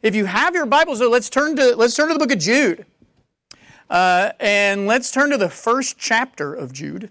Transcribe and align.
If 0.00 0.14
you 0.14 0.26
have 0.26 0.54
your 0.54 0.66
Bibles, 0.66 1.00
let's 1.00 1.28
turn 1.28 1.56
to 1.56 1.74
let's 1.74 1.96
turn 1.96 2.06
to 2.06 2.12
the 2.12 2.20
book 2.20 2.30
of 2.30 2.38
Jude, 2.38 2.86
uh, 3.90 4.30
and 4.38 4.86
let's 4.86 5.10
turn 5.10 5.30
to 5.30 5.36
the 5.36 5.48
first 5.48 5.98
chapter 5.98 6.54
of 6.54 6.72
Jude. 6.72 7.10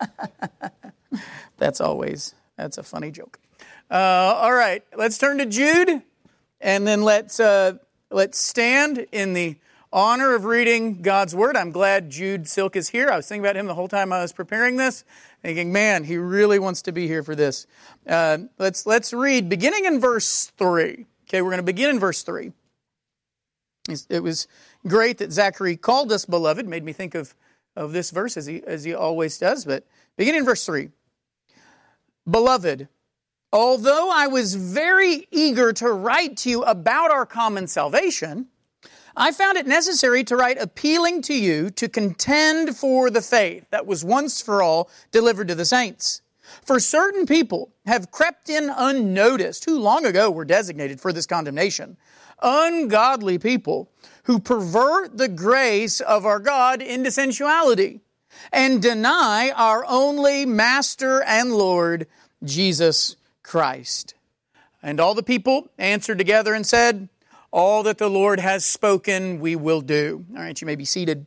that's 1.58 1.82
always 1.82 2.34
that's 2.56 2.78
a 2.78 2.82
funny 2.82 3.10
joke. 3.10 3.38
Uh, 3.90 3.94
all 3.94 4.54
right, 4.54 4.82
let's 4.96 5.18
turn 5.18 5.36
to 5.36 5.44
Jude, 5.44 6.02
and 6.62 6.86
then 6.86 7.02
let's 7.02 7.40
uh, 7.40 7.74
let's 8.10 8.38
stand 8.38 9.06
in 9.12 9.34
the 9.34 9.56
honor 9.92 10.34
of 10.34 10.46
reading 10.46 11.02
God's 11.02 11.34
word. 11.34 11.58
I'm 11.58 11.72
glad 11.72 12.08
Jude 12.08 12.48
Silk 12.48 12.74
is 12.74 12.88
here. 12.88 13.10
I 13.10 13.16
was 13.16 13.28
thinking 13.28 13.44
about 13.44 13.56
him 13.56 13.66
the 13.66 13.74
whole 13.74 13.88
time 13.88 14.14
I 14.14 14.22
was 14.22 14.32
preparing 14.32 14.76
this, 14.76 15.04
thinking, 15.42 15.74
man, 15.74 16.04
he 16.04 16.16
really 16.16 16.58
wants 16.58 16.80
to 16.82 16.92
be 16.92 17.06
here 17.06 17.22
for 17.22 17.34
this. 17.34 17.66
Uh, 18.06 18.38
let's 18.58 18.86
let's 18.86 19.12
read 19.12 19.50
beginning 19.50 19.84
in 19.84 20.00
verse 20.00 20.50
three. 20.56 21.04
Okay, 21.28 21.42
we're 21.42 21.50
going 21.50 21.58
to 21.58 21.62
begin 21.62 21.90
in 21.90 21.98
verse 21.98 22.22
3. 22.22 22.52
It 24.08 24.22
was 24.22 24.48
great 24.86 25.18
that 25.18 25.32
Zachary 25.32 25.76
called 25.76 26.10
us 26.12 26.24
beloved, 26.24 26.66
made 26.66 26.84
me 26.84 26.92
think 26.92 27.14
of, 27.14 27.34
of 27.76 27.92
this 27.92 28.10
verse 28.10 28.36
as 28.36 28.46
he, 28.46 28.62
as 28.64 28.84
he 28.84 28.94
always 28.94 29.38
does. 29.38 29.64
But 29.64 29.86
beginning 30.16 30.40
in 30.40 30.44
verse 30.44 30.64
3 30.64 30.90
Beloved, 32.30 32.88
although 33.52 34.10
I 34.10 34.26
was 34.26 34.54
very 34.54 35.26
eager 35.30 35.72
to 35.74 35.90
write 35.90 36.36
to 36.38 36.50
you 36.50 36.62
about 36.64 37.10
our 37.10 37.24
common 37.24 37.66
salvation, 37.66 38.48
I 39.16 39.32
found 39.32 39.58
it 39.58 39.66
necessary 39.66 40.24
to 40.24 40.36
write 40.36 40.58
appealing 40.60 41.22
to 41.22 41.34
you 41.34 41.70
to 41.70 41.88
contend 41.88 42.76
for 42.76 43.10
the 43.10 43.22
faith 43.22 43.66
that 43.70 43.86
was 43.86 44.04
once 44.04 44.40
for 44.40 44.62
all 44.62 44.90
delivered 45.10 45.48
to 45.48 45.54
the 45.54 45.64
saints. 45.64 46.22
For 46.64 46.80
certain 46.80 47.26
people 47.26 47.72
have 47.86 48.10
crept 48.10 48.48
in 48.48 48.70
unnoticed, 48.74 49.64
who 49.64 49.78
long 49.78 50.04
ago 50.04 50.30
were 50.30 50.44
designated 50.44 51.00
for 51.00 51.12
this 51.12 51.26
condemnation. 51.26 51.96
Ungodly 52.42 53.38
people 53.38 53.90
who 54.24 54.38
pervert 54.38 55.16
the 55.16 55.28
grace 55.28 56.00
of 56.00 56.24
our 56.24 56.38
God 56.38 56.82
into 56.82 57.10
sensuality 57.10 58.00
and 58.52 58.80
deny 58.80 59.50
our 59.50 59.84
only 59.86 60.46
Master 60.46 61.22
and 61.22 61.52
Lord, 61.52 62.06
Jesus 62.44 63.16
Christ. 63.42 64.14
And 64.82 65.00
all 65.00 65.14
the 65.14 65.22
people 65.22 65.70
answered 65.78 66.18
together 66.18 66.54
and 66.54 66.66
said, 66.66 67.08
All 67.50 67.82
that 67.82 67.98
the 67.98 68.10
Lord 68.10 68.38
has 68.38 68.64
spoken, 68.64 69.40
we 69.40 69.56
will 69.56 69.80
do. 69.80 70.24
All 70.36 70.42
right, 70.42 70.60
you 70.60 70.66
may 70.66 70.76
be 70.76 70.84
seated. 70.84 71.26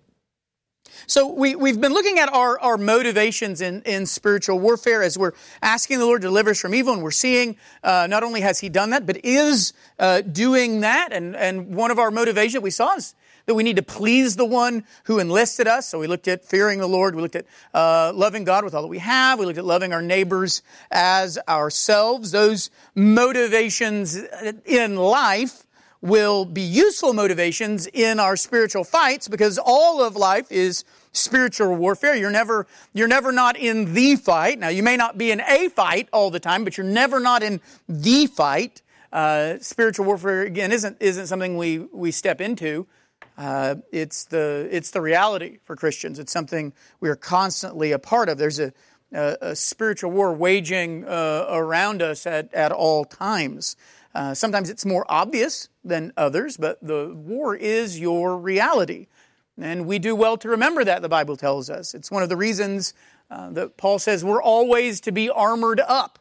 So 1.11 1.27
we, 1.27 1.55
we've 1.55 1.81
been 1.81 1.91
looking 1.91 2.19
at 2.19 2.33
our, 2.33 2.57
our 2.61 2.77
motivations 2.77 3.59
in, 3.59 3.81
in 3.81 4.05
spiritual 4.05 4.59
warfare 4.59 5.03
as 5.03 5.17
we're 5.17 5.33
asking 5.61 5.99
the 5.99 6.05
Lord 6.05 6.21
to 6.21 6.29
deliver 6.29 6.51
us 6.51 6.61
from 6.61 6.73
evil, 6.73 6.93
and 6.93 7.03
we're 7.03 7.11
seeing 7.11 7.57
uh, 7.83 8.07
not 8.09 8.23
only 8.23 8.39
has 8.39 8.61
He 8.61 8.69
done 8.69 8.91
that, 8.91 9.05
but 9.05 9.17
is 9.25 9.73
uh, 9.99 10.21
doing 10.21 10.79
that. 10.79 11.11
And, 11.11 11.35
and 11.35 11.75
one 11.75 11.91
of 11.91 11.99
our 11.99 12.11
motivations 12.11 12.63
we 12.63 12.71
saw 12.71 12.95
is 12.95 13.13
that 13.45 13.55
we 13.55 13.63
need 13.63 13.75
to 13.75 13.83
please 13.83 14.37
the 14.37 14.45
one 14.45 14.85
who 15.03 15.19
enlisted 15.19 15.67
us. 15.67 15.89
So 15.89 15.99
we 15.99 16.07
looked 16.07 16.29
at 16.29 16.45
fearing 16.45 16.79
the 16.79 16.87
Lord. 16.87 17.13
We 17.13 17.21
looked 17.21 17.35
at 17.35 17.45
uh, 17.73 18.13
loving 18.15 18.45
God 18.45 18.63
with 18.63 18.73
all 18.73 18.83
that 18.83 18.87
we 18.87 18.99
have. 18.99 19.37
We 19.37 19.45
looked 19.45 19.57
at 19.57 19.65
loving 19.65 19.91
our 19.91 20.01
neighbors 20.01 20.61
as 20.91 21.37
ourselves. 21.45 22.31
Those 22.31 22.69
motivations 22.95 24.15
in 24.65 24.95
life 24.95 25.67
will 26.01 26.45
be 26.45 26.61
useful 26.61 27.13
motivations 27.13 27.87
in 27.87 28.19
our 28.19 28.35
spiritual 28.35 28.83
fights 28.83 29.27
because 29.27 29.59
all 29.63 30.03
of 30.03 30.15
life 30.15 30.51
is 30.51 30.83
spiritual 31.13 31.75
warfare. 31.75 32.15
You're 32.15 32.31
never, 32.31 32.65
you're 32.93 33.07
never 33.07 33.31
not 33.31 33.55
in 33.55 33.93
the 33.93 34.15
fight. 34.15 34.57
Now, 34.59 34.69
you 34.69 34.81
may 34.81 34.97
not 34.97 35.17
be 35.17 35.31
in 35.31 35.41
a 35.41 35.69
fight 35.69 36.09
all 36.11 36.31
the 36.31 36.39
time, 36.39 36.63
but 36.63 36.77
you're 36.77 36.85
never 36.85 37.19
not 37.19 37.43
in 37.43 37.61
the 37.87 38.25
fight. 38.27 38.81
Uh, 39.13 39.57
spiritual 39.59 40.05
warfare, 40.05 40.41
again, 40.43 40.71
isn't, 40.71 40.97
isn't 40.99 41.27
something 41.27 41.57
we, 41.57 41.79
we 41.79 42.11
step 42.11 42.41
into. 42.41 42.87
Uh, 43.37 43.75
it's, 43.91 44.25
the, 44.25 44.67
it's 44.71 44.91
the 44.91 45.01
reality 45.01 45.59
for 45.65 45.75
Christians. 45.75 46.17
It's 46.17 46.31
something 46.31 46.73
we 46.99 47.09
are 47.09 47.15
constantly 47.15 47.91
a 47.91 47.99
part 47.99 48.29
of. 48.29 48.37
There's 48.37 48.59
a, 48.59 48.73
a, 49.13 49.37
a 49.41 49.55
spiritual 49.55 50.11
war 50.11 50.33
waging 50.33 51.05
uh, 51.05 51.45
around 51.49 52.01
us 52.01 52.25
at, 52.25 52.53
at 52.53 52.71
all 52.71 53.05
times. 53.05 53.75
Uh, 54.13 54.33
sometimes 54.33 54.69
it's 54.69 54.85
more 54.85 55.05
obvious 55.07 55.69
than 55.83 56.11
others, 56.17 56.57
but 56.57 56.77
the 56.81 57.13
war 57.15 57.55
is 57.55 57.99
your 57.99 58.37
reality. 58.37 59.07
And 59.59 59.85
we 59.85 59.99
do 59.99 60.15
well 60.15 60.37
to 60.37 60.49
remember 60.49 60.83
that, 60.83 61.01
the 61.01 61.09
Bible 61.09 61.37
tells 61.37 61.69
us. 61.69 61.93
It's 61.93 62.11
one 62.11 62.23
of 62.23 62.29
the 62.29 62.37
reasons 62.37 62.93
uh, 63.29 63.49
that 63.51 63.77
Paul 63.77 63.99
says 63.99 64.25
we're 64.25 64.41
always 64.41 65.01
to 65.01 65.11
be 65.11 65.29
armored 65.29 65.79
up. 65.79 66.19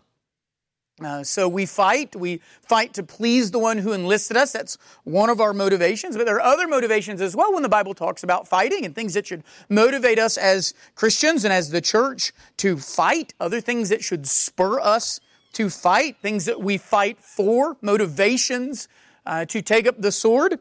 Uh, 1.02 1.24
so 1.24 1.48
we 1.48 1.64
fight. 1.64 2.14
We 2.14 2.42
fight 2.60 2.92
to 2.94 3.02
please 3.02 3.50
the 3.50 3.58
one 3.58 3.78
who 3.78 3.92
enlisted 3.92 4.36
us. 4.36 4.52
That's 4.52 4.76
one 5.04 5.30
of 5.30 5.40
our 5.40 5.54
motivations. 5.54 6.16
But 6.16 6.26
there 6.26 6.36
are 6.36 6.42
other 6.42 6.68
motivations 6.68 7.22
as 7.22 7.34
well 7.34 7.54
when 7.54 7.62
the 7.62 7.70
Bible 7.70 7.94
talks 7.94 8.22
about 8.22 8.46
fighting 8.46 8.84
and 8.84 8.94
things 8.94 9.14
that 9.14 9.26
should 9.26 9.42
motivate 9.70 10.18
us 10.18 10.36
as 10.36 10.74
Christians 10.94 11.44
and 11.44 11.54
as 11.54 11.70
the 11.70 11.80
church 11.80 12.32
to 12.58 12.76
fight, 12.76 13.32
other 13.40 13.62
things 13.62 13.88
that 13.88 14.04
should 14.04 14.26
spur 14.28 14.78
us 14.78 15.20
to 15.52 15.70
fight, 15.70 16.16
things 16.20 16.44
that 16.44 16.60
we 16.60 16.78
fight 16.78 17.18
for, 17.18 17.76
motivations 17.80 18.88
uh, 19.26 19.44
to 19.46 19.62
take 19.62 19.86
up 19.86 20.00
the 20.00 20.12
sword. 20.12 20.58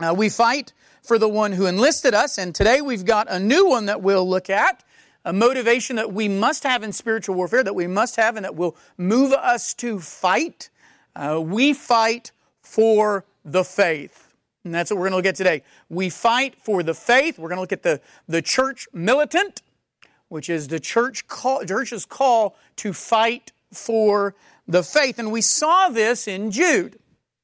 Uh, 0.00 0.14
we 0.16 0.28
fight 0.28 0.72
for 1.02 1.18
the 1.18 1.28
one 1.28 1.52
who 1.52 1.66
enlisted 1.66 2.14
us, 2.14 2.38
and 2.38 2.54
today 2.54 2.80
we've 2.80 3.04
got 3.04 3.30
a 3.30 3.38
new 3.38 3.68
one 3.68 3.86
that 3.86 4.02
we'll 4.02 4.28
look 4.28 4.48
at. 4.48 4.84
A 5.24 5.32
motivation 5.32 5.96
that 5.96 6.12
we 6.12 6.26
must 6.28 6.64
have 6.64 6.82
in 6.82 6.92
spiritual 6.92 7.36
warfare, 7.36 7.62
that 7.62 7.74
we 7.74 7.86
must 7.86 8.16
have, 8.16 8.36
and 8.36 8.44
that 8.44 8.56
will 8.56 8.76
move 8.96 9.32
us 9.32 9.72
to 9.74 10.00
fight. 10.00 10.68
Uh, 11.14 11.40
we 11.40 11.72
fight 11.72 12.32
for 12.60 13.24
the 13.44 13.62
faith. 13.62 14.32
And 14.64 14.74
that's 14.74 14.90
what 14.90 14.96
we're 14.96 15.10
going 15.10 15.12
to 15.12 15.16
look 15.16 15.26
at 15.26 15.34
today. 15.36 15.62
We 15.88 16.08
fight 16.08 16.56
for 16.56 16.82
the 16.82 16.94
faith. 16.94 17.38
We're 17.38 17.48
going 17.48 17.56
to 17.56 17.62
look 17.62 17.72
at 17.72 17.82
the, 17.82 18.00
the 18.28 18.42
church 18.42 18.88
militant, 18.92 19.62
which 20.28 20.48
is 20.48 20.68
the 20.68 20.80
church 20.80 21.26
call, 21.26 21.64
church's 21.64 22.04
call 22.04 22.56
to 22.76 22.92
fight 22.92 23.52
for 23.72 24.34
the 24.66 24.82
faith. 24.82 25.18
And 25.18 25.32
we 25.32 25.40
saw 25.40 25.88
this 25.88 26.28
in 26.28 26.50
Jude. 26.50 26.98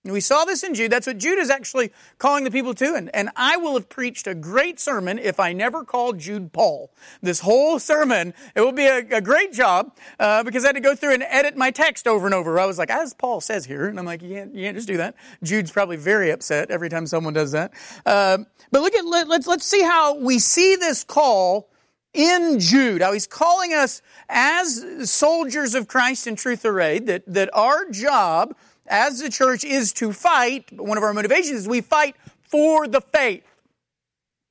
And 0.04 0.12
We 0.14 0.20
saw 0.20 0.44
this 0.46 0.62
in 0.62 0.74
Jude. 0.74 0.92
That's 0.92 1.06
what 1.06 1.18
Jude 1.18 1.38
is 1.38 1.50
actually 1.50 1.92
calling 2.18 2.44
the 2.44 2.50
people 2.50 2.72
to. 2.74 2.94
And, 2.94 3.10
and 3.14 3.30
I 3.36 3.56
will 3.56 3.74
have 3.74 3.88
preached 3.88 4.26
a 4.26 4.34
great 4.34 4.80
sermon 4.80 5.18
if 5.18 5.38
I 5.38 5.52
never 5.52 5.84
called 5.84 6.18
Jude 6.18 6.52
Paul. 6.52 6.94
This 7.20 7.40
whole 7.40 7.78
sermon, 7.78 8.32
it 8.54 8.60
will 8.60 8.72
be 8.72 8.86
a, 8.86 8.98
a 8.98 9.20
great 9.20 9.52
job 9.52 9.94
uh, 10.18 10.44
because 10.44 10.64
I 10.64 10.68
had 10.68 10.76
to 10.76 10.80
go 10.80 10.94
through 10.94 11.14
and 11.14 11.24
edit 11.24 11.56
my 11.56 11.70
text 11.70 12.06
over 12.06 12.24
and 12.24 12.34
over. 12.34 12.58
I 12.58 12.64
was 12.64 12.78
like, 12.78 12.90
as 12.90 13.12
Paul 13.12 13.40
says 13.42 13.66
here. 13.66 13.86
And 13.86 13.98
I'm 13.98 14.06
like, 14.06 14.22
you 14.22 14.30
can't, 14.30 14.54
you 14.54 14.64
can't 14.64 14.76
just 14.76 14.88
do 14.88 14.96
that. 14.98 15.14
Jude's 15.42 15.72
probably 15.72 15.96
very 15.96 16.30
upset 16.30 16.70
every 16.70 16.88
time 16.88 17.06
someone 17.06 17.34
does 17.34 17.52
that. 17.52 17.72
Uh, 18.06 18.38
but 18.70 18.80
look 18.80 18.94
at, 18.94 19.04
let, 19.04 19.28
let's, 19.28 19.46
let's 19.46 19.66
see 19.66 19.82
how 19.82 20.16
we 20.16 20.38
see 20.38 20.76
this 20.76 21.04
call 21.04 21.68
in 22.14 22.58
Jude, 22.58 23.02
how 23.02 23.12
he's 23.12 23.26
calling 23.26 23.72
us 23.72 24.02
as 24.28 25.10
soldiers 25.10 25.74
of 25.74 25.88
Christ 25.88 26.26
in 26.26 26.36
truth 26.36 26.64
arrayed, 26.64 27.06
that, 27.06 27.22
that 27.26 27.50
our 27.52 27.88
job 27.90 28.56
as 28.86 29.20
the 29.20 29.28
church 29.28 29.64
is 29.64 29.92
to 29.94 30.12
fight. 30.12 30.72
One 30.72 30.96
of 30.96 31.04
our 31.04 31.12
motivations 31.12 31.60
is 31.60 31.68
we 31.68 31.80
fight 31.80 32.16
for 32.42 32.88
the 32.88 33.00
faith. 33.00 33.44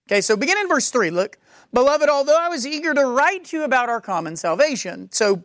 Okay, 0.08 0.22
so 0.22 0.38
begin 0.38 0.58
in 0.58 0.68
verse 0.68 0.90
3. 0.90 1.10
Look, 1.10 1.38
beloved, 1.74 2.08
although 2.10 2.40
I 2.40 2.48
was 2.48 2.66
eager 2.66 2.94
to 2.94 3.06
write 3.06 3.46
to 3.46 3.58
you 3.58 3.64
about 3.64 3.90
our 3.90 4.00
common 4.00 4.36
salvation. 4.36 5.10
So 5.12 5.44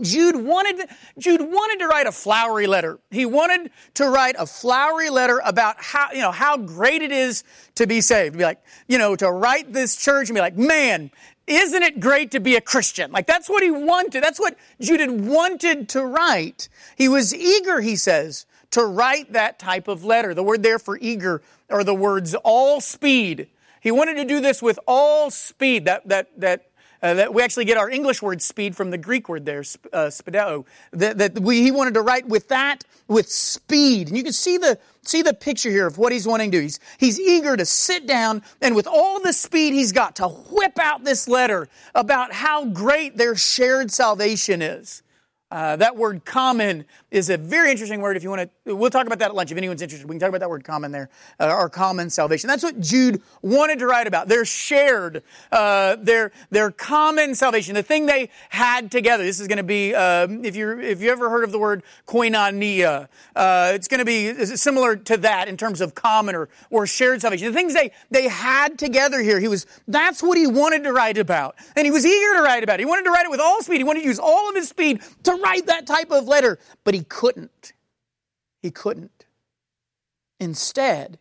Jude 0.00 0.36
wanted, 0.36 0.88
Jude 1.18 1.40
wanted 1.40 1.80
to 1.80 1.88
write 1.88 2.06
a 2.06 2.12
flowery 2.12 2.68
letter. 2.68 3.00
He 3.10 3.26
wanted 3.26 3.72
to 3.94 4.08
write 4.08 4.36
a 4.38 4.46
flowery 4.46 5.10
letter 5.10 5.42
about 5.44 5.82
how, 5.82 6.12
you 6.12 6.20
know, 6.20 6.30
how 6.30 6.56
great 6.56 7.02
it 7.02 7.10
is 7.10 7.42
to 7.74 7.88
be 7.88 8.00
saved. 8.00 8.38
Be 8.38 8.44
like, 8.44 8.62
you 8.86 8.98
know, 8.98 9.16
to 9.16 9.28
write 9.28 9.72
this 9.72 9.96
church 9.96 10.28
and 10.28 10.36
be 10.36 10.40
like, 10.40 10.56
man, 10.56 11.10
isn't 11.48 11.82
it 11.82 11.98
great 11.98 12.30
to 12.30 12.40
be 12.40 12.54
a 12.54 12.60
Christian? 12.60 13.10
Like 13.10 13.26
that's 13.26 13.50
what 13.50 13.64
he 13.64 13.72
wanted. 13.72 14.22
That's 14.22 14.38
what 14.38 14.56
Jude 14.80 15.26
wanted 15.26 15.88
to 15.88 16.04
write. 16.04 16.68
He 16.96 17.08
was 17.08 17.34
eager, 17.34 17.80
he 17.80 17.96
says, 17.96 18.46
to 18.70 18.84
write 18.84 19.32
that 19.32 19.58
type 19.58 19.88
of 19.88 20.04
letter. 20.04 20.34
The 20.34 20.44
word 20.44 20.62
there 20.62 20.78
for 20.78 20.98
eager 20.98 21.42
are 21.68 21.82
the 21.82 21.94
words 21.94 22.36
all 22.44 22.80
speed. 22.80 23.48
He 23.80 23.90
wanted 23.90 24.14
to 24.14 24.24
do 24.24 24.40
this 24.40 24.62
with 24.62 24.78
all 24.86 25.32
speed. 25.32 25.86
That, 25.86 26.06
that, 26.06 26.28
that 26.38 26.69
uh, 27.02 27.14
that 27.14 27.32
we 27.32 27.42
actually 27.42 27.64
get 27.64 27.76
our 27.76 27.88
English 27.88 28.22
word 28.22 28.42
speed 28.42 28.76
from 28.76 28.90
the 28.90 28.98
Greek 28.98 29.28
word 29.28 29.46
there, 29.46 29.60
uh, 29.92 30.06
spideo. 30.08 30.64
That, 30.92 31.18
that 31.18 31.40
we, 31.40 31.62
he 31.62 31.70
wanted 31.70 31.94
to 31.94 32.02
write 32.02 32.26
with 32.28 32.48
that, 32.48 32.84
with 33.08 33.30
speed. 33.30 34.08
And 34.08 34.16
you 34.16 34.22
can 34.22 34.32
see 34.32 34.58
the, 34.58 34.78
see 35.02 35.22
the 35.22 35.34
picture 35.34 35.70
here 35.70 35.86
of 35.86 35.98
what 35.98 36.12
he's 36.12 36.26
wanting 36.26 36.50
to 36.50 36.58
do. 36.58 36.62
He's, 36.62 36.80
he's 36.98 37.18
eager 37.18 37.56
to 37.56 37.64
sit 37.64 38.06
down 38.06 38.42
and 38.60 38.74
with 38.76 38.86
all 38.86 39.20
the 39.20 39.32
speed 39.32 39.72
he's 39.72 39.92
got 39.92 40.16
to 40.16 40.28
whip 40.28 40.78
out 40.78 41.04
this 41.04 41.26
letter 41.26 41.68
about 41.94 42.32
how 42.32 42.66
great 42.66 43.16
their 43.16 43.34
shared 43.34 43.90
salvation 43.90 44.62
is. 44.62 45.02
Uh, 45.50 45.74
that 45.76 45.96
word 45.96 46.24
common 46.24 46.84
is 47.10 47.30
a 47.30 47.36
very 47.36 47.70
interesting 47.70 48.00
word 48.00 48.16
if 48.16 48.22
you 48.22 48.30
want 48.30 48.50
to. 48.64 48.74
We'll 48.74 48.90
talk 48.90 49.06
about 49.06 49.18
that 49.18 49.30
at 49.30 49.34
lunch 49.34 49.50
if 49.50 49.58
anyone's 49.58 49.82
interested. 49.82 50.08
We 50.08 50.14
can 50.14 50.20
talk 50.20 50.28
about 50.28 50.40
that 50.40 50.50
word 50.50 50.64
common 50.64 50.92
there, 50.92 51.10
uh, 51.38 51.54
or 51.54 51.68
common 51.68 52.10
salvation. 52.10 52.48
That's 52.48 52.62
what 52.62 52.80
Jude 52.80 53.22
wanted 53.42 53.78
to 53.80 53.86
write 53.86 54.06
about. 54.06 54.28
Their 54.28 54.44
shared, 54.44 55.22
uh, 55.50 55.96
their, 55.96 56.32
their 56.50 56.70
common 56.70 57.34
salvation, 57.34 57.74
the 57.74 57.82
thing 57.82 58.06
they 58.06 58.30
had 58.50 58.90
together. 58.90 59.24
This 59.24 59.40
is 59.40 59.48
going 59.48 59.58
to 59.58 59.64
be, 59.64 59.94
um, 59.94 60.44
if, 60.44 60.54
you 60.54 60.78
if 60.78 61.00
you 61.00 61.10
ever 61.10 61.30
heard 61.30 61.44
of 61.44 61.52
the 61.52 61.58
word 61.58 61.82
koinonia, 62.06 63.08
uh, 63.34 63.72
it's 63.74 63.88
going 63.88 63.98
to 63.98 64.04
be 64.04 64.46
similar 64.46 64.96
to 64.96 65.16
that 65.18 65.48
in 65.48 65.56
terms 65.56 65.80
of 65.80 65.94
common 65.94 66.34
or, 66.34 66.48
or 66.70 66.86
shared 66.86 67.20
salvation. 67.20 67.48
The 67.48 67.52
things 67.52 67.74
they, 67.74 67.92
they 68.10 68.28
had 68.28 68.78
together 68.78 69.20
here, 69.20 69.40
he 69.40 69.48
was, 69.48 69.66
that's 69.88 70.22
what 70.22 70.38
he 70.38 70.46
wanted 70.46 70.84
to 70.84 70.92
write 70.92 71.18
about. 71.18 71.56
And 71.76 71.84
he 71.84 71.90
was 71.90 72.06
eager 72.06 72.36
to 72.36 72.42
write 72.42 72.62
about 72.62 72.74
it. 72.74 72.80
He 72.80 72.86
wanted 72.86 73.04
to 73.04 73.10
write 73.10 73.24
it 73.24 73.30
with 73.30 73.40
all 73.40 73.62
speed. 73.62 73.78
He 73.78 73.84
wanted 73.84 74.00
to 74.00 74.06
use 74.06 74.18
all 74.18 74.48
of 74.48 74.54
his 74.54 74.68
speed 74.68 75.00
to 75.24 75.32
write 75.34 75.66
that 75.66 75.86
type 75.86 76.10
of 76.10 76.26
letter, 76.26 76.58
but 76.84 76.94
he 76.94 76.99
couldn't. 77.02 77.72
He 78.60 78.70
couldn't. 78.70 79.26
Instead, 80.38 81.18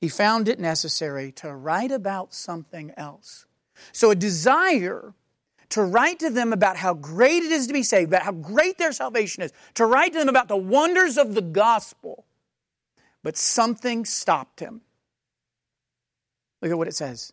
he 0.00 0.08
found 0.08 0.48
it 0.48 0.58
necessary 0.58 1.32
to 1.32 1.54
write 1.54 1.90
about 1.90 2.34
something 2.34 2.92
else. 2.96 3.46
So, 3.92 4.10
a 4.10 4.14
desire 4.14 5.14
to 5.70 5.82
write 5.82 6.18
to 6.20 6.30
them 6.30 6.52
about 6.52 6.76
how 6.76 6.94
great 6.94 7.42
it 7.42 7.52
is 7.52 7.66
to 7.66 7.72
be 7.72 7.82
saved, 7.82 8.10
about 8.10 8.22
how 8.22 8.32
great 8.32 8.78
their 8.78 8.92
salvation 8.92 9.42
is, 9.42 9.52
to 9.74 9.84
write 9.84 10.12
to 10.12 10.18
them 10.18 10.28
about 10.28 10.48
the 10.48 10.56
wonders 10.56 11.18
of 11.18 11.34
the 11.34 11.42
gospel. 11.42 12.24
But 13.22 13.36
something 13.36 14.04
stopped 14.04 14.60
him. 14.60 14.82
Look 16.62 16.70
at 16.70 16.78
what 16.78 16.88
it 16.88 16.94
says. 16.94 17.32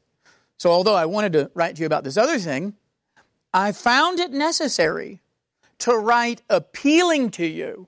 So, 0.58 0.72
although 0.72 0.96
I 0.96 1.06
wanted 1.06 1.34
to 1.34 1.52
write 1.54 1.76
to 1.76 1.82
you 1.82 1.86
about 1.86 2.04
this 2.04 2.18
other 2.18 2.40
thing, 2.40 2.76
I 3.54 3.72
found 3.72 4.20
it 4.20 4.32
necessary 4.32 5.22
to 5.80 5.96
write 5.98 6.42
appealing 6.50 7.32
to 7.32 7.46
you 7.46 7.88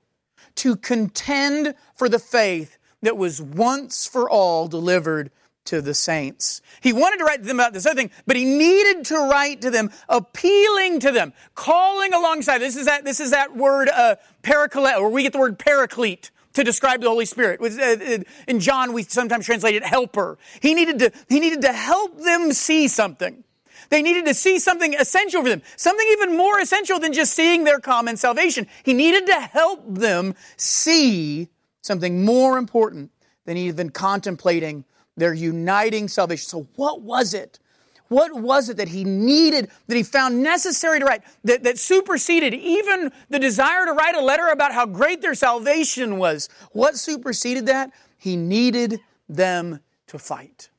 to 0.55 0.75
contend 0.75 1.75
for 1.95 2.09
the 2.09 2.19
faith 2.19 2.77
that 3.01 3.17
was 3.17 3.41
once 3.41 4.07
for 4.07 4.29
all 4.29 4.67
delivered 4.67 5.31
to 5.65 5.81
the 5.81 5.93
saints. 5.93 6.61
He 6.81 6.93
wanted 6.93 7.17
to 7.17 7.25
write 7.25 7.41
to 7.41 7.47
them 7.47 7.59
about 7.59 7.73
this 7.73 7.85
other 7.85 7.95
thing, 7.95 8.11
but 8.25 8.35
he 8.35 8.45
needed 8.45 9.05
to 9.05 9.15
write 9.15 9.61
to 9.61 9.71
them, 9.71 9.91
appealing 10.07 10.99
to 11.01 11.11
them, 11.11 11.33
calling 11.55 12.13
alongside. 12.13 12.59
This 12.59 12.75
is 12.75 12.85
that, 12.85 13.03
this 13.03 13.19
is 13.19 13.31
that 13.31 13.55
word, 13.55 13.89
uh, 13.89 14.15
paraclete, 14.43 14.99
where 14.99 15.09
we 15.09 15.23
get 15.23 15.33
the 15.33 15.39
word 15.39 15.57
paraclete 15.57 16.29
to 16.53 16.63
describe 16.63 17.01
the 17.01 17.09
Holy 17.09 17.25
Spirit. 17.25 17.61
Uh, 17.61 18.23
in 18.47 18.59
John, 18.59 18.93
we 18.93 19.03
sometimes 19.03 19.45
translate 19.45 19.75
it 19.75 19.83
helper. 19.83 20.37
He 20.61 20.73
needed 20.73 20.99
to, 20.99 21.11
he 21.29 21.39
needed 21.39 21.61
to 21.61 21.73
help 21.73 22.19
them 22.19 22.53
see 22.53 22.87
something. 22.87 23.43
They 23.89 24.01
needed 24.01 24.25
to 24.25 24.33
see 24.33 24.59
something 24.59 24.93
essential 24.95 25.43
for 25.43 25.49
them, 25.49 25.61
something 25.77 26.07
even 26.11 26.35
more 26.35 26.59
essential 26.59 26.99
than 26.99 27.13
just 27.13 27.33
seeing 27.33 27.63
their 27.63 27.79
common 27.79 28.17
salvation. 28.17 28.67
He 28.83 28.93
needed 28.93 29.25
to 29.27 29.33
help 29.33 29.81
them 29.87 30.35
see 30.57 31.49
something 31.81 32.25
more 32.25 32.57
important 32.57 33.11
than 33.45 33.57
even 33.57 33.89
contemplating 33.89 34.85
their 35.15 35.33
uniting 35.33 36.07
salvation. 36.07 36.47
So, 36.47 36.67
what 36.75 37.01
was 37.01 37.33
it? 37.33 37.59
What 38.07 38.35
was 38.35 38.69
it 38.69 38.77
that 38.77 38.89
he 38.89 39.03
needed, 39.03 39.69
that 39.87 39.95
he 39.95 40.03
found 40.03 40.43
necessary 40.43 40.99
to 40.99 41.05
write, 41.05 41.21
that, 41.43 41.63
that 41.63 41.79
superseded 41.79 42.53
even 42.53 43.11
the 43.29 43.39
desire 43.39 43.85
to 43.85 43.93
write 43.93 44.15
a 44.15 44.21
letter 44.21 44.47
about 44.47 44.73
how 44.73 44.85
great 44.85 45.21
their 45.21 45.33
salvation 45.33 46.17
was? 46.17 46.47
What 46.71 46.97
superseded 46.97 47.65
that? 47.65 47.91
He 48.17 48.35
needed 48.35 48.99
them 49.27 49.79
to 50.07 50.19
fight. 50.19 50.69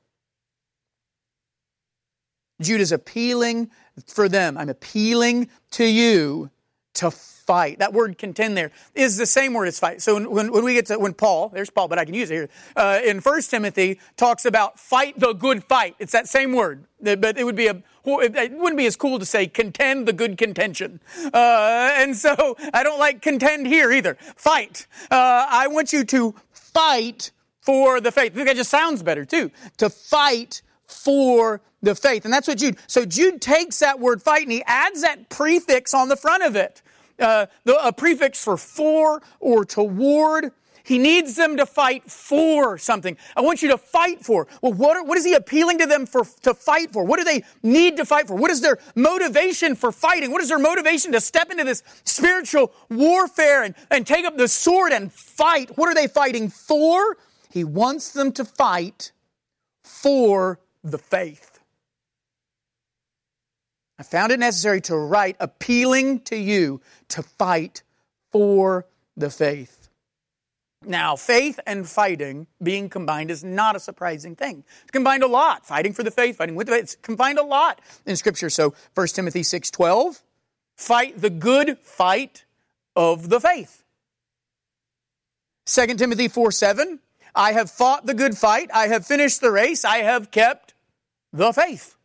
Jude 2.61 2.81
is 2.81 2.93
appealing 2.93 3.71
for 4.07 4.29
them. 4.29 4.57
I'm 4.57 4.69
appealing 4.69 5.49
to 5.73 5.85
you 5.85 6.51
to 6.95 7.11
fight. 7.11 7.79
That 7.79 7.93
word 7.93 8.19
contend 8.19 8.57
there 8.57 8.73
is 8.95 9.17
the 9.17 9.27
same 9.27 9.55
word 9.55 9.69
as 9.69 9.79
fight. 9.79 10.03
So 10.03 10.29
when, 10.29 10.51
when 10.51 10.65
we 10.65 10.75
get 10.75 10.87
to, 10.87 10.99
when 10.99 11.15
Paul, 11.15 11.51
there's 11.51 11.71
Paul, 11.71 11.89
but 11.89 11.99
I 11.99 12.05
can 12.05 12.15
use 12.15 12.31
it 12.31 12.35
here, 12.35 12.49
uh, 12.75 13.01
in 13.05 13.21
1 13.21 13.43
Timothy 13.43 14.01
talks 14.17 14.45
about 14.45 14.81
fight 14.81 15.19
the 15.19 15.33
good 15.33 15.63
fight. 15.65 15.95
It's 15.99 16.13
that 16.13 16.29
same 16.29 16.53
word, 16.53 16.85
but 17.01 17.39
it 17.39 17.45
would 17.45 17.57
be 17.57 17.69
a, 17.69 17.83
it 18.05 18.53
wouldn't 18.53 18.77
be 18.77 18.87
as 18.87 18.97
cool 18.97 19.19
to 19.19 19.27
say 19.27 19.47
contend 19.47 20.09
the 20.09 20.13
good 20.13 20.37
contention. 20.37 21.01
Uh, 21.33 21.95
and 21.97 22.17
so 22.17 22.57
I 22.75 22.83
don't 22.83 22.99
like 22.99 23.23
contend 23.23 23.67
here 23.67 23.93
either. 23.93 24.17
Fight. 24.37 24.87
Uh, 25.11 25.47
I 25.49 25.69
want 25.69 25.93
you 25.93 26.05
to 26.05 26.35
fight 26.51 27.31
for 27.61 28.01
the 28.01 28.11
faith. 28.11 28.33
I 28.33 28.35
think 28.37 28.49
that 28.49 28.57
just 28.57 28.71
sounds 28.71 29.03
better 29.03 29.25
too. 29.25 29.51
To 29.79 29.91
fight 29.91 30.63
for 30.87 31.61
the 31.87 31.95
faith. 31.95 32.25
And 32.25 32.35
that's 32.35 32.49
what 32.49 32.59
Jude, 32.59 32.77
so 32.87 33.07
Jude 33.07 33.41
takes 33.41 33.79
that 33.79 33.99
word 33.99 34.23
fight 34.23 34.43
and 34.43 34.53
he 34.53 34.63
adds 34.67 35.03
that 35.03 35.29
prefix 35.31 35.95
on 35.95 36.09
the 36.09 36.17
front 36.17 36.43
of 36.43 36.57
it. 36.57 36.83
Uh, 37.19 37.47
the, 37.65 37.83
a 37.87 37.93
prefix 37.93 38.45
for 38.45 38.59
for 38.59 39.23
or 39.41 39.65
toward. 39.65 40.53
He 40.85 40.99
needs 40.99 41.35
them 41.35 41.57
to 41.57 41.67
fight 41.67 42.09
for 42.09 42.79
something. 42.79 43.17
I 43.35 43.41
want 43.41 43.61
you 43.61 43.71
to 43.71 43.79
fight 43.79 44.25
for. 44.25 44.47
Well, 44.63 44.73
what, 44.73 44.97
are, 44.97 45.03
what 45.03 45.19
is 45.19 45.25
he 45.25 45.35
appealing 45.35 45.79
to 45.79 45.87
them 45.87 46.07
for, 46.07 46.25
to 46.43 46.55
fight 46.55 46.93
for? 46.93 47.03
What 47.03 47.19
do 47.19 47.25
they 47.25 47.43
need 47.65 47.97
to 47.97 48.05
fight 48.05 48.29
for? 48.29 48.37
What 48.37 48.53
is 48.53 48.61
their 48.61 48.79
motivation 48.95 49.75
for 49.75 49.91
fighting? 49.91 50.31
What 50.31 50.43
is 50.43 50.49
their 50.49 50.61
motivation 50.61 51.11
to 51.11 51.21
step 51.21 51.51
into 51.51 51.65
this 51.65 51.83
spiritual 52.05 52.73
warfare 52.89 53.65
and, 53.65 53.75
and 53.91 54.07
take 54.07 54.25
up 54.25 54.37
the 54.37 54.47
sword 54.47 54.93
and 54.93 55.13
fight? 55.13 55.77
What 55.77 55.89
are 55.89 55.95
they 55.95 56.07
fighting 56.07 56.51
for? 56.51 57.17
He 57.51 57.65
wants 57.65 58.13
them 58.13 58.31
to 58.33 58.45
fight 58.45 59.11
for 59.83 60.61
the 60.85 60.99
faith. 60.99 61.56
I 63.99 64.03
found 64.03 64.33
it 64.33 64.39
necessary 64.39 64.81
to 64.83 64.97
write 64.97 65.37
appealing 65.41 66.21
to 66.21 66.37
you 66.37 66.81
to 67.09 67.23
fight 67.23 67.83
for 68.31 68.87
the 69.17 69.31
faith. 69.31 69.89
Now, 70.85 71.17
faith 71.17 71.59
and 71.67 71.89
fighting 71.89 72.47
being 72.63 72.89
combined 72.89 73.31
is 73.31 73.43
not 73.43 73.75
a 73.75 73.81
surprising 73.81 74.37
thing. 74.37 74.63
It's 74.83 74.91
combined 74.91 75.23
a 75.23 75.27
lot. 75.27 75.67
Fighting 75.67 75.93
for 75.93 76.03
the 76.03 76.11
faith, 76.11 76.37
fighting 76.37 76.55
with 76.55 76.67
the 76.67 76.75
faith. 76.75 76.83
It's 76.83 76.97
combined 76.97 77.39
a 77.39 77.43
lot 77.43 77.81
in 78.05 78.15
Scripture. 78.15 78.51
So 78.51 78.75
1 78.95 79.07
Timothy 79.09 79.41
6.12, 79.41 80.21
fight 80.77 81.21
the 81.21 81.31
good 81.31 81.79
fight 81.79 82.45
of 82.95 83.31
the 83.31 83.41
faith. 83.41 83.83
2 85.67 85.87
Timothy 85.95 86.29
4 86.29 86.53
7, 86.53 87.01
I 87.35 87.53
have 87.53 87.71
fought 87.71 88.07
the 88.07 88.15
good 88.15 88.39
fight, 88.39 88.71
I 88.73 88.87
have 88.87 89.05
finished 89.05 89.41
the 89.41 89.51
race, 89.51 89.85
I 89.85 89.99
have 89.99 90.31
kept 90.31 90.75
the 91.33 91.53
faith. 91.53 91.96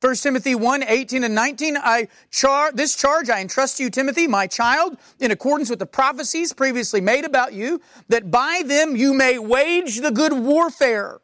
1 0.00 0.14
Timothy 0.16 0.54
1, 0.54 0.82
18 0.82 1.24
and 1.24 1.34
19, 1.34 1.76
I 1.76 2.08
char- 2.30 2.72
this 2.72 2.96
charge 2.96 3.28
I 3.28 3.40
entrust 3.40 3.76
to 3.76 3.82
you, 3.82 3.90
Timothy, 3.90 4.26
my 4.26 4.46
child, 4.46 4.96
in 5.18 5.30
accordance 5.30 5.68
with 5.68 5.78
the 5.78 5.86
prophecies 5.86 6.54
previously 6.54 7.02
made 7.02 7.26
about 7.26 7.52
you, 7.52 7.82
that 8.08 8.30
by 8.30 8.62
them 8.64 8.96
you 8.96 9.12
may 9.12 9.38
wage 9.38 10.00
the 10.00 10.10
good 10.10 10.32
warfare, 10.32 11.20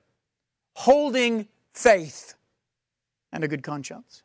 holding 0.74 1.48
faith 1.72 2.34
and 3.32 3.42
a 3.42 3.48
good 3.48 3.62
conscience. 3.62 4.22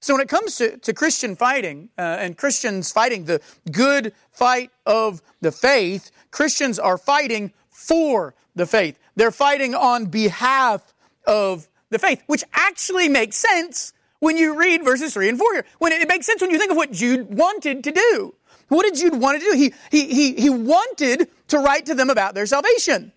So 0.00 0.14
when 0.14 0.22
it 0.22 0.28
comes 0.28 0.56
to, 0.56 0.78
to 0.78 0.92
Christian 0.92 1.36
fighting 1.36 1.90
uh, 1.96 2.16
and 2.18 2.36
Christians 2.36 2.90
fighting 2.90 3.26
the 3.26 3.40
good 3.70 4.12
fight 4.32 4.70
of 4.86 5.22
the 5.40 5.52
faith, 5.52 6.10
Christians 6.32 6.80
are 6.80 6.98
fighting 6.98 7.52
for 7.70 8.34
the 8.56 8.66
faith. 8.66 8.98
They're 9.14 9.30
fighting 9.30 9.74
on 9.74 10.06
behalf 10.06 10.94
of 11.26 11.68
the 11.90 11.98
faith, 11.98 12.22
which 12.26 12.44
actually 12.54 13.08
makes 13.08 13.36
sense 13.36 13.92
when 14.20 14.36
you 14.36 14.58
read 14.58 14.84
verses 14.84 15.14
3 15.14 15.28
and 15.28 15.38
4 15.38 15.54
here. 15.54 15.66
When 15.78 15.92
it, 15.92 16.02
it 16.02 16.08
makes 16.08 16.26
sense 16.26 16.40
when 16.40 16.50
you 16.50 16.58
think 16.58 16.70
of 16.70 16.76
what 16.76 16.92
Jude 16.92 17.34
wanted 17.34 17.84
to 17.84 17.92
do. 17.92 18.34
What 18.68 18.84
did 18.84 18.94
Jude 18.94 19.20
want 19.20 19.40
to 19.40 19.44
do? 19.44 19.56
He, 19.56 19.74
he, 19.90 20.14
he, 20.14 20.34
he 20.34 20.50
wanted 20.50 21.28
to 21.48 21.58
write 21.58 21.86
to 21.86 21.94
them 21.94 22.08
about 22.08 22.34
their 22.34 22.46
salvation. 22.46 23.12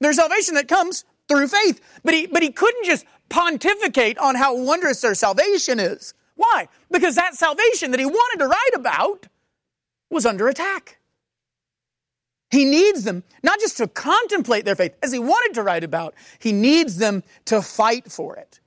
Their 0.00 0.12
salvation 0.12 0.54
that 0.54 0.68
comes 0.68 1.04
through 1.28 1.48
faith. 1.48 1.80
But 2.04 2.14
he, 2.14 2.26
but 2.26 2.42
he 2.42 2.50
couldn't 2.50 2.84
just 2.84 3.06
pontificate 3.30 4.18
on 4.18 4.34
how 4.34 4.56
wondrous 4.56 5.00
their 5.00 5.14
salvation 5.14 5.80
is. 5.80 6.12
Why? 6.36 6.68
Because 6.90 7.14
that 7.14 7.34
salvation 7.34 7.92
that 7.92 8.00
he 8.00 8.06
wanted 8.06 8.40
to 8.40 8.48
write 8.48 8.74
about 8.74 9.28
was 10.10 10.26
under 10.26 10.48
attack. 10.48 10.98
He 12.54 12.64
needs 12.64 13.02
them 13.02 13.24
not 13.42 13.58
just 13.58 13.78
to 13.78 13.88
contemplate 13.88 14.64
their 14.64 14.76
faith, 14.76 14.94
as 15.02 15.10
he 15.10 15.18
wanted 15.18 15.54
to 15.54 15.64
write 15.64 15.82
about, 15.82 16.14
he 16.38 16.52
needs 16.52 16.98
them 16.98 17.24
to 17.46 17.60
fight 17.60 18.12
for 18.12 18.36
it. 18.36 18.60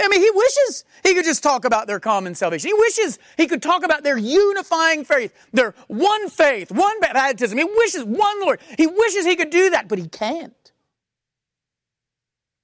I 0.00 0.08
mean, 0.08 0.22
he 0.22 0.30
wishes 0.30 0.84
he 1.04 1.12
could 1.12 1.26
just 1.26 1.42
talk 1.42 1.66
about 1.66 1.86
their 1.86 2.00
common 2.00 2.34
salvation. 2.34 2.68
He 2.68 2.74
wishes 2.74 3.18
he 3.36 3.46
could 3.46 3.62
talk 3.62 3.84
about 3.84 4.02
their 4.02 4.16
unifying 4.16 5.04
faith, 5.04 5.34
their 5.52 5.74
one 5.88 6.30
faith, 6.30 6.72
one 6.72 6.98
baptism. 7.00 7.58
He 7.58 7.64
wishes 7.64 8.02
one 8.02 8.40
Lord. 8.40 8.60
He 8.78 8.86
wishes 8.86 9.26
he 9.26 9.36
could 9.36 9.50
do 9.50 9.68
that, 9.70 9.88
but 9.88 9.98
he 9.98 10.08
can't. 10.08 10.72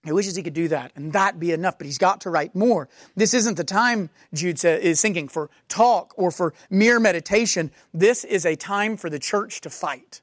He 0.02 0.12
wishes 0.12 0.34
he 0.34 0.42
could 0.42 0.54
do 0.54 0.68
that 0.68 0.92
and 0.96 1.12
that 1.12 1.38
be 1.38 1.52
enough, 1.52 1.76
but 1.76 1.86
he's 1.86 1.98
got 1.98 2.22
to 2.22 2.30
write 2.30 2.54
more. 2.54 2.88
This 3.16 3.34
isn't 3.34 3.58
the 3.58 3.64
time, 3.64 4.08
Jude 4.32 4.64
is 4.64 5.02
thinking, 5.02 5.28
for 5.28 5.50
talk 5.68 6.14
or 6.16 6.30
for 6.30 6.54
mere 6.70 6.98
meditation. 6.98 7.70
This 7.92 8.24
is 8.24 8.46
a 8.46 8.56
time 8.56 8.96
for 8.96 9.10
the 9.10 9.18
church 9.18 9.60
to 9.60 9.68
fight. 9.68 10.22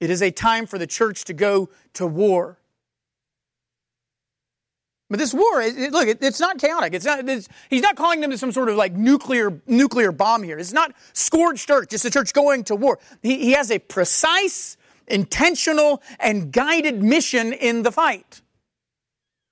It 0.00 0.10
is 0.10 0.22
a 0.22 0.30
time 0.30 0.66
for 0.66 0.78
the 0.78 0.86
church 0.86 1.24
to 1.24 1.34
go 1.34 1.68
to 1.94 2.06
war. 2.06 2.58
But 5.10 5.18
this 5.18 5.32
war, 5.32 5.62
it, 5.62 5.90
look, 5.90 6.06
it, 6.06 6.18
it's 6.20 6.38
not 6.38 6.58
chaotic. 6.58 6.92
It's 6.92 7.06
not. 7.06 7.26
It's, 7.26 7.48
he's 7.70 7.82
not 7.82 7.96
calling 7.96 8.20
them 8.20 8.30
to 8.30 8.36
some 8.36 8.52
sort 8.52 8.68
of 8.68 8.76
like 8.76 8.92
nuclear 8.92 9.60
nuclear 9.66 10.12
bomb 10.12 10.42
here. 10.42 10.58
It's 10.58 10.72
not 10.72 10.92
scorched 11.14 11.70
earth, 11.70 11.88
just 11.88 12.04
the 12.04 12.10
church 12.10 12.34
going 12.34 12.64
to 12.64 12.76
war. 12.76 12.98
He, 13.22 13.38
he 13.38 13.52
has 13.52 13.70
a 13.70 13.78
precise, 13.78 14.76
intentional, 15.06 16.02
and 16.20 16.52
guided 16.52 17.02
mission 17.02 17.54
in 17.54 17.82
the 17.84 17.90
fight. 17.90 18.42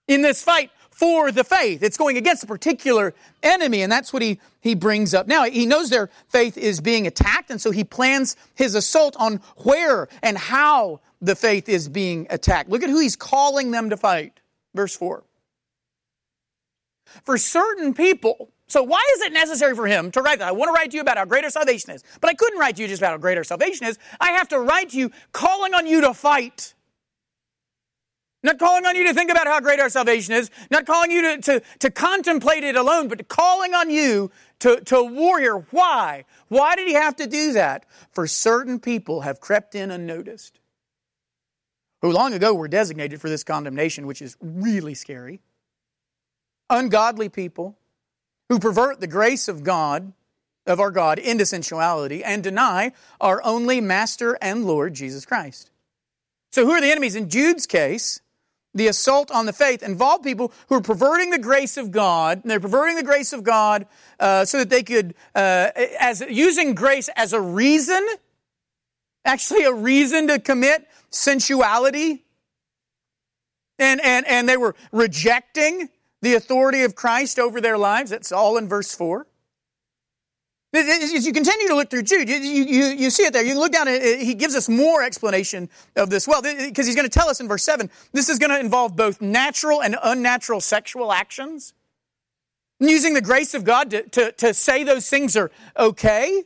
In 0.08 0.20
this 0.20 0.42
fight 0.42 0.70
for 0.96 1.30
the 1.30 1.44
faith, 1.44 1.82
it's 1.82 1.98
going 1.98 2.16
against 2.16 2.42
a 2.42 2.46
particular 2.46 3.12
enemy, 3.42 3.82
and 3.82 3.92
that's 3.92 4.14
what 4.14 4.22
he 4.22 4.40
he 4.62 4.74
brings 4.74 5.12
up. 5.12 5.26
Now 5.26 5.44
he 5.44 5.66
knows 5.66 5.90
their 5.90 6.08
faith 6.30 6.56
is 6.56 6.80
being 6.80 7.06
attacked, 7.06 7.50
and 7.50 7.60
so 7.60 7.70
he 7.70 7.84
plans 7.84 8.34
his 8.54 8.74
assault 8.74 9.14
on 9.18 9.40
where 9.58 10.08
and 10.22 10.38
how 10.38 11.00
the 11.20 11.36
faith 11.36 11.68
is 11.68 11.90
being 11.90 12.26
attacked. 12.30 12.70
Look 12.70 12.82
at 12.82 12.88
who 12.88 12.98
he's 12.98 13.14
calling 13.14 13.72
them 13.72 13.90
to 13.90 13.96
fight. 13.98 14.40
Verse 14.74 14.96
four 14.96 15.24
for 17.24 17.36
certain 17.36 17.92
people. 17.92 18.50
So 18.68 18.82
why 18.82 19.02
is 19.16 19.22
it 19.22 19.32
necessary 19.32 19.76
for 19.76 19.86
him 19.86 20.10
to 20.12 20.22
write 20.22 20.38
that? 20.38 20.48
I 20.48 20.52
want 20.52 20.70
to 20.70 20.72
write 20.72 20.90
to 20.92 20.96
you 20.96 21.02
about 21.02 21.18
how 21.18 21.24
great 21.26 21.44
our 21.44 21.50
salvation 21.50 21.92
is, 21.92 22.02
but 22.20 22.30
I 22.30 22.34
couldn't 22.34 22.58
write 22.58 22.76
to 22.76 22.82
you 22.82 22.88
just 22.88 23.00
about 23.00 23.12
how 23.12 23.18
great 23.18 23.36
our 23.36 23.44
salvation 23.44 23.86
is. 23.86 23.98
I 24.18 24.32
have 24.32 24.48
to 24.48 24.58
write 24.58 24.90
to 24.90 24.98
you 24.98 25.12
calling 25.32 25.74
on 25.74 25.86
you 25.86 26.00
to 26.00 26.14
fight. 26.14 26.74
Not 28.46 28.60
calling 28.60 28.86
on 28.86 28.94
you 28.94 29.04
to 29.08 29.12
think 29.12 29.28
about 29.30 29.48
how 29.48 29.58
great 29.60 29.80
our 29.80 29.90
salvation 29.90 30.32
is, 30.32 30.52
not 30.70 30.86
calling 30.86 31.10
you 31.10 31.20
to, 31.20 31.40
to, 31.42 31.62
to 31.80 31.90
contemplate 31.90 32.62
it 32.62 32.76
alone, 32.76 33.08
but 33.08 33.26
calling 33.26 33.74
on 33.74 33.90
you 33.90 34.30
to, 34.60 34.80
to 34.82 35.02
warrior. 35.02 35.66
Why? 35.72 36.24
Why 36.46 36.76
did 36.76 36.86
he 36.86 36.94
have 36.94 37.16
to 37.16 37.26
do 37.26 37.54
that? 37.54 37.86
For 38.12 38.28
certain 38.28 38.78
people 38.78 39.22
have 39.22 39.40
crept 39.40 39.74
in 39.74 39.90
unnoticed, 39.90 40.60
who 42.02 42.12
long 42.12 42.34
ago 42.34 42.54
were 42.54 42.68
designated 42.68 43.20
for 43.20 43.28
this 43.28 43.42
condemnation, 43.42 44.06
which 44.06 44.22
is 44.22 44.36
really 44.40 44.94
scary 44.94 45.40
ungodly 46.70 47.28
people 47.28 47.76
who 48.48 48.60
pervert 48.60 49.00
the 49.00 49.06
grace 49.08 49.48
of 49.48 49.64
God, 49.64 50.12
of 50.66 50.78
our 50.78 50.92
God, 50.92 51.18
into 51.18 51.44
sensuality 51.44 52.22
and 52.22 52.44
deny 52.44 52.92
our 53.20 53.42
only 53.44 53.80
Master 53.80 54.38
and 54.40 54.64
Lord 54.64 54.94
Jesus 54.94 55.26
Christ. 55.26 55.70
So, 56.52 56.64
who 56.64 56.72
are 56.72 56.80
the 56.80 56.90
enemies? 56.90 57.16
In 57.16 57.28
Jude's 57.28 57.66
case, 57.66 58.20
the 58.76 58.86
assault 58.88 59.30
on 59.30 59.46
the 59.46 59.52
faith 59.52 59.82
involved 59.82 60.22
people 60.22 60.52
who 60.68 60.76
are 60.76 60.80
perverting 60.80 61.30
the 61.30 61.38
grace 61.38 61.76
of 61.76 61.90
God. 61.90 62.42
they're 62.44 62.60
perverting 62.60 62.96
the 62.96 63.02
grace 63.02 63.32
of 63.32 63.42
God 63.42 63.86
uh, 64.20 64.44
so 64.44 64.58
that 64.58 64.70
they 64.70 64.82
could, 64.82 65.14
uh, 65.34 65.70
as 65.98 66.20
using 66.20 66.74
grace 66.74 67.08
as 67.16 67.32
a 67.32 67.40
reason, 67.40 68.06
actually 69.24 69.64
a 69.64 69.72
reason 69.72 70.28
to 70.28 70.38
commit 70.38 70.86
sensuality. 71.10 72.24
And, 73.78 74.00
and, 74.02 74.26
and 74.26 74.48
they 74.48 74.56
were 74.56 74.74
rejecting 74.92 75.88
the 76.22 76.34
authority 76.34 76.82
of 76.82 76.94
Christ 76.94 77.38
over 77.38 77.60
their 77.60 77.76
lives. 77.76 78.10
That's 78.10 78.32
all 78.32 78.56
in 78.56 78.68
verse 78.68 78.94
4. 78.94 79.26
As 80.76 81.26
you 81.26 81.32
continue 81.32 81.68
to 81.68 81.74
look 81.74 81.90
through 81.90 82.02
Jude, 82.02 82.28
you, 82.28 82.36
you, 82.36 82.84
you 82.86 83.10
see 83.10 83.24
it 83.24 83.32
there. 83.32 83.42
You 83.42 83.52
can 83.52 83.60
look 83.60 83.72
down, 83.72 83.88
and 83.88 84.20
he 84.20 84.34
gives 84.34 84.54
us 84.54 84.68
more 84.68 85.02
explanation 85.02 85.68
of 85.96 86.10
this. 86.10 86.28
Well, 86.28 86.42
because 86.42 86.86
he's 86.86 86.94
going 86.94 87.08
to 87.08 87.18
tell 87.18 87.28
us 87.28 87.40
in 87.40 87.48
verse 87.48 87.64
7, 87.64 87.90
this 88.12 88.28
is 88.28 88.38
going 88.38 88.50
to 88.50 88.58
involve 88.58 88.96
both 88.96 89.20
natural 89.20 89.82
and 89.82 89.96
unnatural 90.02 90.60
sexual 90.60 91.12
actions. 91.12 91.72
Using 92.78 93.14
the 93.14 93.22
grace 93.22 93.54
of 93.54 93.64
God 93.64 93.90
to, 93.90 94.02
to, 94.02 94.32
to 94.32 94.52
say 94.52 94.84
those 94.84 95.08
things 95.08 95.36
are 95.36 95.50
okay. 95.78 96.44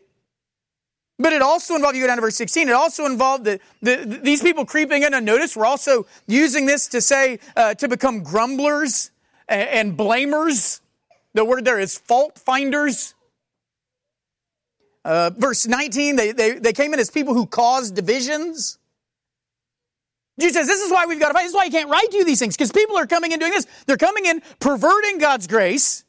But 1.18 1.32
it 1.32 1.42
also 1.42 1.74
involved, 1.74 1.96
you 1.96 2.02
go 2.02 2.06
down 2.06 2.16
to 2.16 2.22
verse 2.22 2.36
16, 2.36 2.68
it 2.68 2.72
also 2.72 3.04
involved 3.04 3.44
the, 3.44 3.60
the, 3.82 4.20
these 4.22 4.42
people 4.42 4.64
creeping 4.64 5.02
in 5.02 5.12
unnoticed. 5.12 5.56
We're 5.56 5.66
also 5.66 6.06
using 6.26 6.66
this 6.66 6.86
to 6.88 7.00
say, 7.00 7.40
uh, 7.56 7.74
to 7.74 7.88
become 7.88 8.22
grumblers 8.22 9.10
and 9.48 9.96
blamers. 9.96 10.80
The 11.34 11.44
word 11.44 11.64
there 11.64 11.78
is 11.78 11.98
fault 11.98 12.38
finders. 12.38 13.14
Uh, 15.04 15.30
verse 15.36 15.66
19, 15.66 16.16
they, 16.16 16.32
they, 16.32 16.52
they 16.58 16.72
came 16.72 16.92
in 16.92 17.00
as 17.00 17.10
people 17.10 17.34
who 17.34 17.46
caused 17.46 17.94
divisions. 17.94 18.78
Jesus 20.38 20.56
says, 20.56 20.66
This 20.66 20.80
is 20.80 20.90
why 20.90 21.06
we've 21.06 21.20
got 21.20 21.28
to 21.28 21.34
fight. 21.34 21.42
This 21.42 21.50
is 21.50 21.56
why 21.56 21.64
you 21.64 21.70
can't 21.70 21.90
write 21.90 22.10
to 22.10 22.18
you 22.18 22.24
these 22.24 22.38
things, 22.38 22.56
because 22.56 22.72
people 22.72 22.98
are 22.98 23.06
coming 23.06 23.32
in 23.32 23.38
doing 23.38 23.52
this. 23.52 23.66
They're 23.86 23.96
coming 23.96 24.26
in 24.26 24.42
perverting 24.58 25.18
God's 25.18 25.46
grace. 25.46 26.04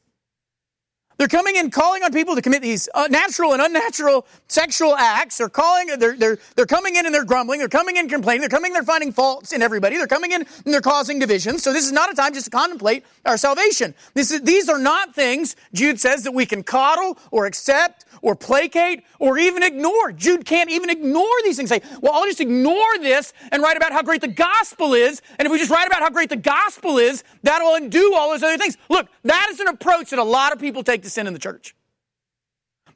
They're 1.22 1.28
coming 1.28 1.56
in 1.56 1.70
calling 1.70 2.02
on 2.02 2.12
people 2.12 2.34
to 2.34 2.42
commit 2.42 2.64
these 2.64 2.90
uh, 2.96 3.08
natural 3.08 3.54
and 3.54 3.62
unnatural 3.62 4.26
sexual 4.48 4.96
acts. 4.96 5.38
They're 5.38 5.50
calling, 5.50 5.86
they're, 6.00 6.18
they're, 6.18 6.40
they're 6.56 6.66
coming 6.66 6.96
in 6.96 7.06
and 7.06 7.14
they're 7.14 7.24
grumbling. 7.24 7.60
They're 7.60 7.70
coming 7.70 7.98
in 7.98 8.10
complaining. 8.10 8.42
They're 8.42 8.50
coming, 8.50 8.74
they're 8.74 8.82
finding 8.82 9.12
faults 9.12 9.54
in 9.54 9.62
everybody. 9.62 9.98
They're 9.98 10.08
coming 10.08 10.32
in 10.32 10.42
and 10.42 10.74
they're 10.74 10.82
causing 10.82 11.20
divisions. 11.20 11.62
So 11.62 11.74
this 11.74 11.86
is 11.86 11.92
not 11.92 12.12
a 12.12 12.16
time 12.16 12.34
just 12.34 12.46
to 12.46 12.50
contemplate 12.50 13.06
our 13.24 13.38
salvation. 13.38 13.94
This 14.16 14.32
is, 14.32 14.42
these 14.42 14.68
are 14.68 14.80
not 14.80 15.14
things, 15.14 15.56
Jude 15.76 16.00
says, 16.00 16.24
that 16.24 16.32
we 16.32 16.48
can 16.48 16.64
coddle 16.64 17.20
or 17.30 17.46
accept 17.46 18.06
or 18.24 18.36
placate 18.36 19.04
or 19.20 19.38
even 19.38 19.62
ignore. 19.62 20.12
Jude 20.12 20.44
can't 20.44 20.72
even 20.72 20.90
ignore 20.90 21.28
these 21.44 21.58
things. 21.58 21.70
Say, 21.70 21.82
well, 22.02 22.14
I'll 22.14 22.26
just 22.26 22.42
ignore 22.42 22.98
this 23.00 23.32
and 23.52 23.62
write 23.62 23.78
about 23.78 23.92
how 23.92 24.02
great 24.02 24.22
the 24.22 24.28
gospel 24.28 24.96
is. 24.96 25.22
And 25.38 25.46
if 25.46 25.52
we 25.52 25.60
just 25.60 25.70
write 25.70 25.86
about 25.86 26.02
how 26.02 26.10
great 26.10 26.30
the 26.30 26.36
gospel 26.36 26.98
is, 26.98 27.24
that'll 27.44 27.76
undo 27.76 28.16
all 28.16 28.32
those 28.32 28.42
other 28.42 28.58
things. 28.58 28.76
Look, 28.90 29.08
that 29.24 29.50
is 29.52 29.60
an 29.60 29.68
approach 29.68 30.10
that 30.10 30.18
a 30.18 30.24
lot 30.24 30.52
of 30.52 30.60
people 30.60 30.82
take 30.82 31.04
to 31.04 31.11
sin 31.12 31.28
in 31.28 31.34
the 31.34 31.40
church. 31.40 31.76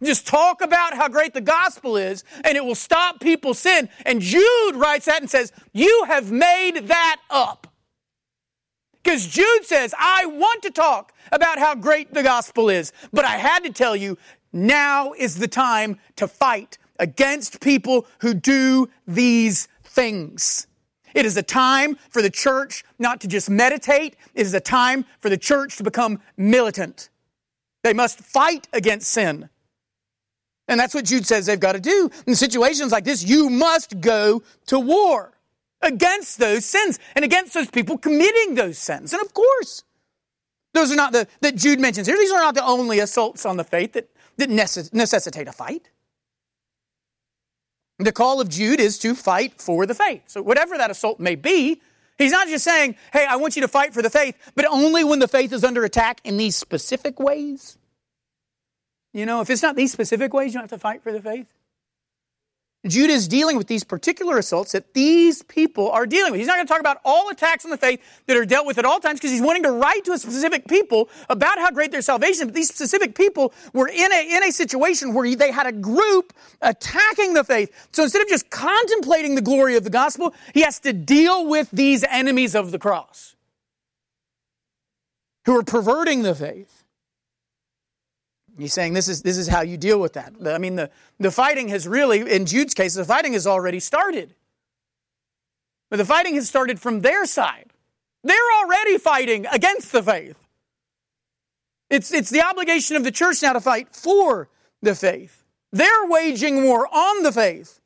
Just 0.03 0.27
talk 0.27 0.61
about 0.61 0.93
how 0.93 1.07
great 1.07 1.33
the 1.33 1.41
gospel 1.41 1.95
is, 1.95 2.23
and 2.43 2.57
it 2.57 2.65
will 2.65 2.75
stop 2.75 3.21
people's 3.21 3.59
sin. 3.59 3.89
And 4.05 4.21
Jude 4.21 4.75
writes 4.75 5.05
that 5.05 5.21
and 5.21 5.29
says, 5.29 5.51
You 5.73 6.05
have 6.07 6.31
made 6.31 6.87
that 6.87 7.17
up. 7.29 7.67
Because 9.03 9.27
Jude 9.27 9.65
says, 9.65 9.93
I 9.97 10.25
want 10.25 10.63
to 10.63 10.71
talk 10.71 11.13
about 11.31 11.59
how 11.59 11.75
great 11.75 12.13
the 12.13 12.23
gospel 12.23 12.69
is, 12.69 12.91
but 13.13 13.23
I 13.23 13.37
had 13.37 13.63
to 13.63 13.71
tell 13.71 13.95
you, 13.95 14.17
now 14.51 15.13
is 15.13 15.37
the 15.37 15.47
time 15.47 15.99
to 16.15 16.27
fight 16.27 16.77
against 16.97 17.61
people 17.61 18.07
who 18.19 18.33
do 18.33 18.89
these 19.05 19.67
things. 19.83 20.67
It 21.13 21.25
is 21.25 21.37
a 21.37 21.43
time 21.43 21.97
for 22.09 22.21
the 22.21 22.29
church 22.29 22.83
not 22.99 23.21
to 23.21 23.27
just 23.27 23.49
meditate. 23.49 24.15
It 24.33 24.41
is 24.41 24.53
a 24.53 24.59
time 24.59 25.05
for 25.19 25.29
the 25.29 25.37
church 25.37 25.77
to 25.77 25.83
become 25.83 26.21
militant. 26.35 27.09
They 27.85 27.93
must 27.93 28.19
fight 28.19 28.67
against 28.73 29.11
sin. 29.11 29.47
And 30.67 30.79
that's 30.79 30.95
what 30.95 31.05
Jude 31.05 31.27
says 31.27 31.45
they've 31.45 31.59
got 31.59 31.73
to 31.73 31.79
do. 31.79 32.09
In 32.25 32.33
situations 32.33 32.91
like 32.91 33.03
this, 33.03 33.23
you 33.23 33.47
must 33.47 34.01
go 34.01 34.41
to 34.65 34.79
war 34.79 35.37
against 35.83 36.39
those 36.39 36.65
sins 36.65 36.97
and 37.15 37.23
against 37.23 37.53
those 37.53 37.69
people 37.69 37.99
committing 37.99 38.55
those 38.55 38.79
sins. 38.79 39.13
And 39.13 39.21
of 39.21 39.35
course, 39.35 39.83
those 40.73 40.91
are 40.91 40.95
not 40.95 41.13
the, 41.13 41.27
that 41.41 41.57
Jude 41.57 41.79
mentions 41.79 42.07
here. 42.07 42.17
These 42.17 42.31
are 42.31 42.41
not 42.41 42.55
the 42.55 42.65
only 42.65 42.97
assaults 42.97 43.45
on 43.45 43.55
the 43.55 43.63
faith 43.63 43.93
that 43.93 44.09
that 44.37 44.49
necess- 44.49 44.91
necessitate 44.91 45.47
a 45.47 45.53
fight. 45.53 45.91
The 47.99 48.11
call 48.11 48.41
of 48.41 48.49
Jude 48.49 48.79
is 48.79 48.97
to 48.97 49.13
fight 49.13 49.61
for 49.61 49.85
the 49.85 49.93
faith. 49.93 50.23
So, 50.25 50.41
whatever 50.41 50.75
that 50.79 50.89
assault 50.89 51.19
may 51.19 51.35
be, 51.35 51.83
he's 52.17 52.31
not 52.31 52.47
just 52.47 52.63
saying, 52.63 52.95
hey, 53.13 53.25
I 53.25 53.35
want 53.35 53.55
you 53.55 53.61
to 53.61 53.67
fight 53.67 53.93
for 53.93 54.01
the 54.01 54.09
faith, 54.09 54.37
but 54.55 54.65
only 54.65 55.03
when 55.03 55.19
the 55.19 55.27
faith 55.27 55.53
is 55.53 55.63
under 55.63 55.83
attack 55.83 56.21
in 56.23 56.37
these 56.37 56.55
specific 56.55 57.19
ways. 57.19 57.77
You 59.13 59.25
know, 59.25 59.41
if 59.41 59.49
it's 59.49 59.63
not 59.63 59.75
these 59.75 59.91
specific 59.91 60.33
ways, 60.33 60.53
you 60.53 60.59
don't 60.59 60.69
have 60.69 60.77
to 60.77 60.81
fight 60.81 61.01
for 61.01 61.11
the 61.11 61.21
faith. 61.21 61.47
Jude 62.87 63.09
is 63.09 63.27
dealing 63.27 63.57
with 63.57 63.67
these 63.67 63.83
particular 63.83 64.37
assaults 64.37 64.73
that 64.73 64.93
these 64.93 65.41
people 65.43 65.89
are 65.89 66.05
dealing 66.05 66.31
with. 66.31 66.39
He's 66.39 66.47
not 66.47 66.55
going 66.55 66.67
to 66.67 66.71
talk 66.71 66.79
about 66.79 66.99
all 67.03 67.29
attacks 67.29 67.65
on 67.65 67.71
the 67.71 67.77
faith 67.77 68.01
that 68.27 68.37
are 68.37 68.45
dealt 68.45 68.67
with 68.67 68.77
at 68.77 68.85
all 68.85 68.99
times 68.99 69.19
because 69.19 69.31
he's 69.31 69.41
wanting 69.41 69.63
to 69.63 69.71
write 69.71 70.05
to 70.05 70.11
a 70.11 70.17
specific 70.17 70.67
people 70.67 71.09
about 71.29 71.57
how 71.57 71.71
great 71.71 71.91
their 71.91 72.01
salvation. 72.01 72.47
But 72.47 72.53
these 72.53 72.69
specific 72.69 73.15
people 73.15 73.53
were 73.73 73.87
in 73.87 74.13
a, 74.13 74.37
in 74.37 74.43
a 74.43 74.51
situation 74.51 75.13
where 75.13 75.35
they 75.35 75.51
had 75.51 75.65
a 75.65 75.71
group 75.71 76.33
attacking 76.61 77.33
the 77.33 77.43
faith. 77.43 77.71
So 77.91 78.03
instead 78.03 78.21
of 78.21 78.27
just 78.27 78.49
contemplating 78.49 79.35
the 79.35 79.41
glory 79.41 79.75
of 79.75 79.83
the 79.83 79.89
gospel, 79.89 80.33
he 80.53 80.61
has 80.61 80.79
to 80.81 80.93
deal 80.93 81.47
with 81.47 81.69
these 81.71 82.03
enemies 82.03 82.55
of 82.55 82.71
the 82.71 82.79
cross 82.79 83.35
who 85.45 85.57
are 85.57 85.63
perverting 85.63 86.23
the 86.23 86.35
faith. 86.35 86.74
He's 88.57 88.73
saying 88.73 88.93
this 88.93 89.07
is, 89.07 89.21
this 89.21 89.37
is 89.37 89.47
how 89.47 89.61
you 89.61 89.77
deal 89.77 89.99
with 89.99 90.13
that. 90.13 90.33
I 90.45 90.57
mean, 90.57 90.75
the, 90.75 90.89
the 91.19 91.31
fighting 91.31 91.67
has 91.69 91.87
really, 91.87 92.21
in 92.21 92.45
Jude's 92.45 92.73
case, 92.73 92.93
the 92.93 93.03
fighting 93.03 93.33
has 93.33 93.45
already 93.45 93.79
started. 93.79 94.33
But 95.89 95.97
the 95.97 96.05
fighting 96.05 96.35
has 96.35 96.47
started 96.47 96.79
from 96.79 97.01
their 97.01 97.25
side. 97.25 97.71
They're 98.23 98.37
already 98.61 98.97
fighting 98.97 99.45
against 99.51 99.91
the 99.91 100.01
faith. 100.01 100.37
It's, 101.89 102.13
it's 102.13 102.29
the 102.29 102.43
obligation 102.43 102.95
of 102.95 103.03
the 103.03 103.11
church 103.11 103.41
now 103.43 103.53
to 103.53 103.61
fight 103.61 103.93
for 103.93 104.49
the 104.81 104.95
faith. 104.95 105.43
They're 105.71 106.05
waging 106.05 106.63
war 106.63 106.87
on 106.87 107.23
the 107.23 107.31
faith 107.31 107.79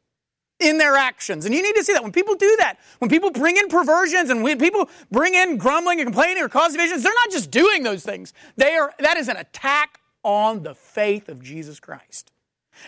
in 0.60 0.78
their 0.78 0.96
actions. 0.96 1.46
And 1.46 1.56
you 1.56 1.62
need 1.62 1.76
to 1.76 1.84
see 1.84 1.94
that 1.94 2.04
when 2.04 2.12
people 2.12 2.36
do 2.36 2.56
that, 2.60 2.76
when 3.00 3.10
people 3.10 3.32
bring 3.32 3.58
in 3.58 3.68
perversions 3.70 4.30
and 4.30 4.44
when 4.44 4.60
people 4.60 4.90
bring 5.12 5.34
in 5.34 5.58
grumbling 5.58 6.00
and 6.00 6.08
complaining 6.08 6.44
or 6.44 6.50
cause 6.50 6.74
divisions, 6.74 7.04
they're 7.04 7.14
not 7.14 7.32
just 7.32 7.50
doing 7.50 7.84
those 7.84 8.04
things. 8.04 8.34
They 8.56 8.76
are, 8.76 8.94
that 9.00 9.18
is 9.18 9.28
an 9.28 9.38
attack 9.38 9.99
on 10.24 10.64
the 10.64 10.76
faith 10.76 11.30
of 11.30 11.42
Jesus 11.42 11.80
Christ. 11.80 12.32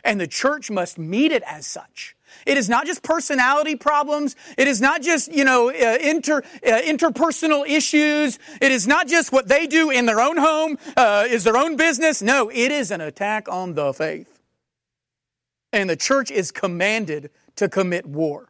and 0.03 0.19
the 0.19 0.27
church 0.27 0.69
must 0.71 0.97
meet 0.97 1.31
it 1.31 1.43
as 1.45 1.65
such. 1.65 2.15
It 2.45 2.57
is 2.57 2.69
not 2.69 2.85
just 2.85 3.03
personality 3.03 3.75
problems. 3.75 4.35
It 4.57 4.67
is 4.67 4.79
not 4.79 5.01
just, 5.01 5.31
you 5.31 5.43
know, 5.43 5.69
uh, 5.69 5.97
inter, 6.01 6.37
uh, 6.65 6.81
interpersonal 6.81 7.67
issues. 7.67 8.39
It 8.61 8.71
is 8.71 8.87
not 8.87 9.07
just 9.07 9.31
what 9.31 9.47
they 9.47 9.67
do 9.67 9.89
in 9.89 10.05
their 10.05 10.21
own 10.21 10.37
home, 10.37 10.77
uh, 10.95 11.25
is 11.27 11.43
their 11.43 11.57
own 11.57 11.75
business. 11.75 12.21
No, 12.21 12.49
it 12.49 12.71
is 12.71 12.91
an 12.91 13.01
attack 13.01 13.49
on 13.49 13.73
the 13.73 13.93
faith. 13.93 14.39
And 15.73 15.89
the 15.89 15.95
church 15.95 16.31
is 16.31 16.51
commanded 16.51 17.31
to 17.57 17.67
commit 17.67 18.05
war 18.05 18.49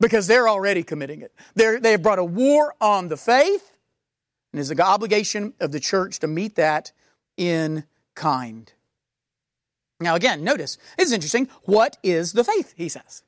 because 0.00 0.26
they're 0.26 0.48
already 0.48 0.82
committing 0.82 1.20
it. 1.20 1.32
They're, 1.54 1.78
they 1.78 1.92
have 1.92 2.02
brought 2.02 2.18
a 2.18 2.24
war 2.24 2.74
on 2.80 3.08
the 3.08 3.16
faith, 3.16 3.72
and 4.52 4.58
it's 4.58 4.68
the 4.68 4.82
obligation 4.82 5.54
of 5.60 5.70
the 5.70 5.80
church 5.80 6.18
to 6.20 6.26
meet 6.26 6.56
that 6.56 6.92
in 7.36 7.84
kind. 8.14 8.72
Now, 10.00 10.14
again, 10.14 10.42
notice, 10.42 10.78
it's 10.98 11.12
interesting. 11.12 11.48
What 11.62 11.96
is 12.02 12.32
the 12.32 12.44
faith, 12.44 12.74
he 12.76 12.88
says. 12.88 13.22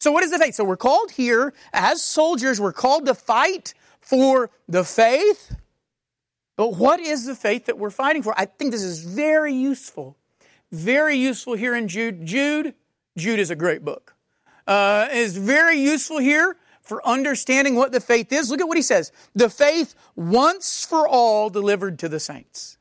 So, 0.00 0.12
what 0.12 0.22
is 0.22 0.30
the 0.30 0.38
faith? 0.38 0.54
So, 0.54 0.64
we're 0.64 0.76
called 0.76 1.12
here 1.12 1.54
as 1.72 2.02
soldiers, 2.02 2.60
we're 2.60 2.72
called 2.72 3.06
to 3.06 3.14
fight 3.14 3.74
for 4.00 4.50
the 4.68 4.84
faith. 4.84 5.56
But 6.56 6.76
what 6.76 7.00
is 7.00 7.26
the 7.26 7.34
faith 7.34 7.66
that 7.66 7.78
we're 7.78 7.90
fighting 7.90 8.22
for? 8.22 8.34
I 8.38 8.46
think 8.46 8.72
this 8.72 8.82
is 8.82 9.00
very 9.00 9.52
useful. 9.52 10.16
Very 10.72 11.16
useful 11.16 11.54
here 11.54 11.74
in 11.74 11.86
Jude. 11.88 12.24
Jude, 12.24 12.74
Jude 13.16 13.38
is 13.38 13.50
a 13.50 13.56
great 13.56 13.84
book. 13.84 14.14
Uh, 14.66 15.08
is 15.12 15.36
very 15.36 15.78
useful 15.78 16.18
here 16.18 16.56
for 16.80 17.06
understanding 17.06 17.74
what 17.74 17.92
the 17.92 18.00
faith 18.00 18.32
is. 18.32 18.50
Look 18.50 18.60
at 18.60 18.68
what 18.68 18.76
he 18.76 18.82
says. 18.82 19.12
The 19.34 19.50
faith 19.50 19.94
once 20.14 20.84
for 20.84 21.06
all 21.06 21.50
delivered 21.50 21.98
to 22.00 22.08
the 22.08 22.20
saints. 22.20 22.75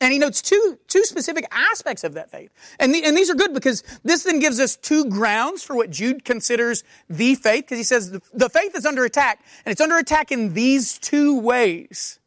And 0.00 0.12
he 0.12 0.18
notes 0.18 0.40
two, 0.40 0.78
two 0.88 1.04
specific 1.04 1.46
aspects 1.50 2.04
of 2.04 2.14
that 2.14 2.30
faith. 2.30 2.50
And, 2.78 2.94
the, 2.94 3.04
and 3.04 3.14
these 3.14 3.28
are 3.28 3.34
good 3.34 3.52
because 3.52 3.82
this 4.02 4.22
then 4.24 4.38
gives 4.38 4.58
us 4.58 4.76
two 4.76 5.04
grounds 5.04 5.62
for 5.62 5.76
what 5.76 5.90
Jude 5.90 6.24
considers 6.24 6.84
the 7.10 7.34
faith, 7.34 7.64
because 7.64 7.78
he 7.78 7.84
says 7.84 8.10
the, 8.10 8.22
the 8.32 8.48
faith 8.48 8.74
is 8.74 8.86
under 8.86 9.04
attack, 9.04 9.44
and 9.64 9.72
it's 9.72 9.80
under 9.80 9.98
attack 9.98 10.32
in 10.32 10.54
these 10.54 10.98
two 10.98 11.38
ways. 11.38 12.18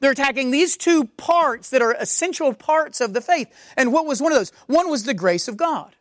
They're 0.00 0.12
attacking 0.12 0.50
these 0.50 0.76
two 0.76 1.04
parts 1.04 1.70
that 1.70 1.82
are 1.82 1.92
essential 1.92 2.52
parts 2.52 3.00
of 3.00 3.14
the 3.14 3.20
faith. 3.20 3.48
And 3.76 3.92
what 3.92 4.06
was 4.06 4.20
one 4.20 4.32
of 4.32 4.38
those? 4.38 4.50
One 4.66 4.90
was 4.90 5.04
the 5.04 5.14
grace 5.14 5.48
of 5.48 5.56
God. 5.56 5.94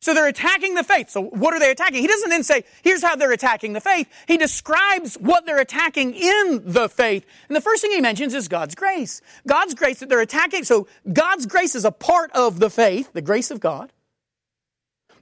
So 0.00 0.14
they're 0.14 0.28
attacking 0.28 0.74
the 0.74 0.84
faith. 0.84 1.10
So 1.10 1.22
what 1.22 1.54
are 1.54 1.58
they 1.58 1.70
attacking? 1.70 2.00
He 2.00 2.06
doesn't 2.06 2.28
then 2.28 2.42
say, 2.42 2.64
here's 2.82 3.02
how 3.02 3.16
they're 3.16 3.32
attacking 3.32 3.72
the 3.72 3.80
faith. 3.80 4.08
He 4.28 4.36
describes 4.36 5.16
what 5.16 5.46
they're 5.46 5.60
attacking 5.60 6.14
in 6.14 6.62
the 6.64 6.88
faith. 6.88 7.26
And 7.48 7.56
the 7.56 7.60
first 7.60 7.82
thing 7.82 7.92
he 7.92 8.00
mentions 8.00 8.34
is 8.34 8.46
God's 8.46 8.74
grace. 8.74 9.20
God's 9.48 9.74
grace 9.74 10.00
that 10.00 10.08
they're 10.08 10.20
attacking. 10.20 10.64
So 10.64 10.86
God's 11.12 11.46
grace 11.46 11.74
is 11.74 11.84
a 11.84 11.90
part 11.90 12.30
of 12.32 12.58
the 12.60 12.70
faith, 12.70 13.12
the 13.14 13.22
grace 13.22 13.50
of 13.50 13.58
God. 13.58 13.92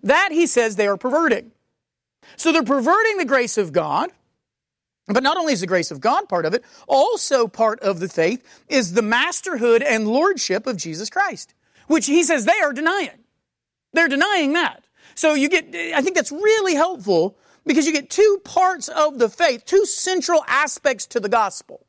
That 0.03 0.33
he 0.33 0.47
says 0.47 0.77
they 0.77 0.89
are 0.89 0.99
perverting. 0.99 1.53
So 2.37 2.53
they're 2.53 2.63
perverting 2.63 3.17
the 3.17 3.25
grace 3.25 3.57
of 3.57 3.73
God. 3.73 4.11
But 5.07 5.23
not 5.23 5.37
only 5.37 5.53
is 5.53 5.61
the 5.61 5.67
grace 5.67 5.91
of 5.91 6.01
God 6.01 6.29
part 6.29 6.47
of 6.47 6.55
it, 6.55 6.65
also 6.89 7.47
part 7.47 7.79
of 7.81 8.01
the 8.01 8.09
faith 8.09 8.65
is 8.69 8.95
the 8.95 9.03
masterhood 9.03 9.83
and 9.83 10.09
lordship 10.09 10.67
of 10.67 10.79
Jesus 10.79 11.11
Christ, 11.11 11.55
which 11.87 12.07
he 12.07 12.23
says 12.23 12.45
they 12.45 12.61
are 12.63 12.73
denying. 12.73 13.24
They're 13.95 14.09
denying 14.09 14.53
that. 14.53 14.85
So 15.15 15.35
you 15.35 15.49
get, 15.49 15.75
I 15.95 16.03
think 16.03 16.17
that's 16.17 16.33
really 16.33 16.75
helpful 16.75 17.39
because 17.65 17.87
you 17.87 17.93
get 17.93 18.11
two 18.11 18.41
parts 18.45 18.89
of 18.89 19.19
the 19.19 19.29
faith, 19.29 19.65
two 19.65 19.87
central 19.87 20.45
aspects 20.47 21.07
to 21.07 21.21
the 21.21 21.29
gospel, 21.29 21.87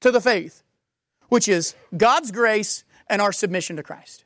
to 0.00 0.10
the 0.10 0.20
faith, 0.20 0.62
which 1.28 1.48
is 1.48 1.74
God's 1.96 2.30
grace 2.30 2.84
and 3.08 3.22
our 3.22 3.32
submission 3.32 3.76
to 3.76 3.82
Christ. 3.82 4.24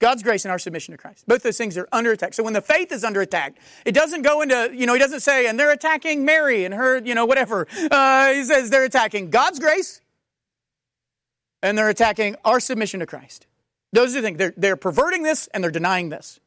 God's 0.00 0.22
grace 0.22 0.44
and 0.44 0.52
our 0.52 0.60
submission 0.60 0.92
to 0.92 0.98
Christ. 0.98 1.26
Both 1.26 1.42
those 1.42 1.58
things 1.58 1.76
are 1.76 1.88
under 1.90 2.12
attack. 2.12 2.32
So 2.32 2.44
when 2.44 2.52
the 2.52 2.60
faith 2.60 2.92
is 2.92 3.02
under 3.02 3.20
attack, 3.20 3.58
it 3.84 3.92
doesn't 3.92 4.22
go 4.22 4.42
into, 4.42 4.70
you 4.72 4.86
know, 4.86 4.92
he 4.92 5.00
doesn't 5.00 5.20
say, 5.20 5.48
and 5.48 5.58
they're 5.58 5.72
attacking 5.72 6.24
Mary 6.24 6.64
and 6.64 6.72
her, 6.72 6.98
you 6.98 7.14
know, 7.14 7.26
whatever. 7.26 7.66
Uh, 7.90 8.32
he 8.32 8.44
says 8.44 8.70
they're 8.70 8.84
attacking 8.84 9.30
God's 9.30 9.58
grace 9.58 10.00
and 11.62 11.76
they're 11.76 11.88
attacking 11.88 12.36
our 12.44 12.60
submission 12.60 13.00
to 13.00 13.06
Christ. 13.06 13.47
Those 13.92 14.14
are 14.14 14.20
the 14.20 14.26
things. 14.26 14.38
They're, 14.38 14.54
they're 14.56 14.76
perverting 14.76 15.22
this 15.22 15.48
and 15.48 15.62
they're 15.62 15.70
denying 15.70 16.08
this. 16.10 16.40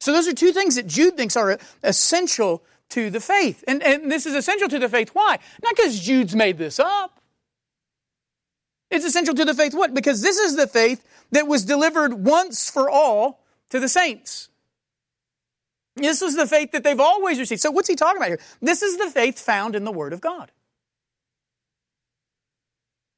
So 0.00 0.12
those 0.12 0.26
are 0.26 0.34
two 0.34 0.52
things 0.52 0.74
that 0.74 0.86
Jude 0.86 1.16
thinks 1.16 1.36
are 1.36 1.58
essential 1.82 2.64
to 2.90 3.08
the 3.08 3.20
faith. 3.20 3.62
And, 3.68 3.82
and 3.82 4.10
this 4.10 4.26
is 4.26 4.34
essential 4.34 4.68
to 4.68 4.78
the 4.78 4.88
faith. 4.88 5.10
Why? 5.12 5.38
Not 5.62 5.76
because 5.76 6.00
Jude's 6.00 6.34
made 6.34 6.58
this 6.58 6.80
up. 6.80 7.20
It's 8.90 9.04
essential 9.04 9.34
to 9.34 9.44
the 9.44 9.54
faith. 9.54 9.74
What? 9.74 9.94
Because 9.94 10.20
this 10.20 10.38
is 10.38 10.56
the 10.56 10.66
faith 10.66 11.06
that 11.30 11.46
was 11.46 11.64
delivered 11.64 12.14
once 12.24 12.68
for 12.68 12.90
all 12.90 13.44
to 13.70 13.80
the 13.80 13.88
saints. 13.88 14.48
This 15.96 16.20
is 16.22 16.36
the 16.36 16.46
faith 16.46 16.72
that 16.72 16.84
they've 16.84 17.00
always 17.00 17.38
received. 17.38 17.60
So 17.60 17.70
what's 17.70 17.88
he 17.88 17.96
talking 17.96 18.16
about 18.18 18.28
here? 18.28 18.40
This 18.60 18.82
is 18.82 18.98
the 18.98 19.10
faith 19.10 19.38
found 19.38 19.76
in 19.76 19.84
the 19.84 19.92
Word 19.92 20.12
of 20.12 20.20
God. 20.20 20.50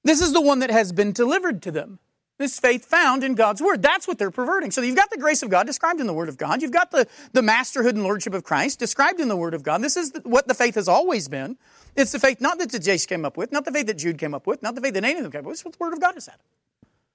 This 0.05 0.21
is 0.21 0.33
the 0.33 0.41
one 0.41 0.59
that 0.59 0.71
has 0.71 0.93
been 0.93 1.13
delivered 1.13 1.63
to 1.63 1.71
them. 1.71 1.99
This 2.37 2.59
faith 2.59 2.85
found 2.85 3.23
in 3.23 3.35
God's 3.37 3.63
Word. 3.63 3.81
That's 3.81 4.09
what 4.09 4.19
they're 4.19 4.33
perverting. 4.33 4.73
So 4.73 4.81
you've 4.81 4.97
got 4.97 5.11
the 5.11 5.19
grace 5.19 5.43
of 5.45 5.51
God 5.51 5.67
described 5.67 6.01
in 6.01 6.09
the 6.09 6.13
Word 6.13 6.29
of 6.29 6.37
God. 6.37 6.63
You've 6.63 6.73
got 6.73 6.91
the, 6.91 7.07
the 7.33 7.43
masterhood 7.43 7.95
and 7.95 8.03
lordship 8.03 8.35
of 8.35 8.43
Christ 8.43 8.81
described 8.81 9.21
in 9.21 9.29
the 9.29 9.37
Word 9.37 9.55
of 9.55 9.63
God. 9.63 9.83
This 9.83 9.97
is 9.97 10.11
the, 10.11 10.21
what 10.21 10.49
the 10.49 10.55
faith 10.55 10.75
has 10.75 10.89
always 10.89 11.29
been. 11.29 11.57
It's 11.95 12.11
the 12.11 12.19
faith 12.19 12.41
not 12.41 12.59
that 12.59 12.73
the 12.73 12.79
Jace 12.79 13.07
came 13.07 13.25
up 13.25 13.37
with, 13.37 13.53
not 13.53 13.65
the 13.65 13.71
faith 13.71 13.87
that 13.87 13.99
Jude 13.99 14.19
came 14.19 14.35
up 14.35 14.49
with, 14.49 14.65
not 14.65 14.75
the 14.75 14.81
faith 14.81 14.95
that 14.95 15.05
any 15.05 15.15
of 15.15 15.23
them 15.23 15.31
came 15.31 15.41
up 15.41 15.47
with. 15.47 15.55
It's 15.55 15.65
what 15.65 15.75
the 15.75 15.85
Word 15.85 15.93
of 15.93 16.01
God 16.01 16.15
has 16.15 16.25
said. 16.25 16.35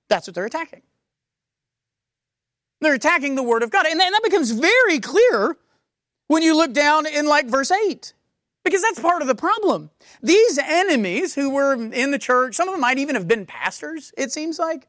That's 0.07 0.25
what 0.25 0.35
they're 0.35 0.45
attacking. 0.45 0.83
They're 2.79 2.93
attacking 2.93 3.35
the 3.35 3.43
Word 3.43 3.61
of 3.61 3.71
God. 3.71 3.85
And 3.87 3.99
that 3.99 4.21
becomes 4.23 4.51
very 4.51 4.99
clear 5.01 5.57
when 6.27 6.43
you 6.43 6.55
look 6.55 6.71
down 6.71 7.05
in 7.05 7.25
like 7.25 7.47
verse 7.47 7.71
8. 7.71 8.13
Because 8.63 8.81
that's 8.81 8.99
part 8.99 9.21
of 9.21 9.27
the 9.27 9.35
problem. 9.35 9.89
These 10.21 10.57
enemies 10.57 11.35
who 11.35 11.49
were 11.49 11.73
in 11.73 12.11
the 12.11 12.19
church, 12.19 12.55
some 12.55 12.67
of 12.67 12.73
them 12.73 12.81
might 12.81 12.99
even 12.99 13.15
have 13.15 13.27
been 13.27 13.45
pastors, 13.45 14.13
it 14.17 14.31
seems 14.31 14.59
like 14.59 14.87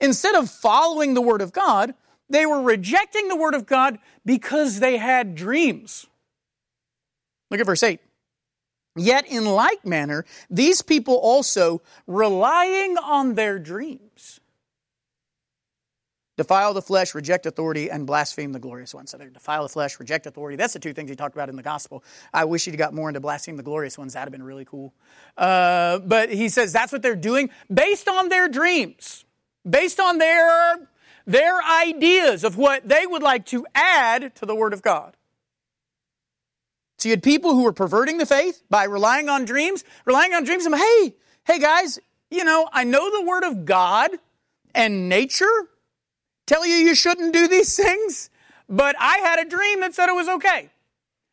Instead 0.00 0.34
of 0.34 0.50
following 0.50 1.14
the 1.14 1.20
Word 1.20 1.40
of 1.40 1.52
God, 1.52 1.94
they 2.28 2.46
were 2.46 2.60
rejecting 2.60 3.28
the 3.28 3.36
Word 3.36 3.54
of 3.54 3.66
God 3.66 3.98
because 4.24 4.80
they 4.80 4.96
had 4.96 5.34
dreams. 5.34 6.06
Look 7.50 7.60
at 7.60 7.66
verse 7.66 7.82
8. 7.82 8.00
Yet, 8.96 9.26
in 9.26 9.44
like 9.44 9.84
manner, 9.84 10.24
these 10.48 10.80
people 10.80 11.16
also, 11.16 11.82
relying 12.06 12.96
on 12.96 13.34
their 13.34 13.58
dreams, 13.58 14.40
defile 16.36 16.74
the 16.74 16.82
flesh, 16.82 17.12
reject 17.12 17.44
authority, 17.44 17.90
and 17.90 18.06
blaspheme 18.06 18.52
the 18.52 18.60
glorious 18.60 18.94
one. 18.94 19.08
So 19.08 19.18
they 19.18 19.26
defile 19.26 19.64
the 19.64 19.68
flesh, 19.68 19.98
reject 19.98 20.26
authority. 20.26 20.56
That's 20.56 20.74
the 20.74 20.78
two 20.78 20.92
things 20.92 21.10
he 21.10 21.16
talked 21.16 21.34
about 21.34 21.48
in 21.48 21.56
the 21.56 21.62
gospel. 21.62 22.04
I 22.32 22.44
wish 22.44 22.66
he'd 22.66 22.76
got 22.76 22.94
more 22.94 23.08
into 23.08 23.20
blaspheme 23.20 23.56
the 23.56 23.64
glorious 23.64 23.98
ones. 23.98 24.14
That'd 24.14 24.26
have 24.26 24.32
been 24.32 24.46
really 24.46 24.64
cool. 24.64 24.94
Uh, 25.36 25.98
but 25.98 26.32
he 26.32 26.48
says 26.48 26.72
that's 26.72 26.92
what 26.92 27.02
they're 27.02 27.16
doing 27.16 27.50
based 27.72 28.08
on 28.08 28.28
their 28.28 28.48
dreams 28.48 29.24
based 29.68 30.00
on 30.00 30.18
their, 30.18 30.88
their 31.26 31.62
ideas 31.62 32.44
of 32.44 32.56
what 32.56 32.88
they 32.88 33.06
would 33.06 33.22
like 33.22 33.46
to 33.46 33.66
add 33.74 34.34
to 34.36 34.46
the 34.46 34.54
Word 34.54 34.72
of 34.72 34.82
God. 34.82 35.16
So 36.98 37.08
you 37.08 37.12
had 37.12 37.22
people 37.22 37.54
who 37.54 37.64
were 37.64 37.72
perverting 37.72 38.18
the 38.18 38.26
faith 38.26 38.62
by 38.70 38.84
relying 38.84 39.28
on 39.28 39.44
dreams, 39.44 39.84
relying 40.04 40.32
on 40.32 40.44
dreams. 40.44 40.64
And, 40.64 40.74
hey, 40.74 41.14
hey 41.44 41.58
guys, 41.58 41.98
you 42.30 42.44
know, 42.44 42.68
I 42.72 42.84
know 42.84 43.10
the 43.10 43.26
Word 43.26 43.44
of 43.44 43.64
God 43.64 44.10
and 44.74 45.08
nature 45.08 45.68
tell 46.46 46.66
you 46.66 46.74
you 46.74 46.94
shouldn't 46.94 47.32
do 47.32 47.48
these 47.48 47.76
things, 47.82 48.30
but 48.68 48.96
I 48.98 49.18
had 49.18 49.38
a 49.38 49.48
dream 49.48 49.80
that 49.80 49.94
said 49.94 50.08
it 50.08 50.14
was 50.14 50.28
okay. 50.28 50.70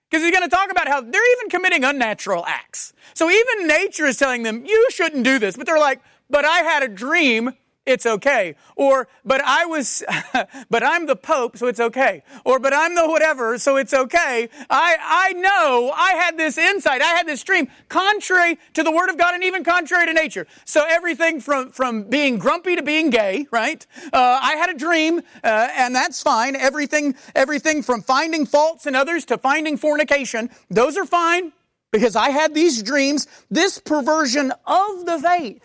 Because 0.10 0.26
he's 0.26 0.34
going 0.34 0.44
to 0.44 0.54
talk 0.54 0.70
about 0.70 0.90
how 0.90 1.00
they're 1.00 1.38
even 1.38 1.50
committing 1.50 1.86
unnatural 1.86 2.46
acts. 2.46 2.92
So 3.14 3.32
even 3.32 3.68
nature 3.68 4.06
is 4.06 4.18
telling 4.18 4.44
them, 4.44 4.66
you 4.66 4.88
shouldn't 4.92 5.24
do 5.24 5.40
this. 5.40 5.56
But 5.56 5.68
they're 5.68 5.80
like, 5.80 6.02
but 6.30 6.44
I 6.44 6.60
had 6.60 6.84
a 6.84 6.90
dream 6.90 7.54
it's 7.86 8.06
okay. 8.06 8.56
Or, 8.76 9.08
but 9.26 9.42
I 9.44 9.66
was, 9.66 10.04
but 10.70 10.84
I'm 10.84 11.08
the 11.08 11.16
Pope, 11.16 11.58
so 11.58 11.68
it's 11.68 11.80
okay. 11.80 12.24
Or, 12.46 12.60
but 12.60 12.74
I'm 12.74 12.94
the 12.94 13.08
whatever, 13.08 13.58
so 13.58 13.78
it's 13.78 13.94
okay. 13.94 14.50
I, 14.70 14.98
I 15.02 15.34
know 15.34 15.92
I 15.96 16.12
had 16.14 16.38
this 16.38 16.58
insight, 16.58 17.02
I 17.02 17.14
had 17.16 17.28
this 17.28 17.44
dream, 17.44 17.70
contrary 17.90 18.60
to 18.74 18.84
the 18.84 18.92
Word 18.92 19.10
of 19.10 19.18
God 19.18 19.34
and 19.34 19.44
even 19.44 19.64
contrary 19.64 20.06
to 20.06 20.14
nature. 20.14 20.46
So 20.66 20.86
everything 20.88 21.42
from, 21.42 21.72
from 21.72 22.04
being 22.04 22.38
grumpy 22.38 22.76
to 22.76 22.84
being 22.84 23.10
gay, 23.10 23.48
right? 23.52 23.86
Uh, 24.14 24.40
I 24.42 24.56
had 24.56 24.70
a 24.70 24.78
dream, 24.78 25.22
uh, 25.44 25.70
and 25.76 25.96
that's 25.96 26.22
fine. 26.22 26.56
Everything, 26.56 27.16
everything 27.36 27.82
from 27.82 28.02
finding 28.04 28.46
faults 28.46 28.86
in 28.86 28.96
others 28.96 29.26
to 29.26 29.38
finding 29.38 29.78
fornication, 29.78 30.52
those 30.70 30.98
are 30.98 31.06
fine 31.06 31.52
because 31.92 32.16
I 32.16 32.30
had 32.30 32.54
these 32.54 32.84
dreams. 32.84 33.28
This 33.50 33.80
perversion 33.80 34.54
of 34.66 35.06
the 35.06 35.20
faith 35.20 35.62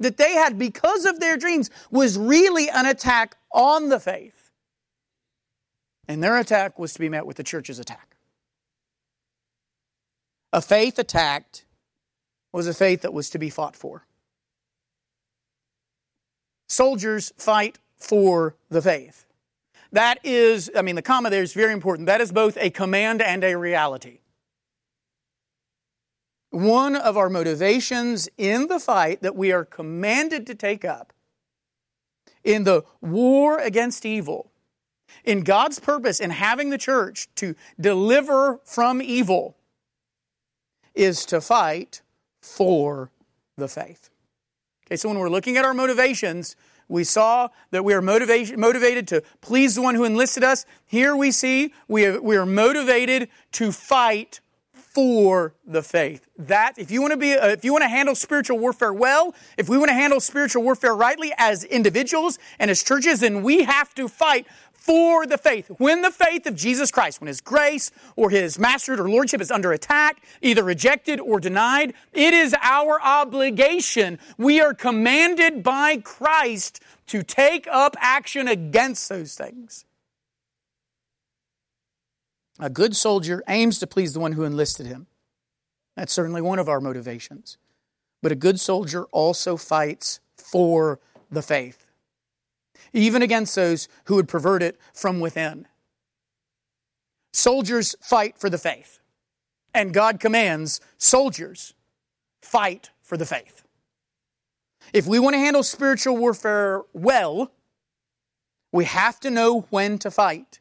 that 0.00 0.16
they 0.16 0.32
had 0.32 0.58
because 0.58 1.04
of 1.04 1.20
their 1.20 1.36
dreams 1.36 1.70
was 1.90 2.18
really 2.18 2.68
an 2.68 2.86
attack 2.86 3.36
on 3.52 3.88
the 3.88 4.00
faith. 4.00 4.50
And 6.08 6.22
their 6.22 6.38
attack 6.38 6.78
was 6.78 6.92
to 6.94 6.98
be 6.98 7.08
met 7.08 7.26
with 7.26 7.36
the 7.36 7.44
church's 7.44 7.78
attack. 7.78 8.16
A 10.52 10.60
faith 10.60 10.98
attacked 10.98 11.64
was 12.52 12.66
a 12.66 12.74
faith 12.74 13.02
that 13.02 13.12
was 13.12 13.30
to 13.30 13.38
be 13.38 13.50
fought 13.50 13.76
for. 13.76 14.06
soldiers 16.68 17.32
fight 17.36 17.78
for 17.96 18.56
the 18.70 18.80
faith. 18.80 19.26
That 19.92 20.18
is, 20.24 20.70
I 20.76 20.82
mean, 20.82 20.94
the 20.94 21.02
comma 21.02 21.30
there 21.30 21.42
is 21.42 21.52
very 21.52 21.72
important. 21.72 22.06
That 22.06 22.20
is 22.20 22.32
both 22.32 22.56
a 22.58 22.70
command 22.70 23.20
and 23.20 23.42
a 23.44 23.56
reality. 23.56 24.19
One 26.50 26.96
of 26.96 27.16
our 27.16 27.30
motivations 27.30 28.28
in 28.36 28.66
the 28.66 28.80
fight 28.80 29.22
that 29.22 29.36
we 29.36 29.52
are 29.52 29.64
commanded 29.64 30.46
to 30.48 30.54
take 30.54 30.84
up 30.84 31.12
in 32.42 32.64
the 32.64 32.84
war 33.00 33.58
against 33.58 34.04
evil, 34.04 34.50
in 35.24 35.42
God's 35.42 35.78
purpose 35.78 36.18
in 36.18 36.30
having 36.30 36.70
the 36.70 36.78
church 36.78 37.28
to 37.36 37.54
deliver 37.80 38.60
from 38.64 39.00
evil, 39.00 39.56
is 40.94 41.24
to 41.26 41.40
fight 41.40 42.02
for 42.40 43.10
the 43.56 43.68
faith. 43.68 44.10
Okay, 44.86 44.96
so 44.96 45.08
when 45.08 45.18
we're 45.18 45.28
looking 45.28 45.56
at 45.56 45.64
our 45.64 45.74
motivations, 45.74 46.56
we 46.88 47.04
saw 47.04 47.48
that 47.70 47.84
we 47.84 47.94
are 47.94 48.02
motivated, 48.02 48.58
motivated 48.58 49.06
to 49.08 49.22
please 49.40 49.76
the 49.76 49.82
one 49.82 49.94
who 49.94 50.02
enlisted 50.02 50.42
us. 50.42 50.66
Here 50.84 51.14
we 51.14 51.30
see 51.30 51.72
we, 51.86 52.02
have, 52.02 52.22
we 52.22 52.36
are 52.36 52.46
motivated 52.46 53.28
to 53.52 53.70
fight 53.70 54.40
for 54.90 55.54
the 55.64 55.82
faith. 55.82 56.26
That 56.36 56.74
if 56.76 56.90
you 56.90 57.00
want 57.00 57.12
to 57.12 57.16
be 57.16 57.34
uh, 57.34 57.48
if 57.48 57.64
you 57.64 57.72
want 57.72 57.82
to 57.82 57.88
handle 57.88 58.14
spiritual 58.14 58.58
warfare 58.58 58.92
well, 58.92 59.34
if 59.56 59.68
we 59.68 59.78
want 59.78 59.88
to 59.88 59.94
handle 59.94 60.20
spiritual 60.20 60.62
warfare 60.62 60.94
rightly 60.94 61.32
as 61.38 61.64
individuals 61.64 62.38
and 62.58 62.70
as 62.70 62.82
churches, 62.82 63.20
then 63.20 63.42
we 63.42 63.62
have 63.62 63.94
to 63.94 64.08
fight 64.08 64.46
for 64.72 65.26
the 65.26 65.38
faith. 65.38 65.70
When 65.78 66.02
the 66.02 66.10
faith 66.10 66.46
of 66.46 66.56
Jesus 66.56 66.90
Christ, 66.90 67.20
when 67.20 67.28
His 67.28 67.40
grace 67.40 67.92
or 68.16 68.30
His 68.30 68.58
masterhood 68.58 69.00
or 69.00 69.08
lordship 69.08 69.40
is 69.40 69.50
under 69.50 69.72
attack, 69.72 70.22
either 70.42 70.64
rejected 70.64 71.20
or 71.20 71.38
denied, 71.38 71.92
it 72.12 72.34
is 72.34 72.54
our 72.60 73.00
obligation. 73.00 74.18
We 74.38 74.60
are 74.60 74.74
commanded 74.74 75.62
by 75.62 75.98
Christ 75.98 76.82
to 77.08 77.22
take 77.22 77.68
up 77.70 77.94
action 78.00 78.48
against 78.48 79.08
those 79.08 79.34
things. 79.34 79.84
A 82.60 82.68
good 82.68 82.94
soldier 82.94 83.42
aims 83.48 83.78
to 83.78 83.86
please 83.86 84.12
the 84.12 84.20
one 84.20 84.32
who 84.32 84.44
enlisted 84.44 84.86
him. 84.86 85.06
That's 85.96 86.12
certainly 86.12 86.42
one 86.42 86.58
of 86.58 86.68
our 86.68 86.80
motivations. 86.80 87.56
But 88.22 88.32
a 88.32 88.36
good 88.36 88.60
soldier 88.60 89.04
also 89.12 89.56
fights 89.56 90.20
for 90.36 91.00
the 91.30 91.42
faith, 91.42 91.86
even 92.92 93.22
against 93.22 93.54
those 93.54 93.88
who 94.04 94.16
would 94.16 94.28
pervert 94.28 94.62
it 94.62 94.78
from 94.92 95.20
within. 95.20 95.66
Soldiers 97.32 97.94
fight 98.02 98.36
for 98.36 98.50
the 98.50 98.58
faith, 98.58 99.00
and 99.72 99.94
God 99.94 100.20
commands 100.20 100.80
soldiers 100.98 101.74
fight 102.42 102.90
for 103.02 103.16
the 103.16 103.26
faith. 103.26 103.64
If 104.92 105.06
we 105.06 105.18
want 105.18 105.34
to 105.34 105.38
handle 105.38 105.62
spiritual 105.62 106.16
warfare 106.16 106.82
well, 106.92 107.52
we 108.72 108.84
have 108.84 109.18
to 109.20 109.30
know 109.30 109.66
when 109.70 109.98
to 109.98 110.10
fight. 110.10 110.59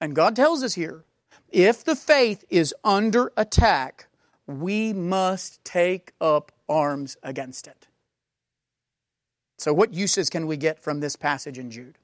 And 0.00 0.14
God 0.14 0.36
tells 0.36 0.62
us 0.62 0.74
here 0.74 1.04
if 1.50 1.84
the 1.84 1.96
faith 1.96 2.44
is 2.50 2.74
under 2.84 3.32
attack, 3.36 4.08
we 4.46 4.92
must 4.92 5.64
take 5.64 6.12
up 6.20 6.52
arms 6.68 7.16
against 7.22 7.66
it. 7.66 7.88
So, 9.58 9.72
what 9.72 9.92
uses 9.92 10.30
can 10.30 10.46
we 10.46 10.56
get 10.56 10.78
from 10.78 11.00
this 11.00 11.16
passage 11.16 11.58
in 11.58 11.70
Jude? 11.70 11.98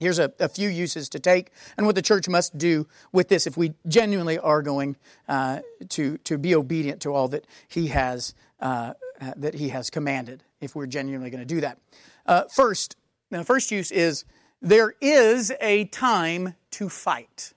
Here's 0.00 0.18
a, 0.18 0.32
a 0.40 0.48
few 0.48 0.68
uses 0.68 1.08
to 1.10 1.20
take, 1.20 1.50
and 1.76 1.86
what 1.86 1.94
the 1.94 2.02
church 2.02 2.28
must 2.28 2.58
do 2.58 2.86
with 3.12 3.28
this 3.28 3.46
if 3.46 3.56
we 3.56 3.74
genuinely 3.86 4.38
are 4.38 4.60
going 4.60 4.96
uh, 5.28 5.60
to, 5.90 6.18
to 6.18 6.36
be 6.36 6.54
obedient 6.54 7.00
to 7.02 7.14
all 7.14 7.28
that 7.28 7.46
he 7.68 7.88
has 7.88 8.34
uh, 8.60 8.94
that 9.36 9.54
he 9.54 9.68
has 9.68 9.90
commanded. 9.90 10.42
If 10.60 10.74
we're 10.74 10.86
genuinely 10.86 11.30
going 11.30 11.46
to 11.46 11.54
do 11.54 11.60
that, 11.60 11.78
uh, 12.26 12.44
first, 12.52 12.96
the 13.30 13.44
first 13.44 13.70
use 13.70 13.92
is 13.92 14.24
there 14.64 14.94
is 15.00 15.52
a 15.60 15.84
time 15.84 16.54
to 16.72 16.88
fight. 16.88 17.52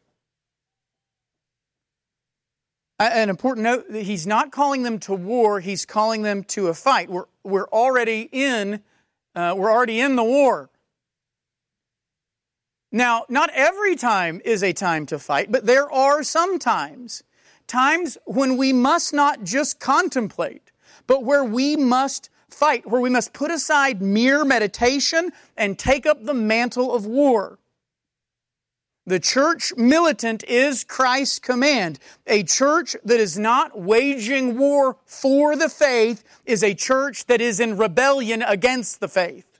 An 2.99 3.29
important 3.29 3.63
note 3.63 3.85
that 3.91 4.03
he's 4.03 4.27
not 4.27 4.51
calling 4.51 4.83
them 4.83 4.99
to 4.99 5.13
war, 5.13 5.59
he's 5.59 5.85
calling 5.85 6.23
them 6.23 6.43
to 6.45 6.67
a 6.67 6.73
fight. 6.73 7.09
We're, 7.09 7.25
we're 7.43 7.69
already 7.69 8.27
in 8.31 8.81
uh, 9.35 9.53
we're 9.55 9.71
already 9.71 9.99
in 9.99 10.15
the 10.15 10.23
war. 10.23 10.71
Now, 12.91 13.25
not 13.29 13.51
every 13.53 13.95
time 13.95 14.41
is 14.43 14.63
a 14.63 14.73
time 14.73 15.05
to 15.07 15.19
fight, 15.19 15.51
but 15.51 15.67
there 15.67 15.91
are 15.91 16.23
some 16.23 16.57
times. 16.57 17.23
Times 17.67 18.17
when 18.25 18.57
we 18.57 18.73
must 18.73 19.13
not 19.13 19.43
just 19.43 19.79
contemplate, 19.79 20.71
but 21.05 21.23
where 21.23 21.43
we 21.43 21.75
must 21.75 22.31
fight, 22.49 22.87
where 22.87 23.01
we 23.01 23.09
must 23.09 23.33
put 23.33 23.51
aside 23.51 24.01
mere 24.01 24.45
meditation 24.45 25.31
and 25.55 25.77
take 25.77 26.05
up 26.05 26.23
the 26.23 26.33
mantle 26.33 26.93
of 26.93 27.05
war. 27.05 27.59
The 29.05 29.19
church 29.21 29.73
militant 29.77 30.43
is 30.43 30.83
Christ's 30.83 31.39
command. 31.39 31.97
A 32.27 32.43
church 32.43 32.93
that 33.05 33.21
is 33.21 33.39
not 33.39 33.79
waging 33.79 34.57
war 34.57 34.97
for 35.05 35.55
the 35.55 35.69
faith 35.69 36.25
is 36.45 36.61
a 36.61 36.73
church 36.73 37.25
that 37.27 37.39
is 37.39 37.61
in 37.61 37.77
rebellion 37.77 38.41
against 38.41 38.99
the 38.99 39.07
faith. 39.07 39.59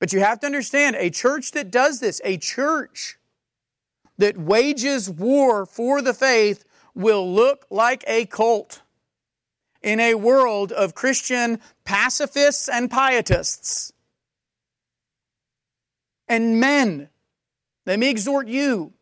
But 0.00 0.12
you 0.12 0.20
have 0.20 0.40
to 0.40 0.46
understand 0.46 0.96
a 0.96 1.10
church 1.10 1.52
that 1.52 1.70
does 1.70 2.00
this, 2.00 2.20
a 2.24 2.36
church 2.36 3.18
that 4.18 4.36
wages 4.36 5.08
war 5.08 5.66
for 5.66 6.02
the 6.02 6.14
faith, 6.14 6.64
will 6.96 7.32
look 7.32 7.64
like 7.70 8.02
a 8.08 8.26
cult 8.26 8.82
in 9.82 10.00
a 10.00 10.14
world 10.14 10.72
of 10.72 10.94
Christian 10.94 11.60
pacifists 11.84 12.68
and 12.68 12.90
pietists. 12.90 13.92
And 16.28 16.60
men, 16.60 17.08
let 17.86 17.98
me 17.98 18.08
exhort 18.08 18.46
you. 18.46 18.92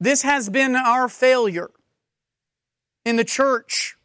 This 0.00 0.22
has 0.22 0.48
been 0.48 0.76
our 0.76 1.08
failure 1.08 1.70
in 3.04 3.16
the 3.16 3.24
church 3.24 3.96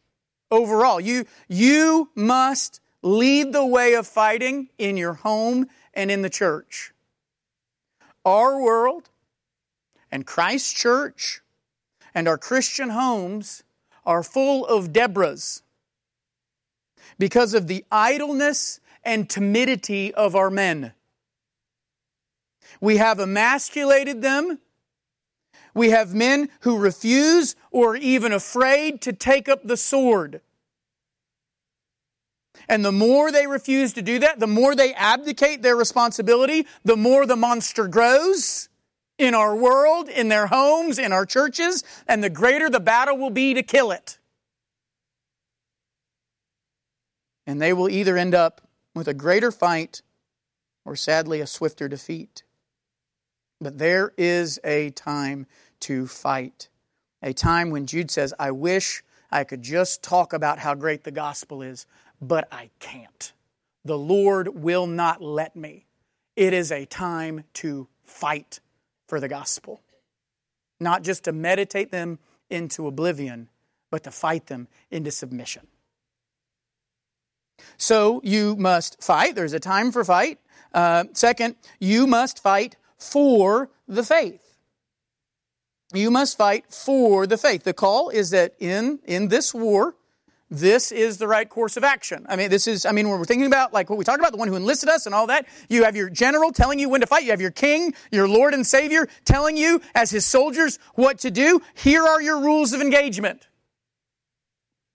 overall. 0.51 0.99
You, 0.99 1.25
you 1.47 2.09
must 2.15 2.81
lead 3.01 3.53
the 3.53 3.65
way 3.65 3.93
of 3.93 4.07
fighting 4.07 4.69
in 4.77 4.97
your 4.97 5.13
home 5.13 5.67
and 5.93 6.11
in 6.11 6.21
the 6.21 6.29
church. 6.29 6.93
Our 8.25 8.61
world 8.61 9.09
and 10.11 10.25
Christ's 10.25 10.73
church 10.73 11.41
and 12.13 12.27
our 12.27 12.37
Christian 12.37 12.89
homes 12.89 13.63
are 14.05 14.23
full 14.23 14.65
of 14.65 14.93
Deborahs 14.93 15.61
because 17.17 17.53
of 17.53 17.67
the 17.67 17.85
idleness 17.91 18.79
and 19.03 19.29
timidity 19.29 20.13
of 20.13 20.35
our 20.35 20.49
men. 20.49 20.93
We 22.81 22.97
have 22.97 23.19
emasculated 23.19 24.21
them. 24.21 24.59
We 25.73 25.89
have 25.89 26.13
men 26.13 26.49
who 26.61 26.77
refuse 26.77 27.55
or 27.71 27.91
are 27.91 27.95
even 27.97 28.31
afraid 28.31 29.01
to 29.01 29.13
take 29.13 29.47
up 29.47 29.63
the 29.63 29.77
sword. 29.77 30.41
And 32.67 32.85
the 32.85 32.91
more 32.91 33.31
they 33.31 33.47
refuse 33.47 33.93
to 33.93 34.01
do 34.01 34.19
that, 34.19 34.39
the 34.39 34.47
more 34.47 34.75
they 34.75 34.93
abdicate 34.93 35.61
their 35.61 35.75
responsibility, 35.75 36.67
the 36.83 36.97
more 36.97 37.25
the 37.25 37.35
monster 37.35 37.87
grows 37.87 38.68
in 39.19 39.35
our 39.35 39.55
world, 39.55 40.07
in 40.09 40.29
their 40.29 40.47
homes, 40.47 40.97
in 40.97 41.11
our 41.11 41.25
churches, 41.25 41.83
and 42.07 42.23
the 42.23 42.29
greater 42.29 42.69
the 42.69 42.79
battle 42.79 43.17
will 43.17 43.29
be 43.29 43.53
to 43.53 43.61
kill 43.61 43.91
it. 43.91 44.17
And 47.45 47.61
they 47.61 47.73
will 47.73 47.89
either 47.89 48.17
end 48.17 48.33
up 48.33 48.61
with 48.95 49.07
a 49.07 49.13
greater 49.13 49.51
fight 49.51 50.01
or 50.85 50.95
sadly 50.95 51.41
a 51.41 51.47
swifter 51.47 51.87
defeat. 51.87 52.43
But 53.59 53.77
there 53.77 54.13
is 54.17 54.57
a 54.63 54.91
time 54.91 55.45
to 55.81 56.07
fight. 56.07 56.69
A 57.21 57.33
time 57.33 57.69
when 57.69 57.85
Jude 57.85 58.09
says, 58.09 58.33
I 58.39 58.51
wish 58.51 59.03
I 59.29 59.43
could 59.43 59.61
just 59.61 60.01
talk 60.01 60.31
about 60.31 60.59
how 60.59 60.75
great 60.75 61.03
the 61.03 61.11
gospel 61.11 61.61
is, 61.61 61.85
but 62.21 62.47
I 62.51 62.69
can't. 62.79 63.33
The 63.83 63.97
Lord 63.97 64.63
will 64.63 64.87
not 64.87 65.21
let 65.21 65.55
me. 65.55 65.87
It 66.37 66.53
is 66.53 66.71
a 66.71 66.85
time 66.85 67.43
to 67.55 67.89
fight 68.03 68.61
for 69.09 69.19
the 69.19 69.27
gospel. 69.27 69.81
Not 70.79 71.03
just 71.03 71.25
to 71.25 71.33
meditate 71.33 71.91
them 71.91 72.19
into 72.49 72.87
oblivion, 72.87 73.49
but 73.91 74.03
to 74.03 74.11
fight 74.11 74.45
them 74.47 74.67
into 74.89 75.11
submission. 75.11 75.67
So 77.77 78.21
you 78.23 78.55
must 78.55 79.03
fight. 79.03 79.35
There's 79.35 79.53
a 79.53 79.59
time 79.59 79.91
for 79.91 80.05
fight. 80.05 80.39
Uh, 80.73 81.05
second, 81.13 81.55
you 81.79 82.07
must 82.07 82.41
fight 82.41 82.77
for 82.97 83.69
the 83.87 84.03
faith. 84.03 84.55
You 85.93 86.11
must 86.11 86.37
fight 86.37 86.65
for 86.71 87.25
the 87.25 87.37
faith. 87.37 87.63
The 87.63 87.73
call 87.73 88.09
is 88.09 88.29
that 88.29 88.53
in, 88.59 88.99
in 89.05 89.29
this 89.29 89.53
war, 89.53 89.95
this 90.51 90.91
is 90.91 91.17
the 91.17 91.27
right 91.27 91.47
course 91.47 91.77
of 91.77 91.83
action. 91.83 92.25
I 92.27 92.35
mean, 92.35 92.49
this 92.49 92.65
is, 92.65 92.85
I 92.85 92.91
mean, 92.91 93.07
when 93.07 93.19
we're 93.19 93.25
thinking 93.25 93.45
about 93.45 93.71
like 93.71 93.89
what 93.89 93.99
we 93.99 94.05
talked 94.05 94.19
about, 94.19 94.31
the 94.31 94.37
one 94.37 94.47
who 94.47 94.55
enlisted 94.55 94.89
us 94.89 95.05
and 95.05 95.13
all 95.13 95.27
that, 95.27 95.45
you 95.69 95.83
have 95.83 95.95
your 95.95 96.09
general 96.09 96.51
telling 96.51 96.79
you 96.79 96.89
when 96.89 97.01
to 97.01 97.07
fight. 97.07 97.23
You 97.23 97.31
have 97.31 97.41
your 97.41 97.51
king, 97.51 97.93
your 98.11 98.27
Lord 98.27 98.55
and 98.55 98.65
Savior 98.65 99.07
telling 99.25 99.57
you 99.57 99.81
as 99.93 100.09
his 100.09 100.25
soldiers 100.25 100.79
what 100.95 101.19
to 101.19 101.29
do. 101.29 101.61
Here 101.75 102.03
are 102.03 102.21
your 102.21 102.41
rules 102.41 102.73
of 102.73 102.81
engagement. 102.81 103.47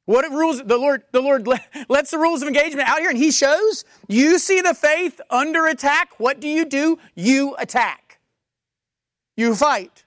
What 0.06 0.28
rules 0.30 0.62
the 0.62 0.76
Lord 0.76 1.04
the 1.12 1.22
Lord 1.22 1.46
lets 1.88 2.10
the 2.10 2.18
rules 2.18 2.42
of 2.42 2.48
engagement 2.48 2.88
out 2.88 2.98
here 2.98 3.08
and 3.08 3.18
he 3.18 3.30
shows 3.30 3.84
you 4.08 4.38
see 4.38 4.60
the 4.60 4.74
faith 4.74 5.20
under 5.30 5.66
attack, 5.66 6.18
what 6.18 6.40
do 6.40 6.48
you 6.48 6.64
do? 6.64 6.98
You 7.14 7.54
attack. 7.58 8.18
You 9.36 9.54
fight. 9.54 10.04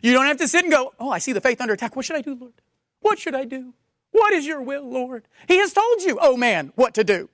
You 0.00 0.12
don't 0.12 0.26
have 0.26 0.38
to 0.38 0.48
sit 0.48 0.64
and 0.64 0.72
go, 0.72 0.92
"Oh, 1.00 1.10
I 1.10 1.18
see 1.18 1.32
the 1.32 1.40
faith 1.40 1.60
under 1.60 1.74
attack. 1.74 1.96
What 1.96 2.04
should 2.04 2.16
I 2.16 2.20
do, 2.20 2.34
Lord? 2.34 2.52
What 3.00 3.18
should 3.18 3.34
I 3.34 3.44
do? 3.44 3.74
What 4.16 4.32
is 4.32 4.46
your 4.46 4.62
will, 4.62 4.88
Lord?" 4.88 5.28
He 5.46 5.58
has 5.58 5.74
told 5.74 6.02
you, 6.02 6.18
"Oh 6.20 6.38
man, 6.38 6.72
what 6.74 6.94
to 6.94 7.04
do." 7.04 7.28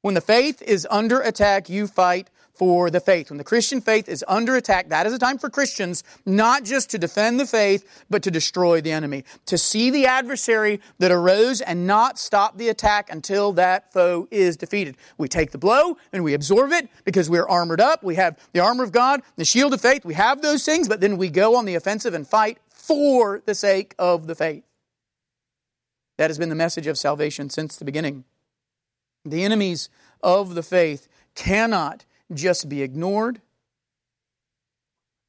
When 0.00 0.14
the 0.14 0.20
faith 0.20 0.60
is 0.60 0.88
under 0.90 1.20
attack, 1.20 1.68
you 1.68 1.86
fight 1.86 2.28
for 2.52 2.90
the 2.90 2.98
faith. 2.98 3.30
When 3.30 3.38
the 3.38 3.44
Christian 3.44 3.80
faith 3.80 4.08
is 4.08 4.24
under 4.26 4.56
attack, 4.56 4.88
that 4.88 5.06
is 5.06 5.12
a 5.12 5.18
time 5.18 5.38
for 5.38 5.48
Christians 5.48 6.02
not 6.26 6.64
just 6.64 6.90
to 6.90 6.98
defend 6.98 7.38
the 7.38 7.46
faith, 7.46 7.84
but 8.10 8.24
to 8.24 8.30
destroy 8.30 8.80
the 8.80 8.90
enemy. 8.90 9.24
To 9.46 9.56
see 9.56 9.90
the 9.90 10.06
adversary 10.06 10.80
that 10.98 11.12
arose 11.12 11.60
and 11.60 11.86
not 11.86 12.18
stop 12.18 12.58
the 12.58 12.68
attack 12.68 13.08
until 13.08 13.52
that 13.52 13.92
foe 13.92 14.26
is 14.32 14.56
defeated. 14.56 14.96
We 15.16 15.28
take 15.28 15.52
the 15.52 15.58
blow 15.58 15.96
and 16.12 16.24
we 16.24 16.34
absorb 16.34 16.72
it 16.72 16.88
because 17.04 17.30
we're 17.30 17.48
armored 17.48 17.80
up. 17.80 18.02
We 18.02 18.16
have 18.16 18.36
the 18.52 18.60
armor 18.60 18.82
of 18.82 18.90
God, 18.90 19.22
the 19.36 19.44
shield 19.44 19.72
of 19.72 19.80
faith. 19.80 20.04
We 20.04 20.14
have 20.14 20.42
those 20.42 20.64
things, 20.64 20.88
but 20.88 21.00
then 21.00 21.16
we 21.16 21.30
go 21.30 21.54
on 21.54 21.66
the 21.66 21.76
offensive 21.76 22.14
and 22.14 22.26
fight 22.26 22.58
for 22.68 23.42
the 23.46 23.54
sake 23.54 23.94
of 23.98 24.26
the 24.26 24.34
faith. 24.34 24.64
That 26.22 26.30
has 26.30 26.38
been 26.38 26.50
the 26.50 26.54
message 26.54 26.86
of 26.86 26.96
salvation 26.96 27.50
since 27.50 27.74
the 27.74 27.84
beginning. 27.84 28.22
The 29.24 29.42
enemies 29.42 29.88
of 30.22 30.54
the 30.54 30.62
faith 30.62 31.08
cannot 31.34 32.04
just 32.32 32.68
be 32.68 32.80
ignored. 32.80 33.40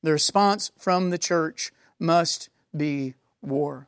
The 0.04 0.12
response 0.12 0.72
from 0.78 1.10
the 1.10 1.18
church 1.18 1.72
must 1.98 2.50
be 2.78 3.16
war. 3.42 3.88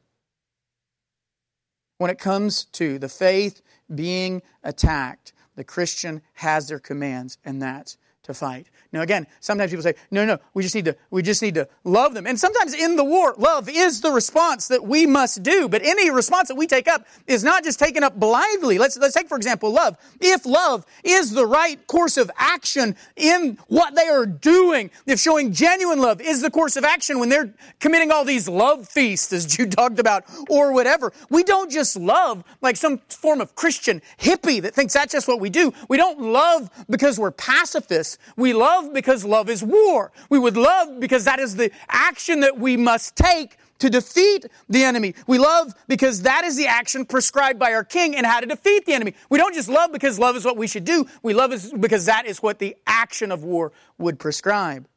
When 1.99 2.09
it 2.09 2.17
comes 2.17 2.65
to 2.71 2.97
the 2.97 3.07
faith 3.07 3.61
being 3.93 4.41
attacked, 4.63 5.31
the 5.55 5.63
Christian 5.63 6.23
has 6.33 6.69
their 6.69 6.79
commands, 6.79 7.37
and 7.45 7.61
that's 7.61 7.97
to 8.25 8.33
fight. 8.33 8.67
Now 8.91 9.01
again, 9.01 9.27
sometimes 9.39 9.71
people 9.71 9.83
say, 9.83 9.95
no, 10.11 10.25
no, 10.25 10.37
we 10.53 10.63
just 10.63 10.75
need 10.75 10.85
to, 10.85 10.95
we 11.09 11.21
just 11.21 11.41
need 11.41 11.55
to 11.55 11.67
love 11.83 12.13
them. 12.13 12.25
And 12.27 12.39
sometimes 12.39 12.73
in 12.73 12.95
the 12.95 13.03
war, 13.03 13.35
love 13.37 13.69
is 13.69 14.01
the 14.01 14.11
response 14.11 14.67
that 14.67 14.83
we 14.83 15.05
must 15.05 15.43
do. 15.43 15.67
But 15.67 15.81
any 15.83 16.09
response 16.09 16.47
that 16.49 16.55
we 16.55 16.67
take 16.67 16.87
up 16.87 17.05
is 17.27 17.43
not 17.43 17.63
just 17.63 17.79
taken 17.79 18.03
up 18.03 18.19
blindly. 18.19 18.77
Let's, 18.77 18.97
let's 18.97 19.13
take, 19.13 19.27
for 19.27 19.37
example, 19.37 19.71
love. 19.71 19.97
If 20.19 20.45
love 20.45 20.85
is 21.03 21.31
the 21.31 21.45
right 21.45 21.85
course 21.87 22.17
of 22.17 22.31
action 22.37 22.95
in 23.15 23.57
what 23.67 23.95
they 23.95 24.07
are 24.07 24.25
doing, 24.25 24.91
if 25.05 25.19
showing 25.19 25.51
genuine 25.53 25.99
love 25.99 26.21
is 26.21 26.41
the 26.41 26.51
course 26.51 26.75
of 26.75 26.83
action 26.83 27.19
when 27.19 27.29
they're 27.29 27.53
committing 27.79 28.11
all 28.11 28.25
these 28.25 28.47
love 28.47 28.87
feasts, 28.87 29.31
as 29.33 29.45
Jude 29.45 29.71
talked 29.71 29.99
about, 29.99 30.23
or 30.49 30.73
whatever, 30.73 31.13
we 31.29 31.43
don't 31.43 31.71
just 31.71 31.95
love 31.95 32.43
like 32.61 32.77
some 32.77 32.99
form 33.09 33.41
of 33.41 33.55
Christian 33.55 34.01
hippie 34.19 34.61
that 34.61 34.73
thinks 34.73 34.93
that's 34.93 35.11
just 35.11 35.27
what 35.27 35.39
we 35.39 35.49
do. 35.49 35.73
We 35.89 35.97
don't 35.97 36.19
love 36.19 36.69
because 36.89 37.19
we're 37.19 37.31
pacifists. 37.31 38.14
We 38.35 38.53
love 38.53 38.93
because 38.93 39.23
love 39.25 39.49
is 39.49 39.63
war. 39.63 40.11
We 40.29 40.39
would 40.39 40.57
love 40.57 40.99
because 40.99 41.25
that 41.25 41.39
is 41.39 41.55
the 41.55 41.71
action 41.89 42.41
that 42.41 42.57
we 42.57 42.77
must 42.77 43.15
take 43.15 43.57
to 43.79 43.89
defeat 43.89 44.45
the 44.69 44.83
enemy. 44.83 45.15
We 45.27 45.37
love 45.37 45.73
because 45.87 46.21
that 46.21 46.43
is 46.43 46.55
the 46.55 46.67
action 46.67 47.05
prescribed 47.05 47.59
by 47.59 47.73
our 47.73 47.83
king 47.83 48.15
and 48.15 48.25
how 48.25 48.39
to 48.39 48.45
defeat 48.45 48.85
the 48.85 48.93
enemy. 48.93 49.15
We 49.29 49.37
don't 49.37 49.53
just 49.53 49.69
love 49.69 49.91
because 49.91 50.17
love 50.17 50.35
is 50.35 50.45
what 50.45 50.57
we 50.57 50.67
should 50.67 50.85
do. 50.85 51.05
We 51.23 51.33
love 51.33 51.53
because 51.79 52.05
that 52.05 52.25
is 52.25 52.41
what 52.41 52.59
the 52.59 52.75
action 52.87 53.31
of 53.31 53.43
war 53.43 53.71
would 53.97 54.19
prescribe. 54.19 54.87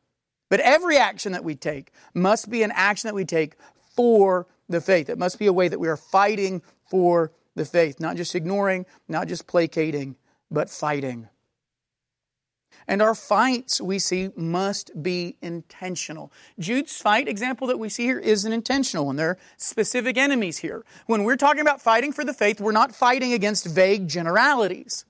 But 0.49 0.61
every 0.61 0.97
action 0.97 1.33
that 1.33 1.45
we 1.45 1.55
take 1.55 1.93
must 2.15 2.49
be 2.49 2.63
an 2.63 2.73
action 2.73 3.09
that 3.09 3.15
we 3.15 3.25
take 3.25 3.57
for 3.95 4.47
the 4.69 4.81
faith. 4.81 5.09
It 5.09 5.19
must 5.19 5.39
be 5.39 5.47
a 5.47 5.53
way 5.53 5.69
that 5.69 5.81
we 5.81 5.89
are 5.89 5.97
fighting 5.97 6.63
for 6.91 7.33
the 7.55 7.65
faith, 7.65 8.01
not 8.01 8.17
just 8.17 8.35
ignoring, 8.35 8.87
not 9.09 9.29
just 9.29 9.47
placating, 9.47 10.17
but 10.51 10.71
fighting. 10.71 11.29
And 12.89 13.03
our 13.03 13.15
fights, 13.15 13.83
we 13.83 13.99
see, 13.99 14.31
must 14.35 15.03
be 15.03 15.37
intentional. 15.43 16.33
Jude's 16.59 16.97
fight 16.97 17.29
example 17.29 17.67
that 17.67 17.79
we 17.79 17.91
see 17.91 18.05
here 18.05 18.19
is 18.19 18.47
an 18.47 18.53
intentional 18.55 19.05
one. 19.05 19.17
There 19.17 19.29
are 19.29 19.39
specific 19.59 20.17
enemies 20.17 20.59
here. 20.59 20.85
When 21.07 21.25
we're 21.25 21.37
talking 21.37 21.61
about 21.61 21.83
fighting 21.83 22.13
for 22.13 22.25
the 22.25 22.33
faith, 22.33 22.63
we're 22.63 22.73
not 22.73 22.95
fighting 22.95 23.35
against 23.35 23.67
vague 23.67 24.09
generalities. 24.09 25.05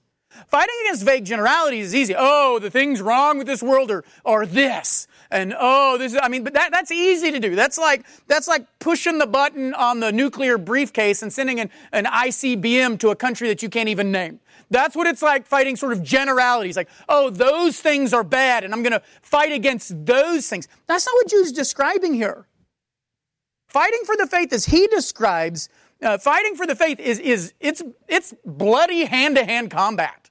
Fighting 0.48 0.74
against 0.84 1.04
vague 1.04 1.24
generalities 1.24 1.86
is 1.86 1.94
easy. 1.94 2.14
Oh, 2.16 2.58
the 2.58 2.70
things 2.70 3.00
wrong 3.00 3.38
with 3.38 3.46
this 3.46 3.62
world 3.62 3.90
are, 3.90 4.04
are 4.24 4.44
this. 4.44 5.06
And 5.30 5.54
oh, 5.58 5.98
this 5.98 6.14
is, 6.14 6.20
I 6.22 6.28
mean, 6.28 6.44
but 6.44 6.54
that, 6.54 6.70
that's 6.70 6.90
easy 6.90 7.30
to 7.30 7.40
do. 7.40 7.54
That's 7.54 7.78
like, 7.78 8.04
that's 8.26 8.48
like 8.48 8.66
pushing 8.78 9.18
the 9.18 9.26
button 9.26 9.74
on 9.74 10.00
the 10.00 10.10
nuclear 10.10 10.58
briefcase 10.58 11.22
and 11.22 11.32
sending 11.32 11.60
an, 11.60 11.70
an 11.92 12.04
ICBM 12.04 12.98
to 13.00 13.10
a 13.10 13.16
country 13.16 13.48
that 13.48 13.62
you 13.62 13.68
can't 13.68 13.88
even 13.88 14.10
name. 14.10 14.40
That's 14.70 14.94
what 14.94 15.07
it's 15.07 15.22
like 15.22 15.46
fighting 15.46 15.76
sort 15.76 15.92
of 15.92 16.02
generalities. 16.02 16.76
Like, 16.76 16.90
oh, 17.09 17.31
those 17.31 17.81
things 17.81 18.12
are 18.12 18.24
bad, 18.24 18.64
and 18.64 18.74
I'm 18.74 18.83
going 18.83 18.92
to 18.92 19.02
fight 19.22 19.52
against 19.52 20.04
those 20.04 20.48
things. 20.48 20.68
That's 20.87 21.07
not 21.07 21.14
what 21.14 21.28
Jude's 21.28 21.52
describing 21.52 22.14
here. 22.14 22.46
Fighting 23.68 24.00
for 24.04 24.16
the 24.16 24.26
faith, 24.26 24.52
as 24.52 24.66
he 24.66 24.87
describes, 24.88 25.68
uh, 26.02 26.18
fighting 26.18 26.54
for 26.54 26.66
the 26.66 26.74
faith 26.74 27.00
is, 27.00 27.18
is 27.18 27.54
it's, 27.61 27.83
it's 28.09 28.35
bloody 28.44 29.04
hand 29.04 29.37
to 29.37 29.44
hand 29.44 29.70
combat. 29.70 30.31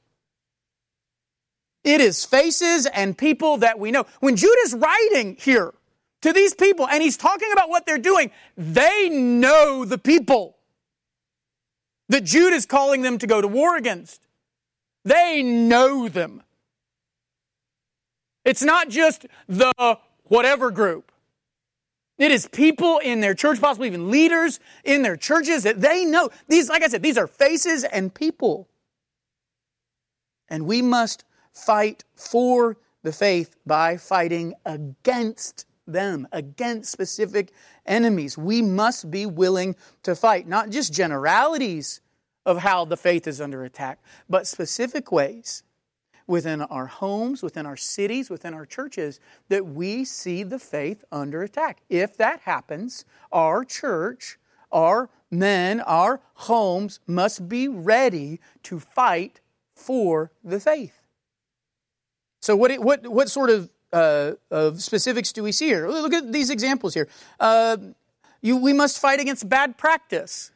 It 1.83 2.01
is 2.01 2.25
faces 2.25 2.85
and 2.85 3.17
people 3.17 3.57
that 3.57 3.79
we 3.79 3.91
know. 3.91 4.05
When 4.19 4.35
Jude 4.35 4.57
is 4.63 4.73
writing 4.73 5.37
here 5.39 5.73
to 6.21 6.33
these 6.33 6.53
people 6.53 6.87
and 6.87 7.01
he's 7.01 7.15
talking 7.15 7.49
about 7.53 7.69
what 7.69 7.85
they're 7.85 7.97
doing, 7.97 8.31
they 8.57 9.09
know 9.09 9.85
the 9.85 9.97
people 9.97 10.57
that 12.09 12.23
Jude 12.23 12.53
is 12.53 12.65
calling 12.65 13.03
them 13.03 13.17
to 13.19 13.27
go 13.27 13.41
to 13.41 13.47
war 13.47 13.77
against. 13.77 14.26
They 15.07 15.41
know 15.41 16.09
them. 16.09 16.43
It's 18.43 18.61
not 18.61 18.89
just 18.89 19.25
the 19.47 19.99
whatever 20.25 20.69
group. 20.69 21.13
It 22.17 22.29
is 22.29 22.45
people 22.49 22.97
in 22.97 23.21
their 23.21 23.33
church, 23.33 23.61
possibly 23.61 23.87
even 23.87 24.11
leaders 24.11 24.59
in 24.83 25.03
their 25.03 25.15
churches 25.15 25.63
that 25.63 25.79
they 25.79 26.03
know. 26.03 26.29
These, 26.49 26.67
like 26.67 26.83
I 26.83 26.89
said, 26.89 27.03
these 27.03 27.17
are 27.17 27.27
faces 27.27 27.85
and 27.85 28.13
people. 28.13 28.67
And 30.49 30.65
we 30.65 30.81
must 30.81 31.23
fight 31.53 32.03
for 32.13 32.75
the 33.03 33.13
faith 33.13 33.55
by 33.65 33.95
fighting 33.95 34.55
against 34.65 35.65
them, 35.85 36.27
against 36.33 36.91
specific 36.91 37.53
enemies. 37.85 38.37
We 38.37 38.61
must 38.61 39.09
be 39.09 39.25
willing 39.25 39.77
to 40.03 40.15
fight, 40.15 40.49
not 40.49 40.69
just 40.69 40.91
generalities 40.91 42.01
of 42.47 42.59
how 42.59 42.85
the 42.85 42.97
faith 42.97 43.27
is 43.27 43.41
under 43.41 43.65
attack, 43.65 43.99
but 44.29 44.47
specific 44.47 45.11
ways 45.11 45.63
within 46.25 46.61
our 46.61 46.87
homes, 46.87 47.43
within 47.43 47.65
our 47.65 47.75
cities, 47.75 48.29
within 48.29 48.53
our 48.53 48.65
churches, 48.65 49.19
that 49.49 49.65
we 49.65 50.05
see 50.05 50.43
the 50.43 50.57
faith 50.57 51.03
under 51.11 51.43
attack. 51.43 51.81
If 51.89 52.15
that 52.17 52.41
happens, 52.41 53.03
our 53.33 53.65
church, 53.65 54.39
our 54.71 55.09
men, 55.29 55.81
our 55.81 56.21
homes 56.35 57.01
must 57.05 57.49
be 57.49 57.67
ready 57.67 58.39
to 58.63 58.79
fight 58.79 59.41
for 59.75 60.31
the 60.43 60.59
faith. 60.59 61.01
So, 62.41 62.55
what, 62.55 62.77
what, 62.79 63.07
what 63.07 63.29
sort 63.29 63.49
of, 63.49 63.69
uh, 63.91 64.33
of 64.49 64.81
specifics 64.81 65.33
do 65.33 65.43
we 65.43 65.51
see 65.51 65.65
here? 65.65 65.89
Look 65.89 66.13
at 66.13 66.31
these 66.31 66.49
examples 66.49 66.93
here. 66.93 67.09
Uh, 67.39 67.77
you, 68.41 68.55
we 68.55 68.71
must 68.71 69.01
fight 69.01 69.19
against 69.19 69.49
bad 69.49 69.77
practice. 69.77 70.51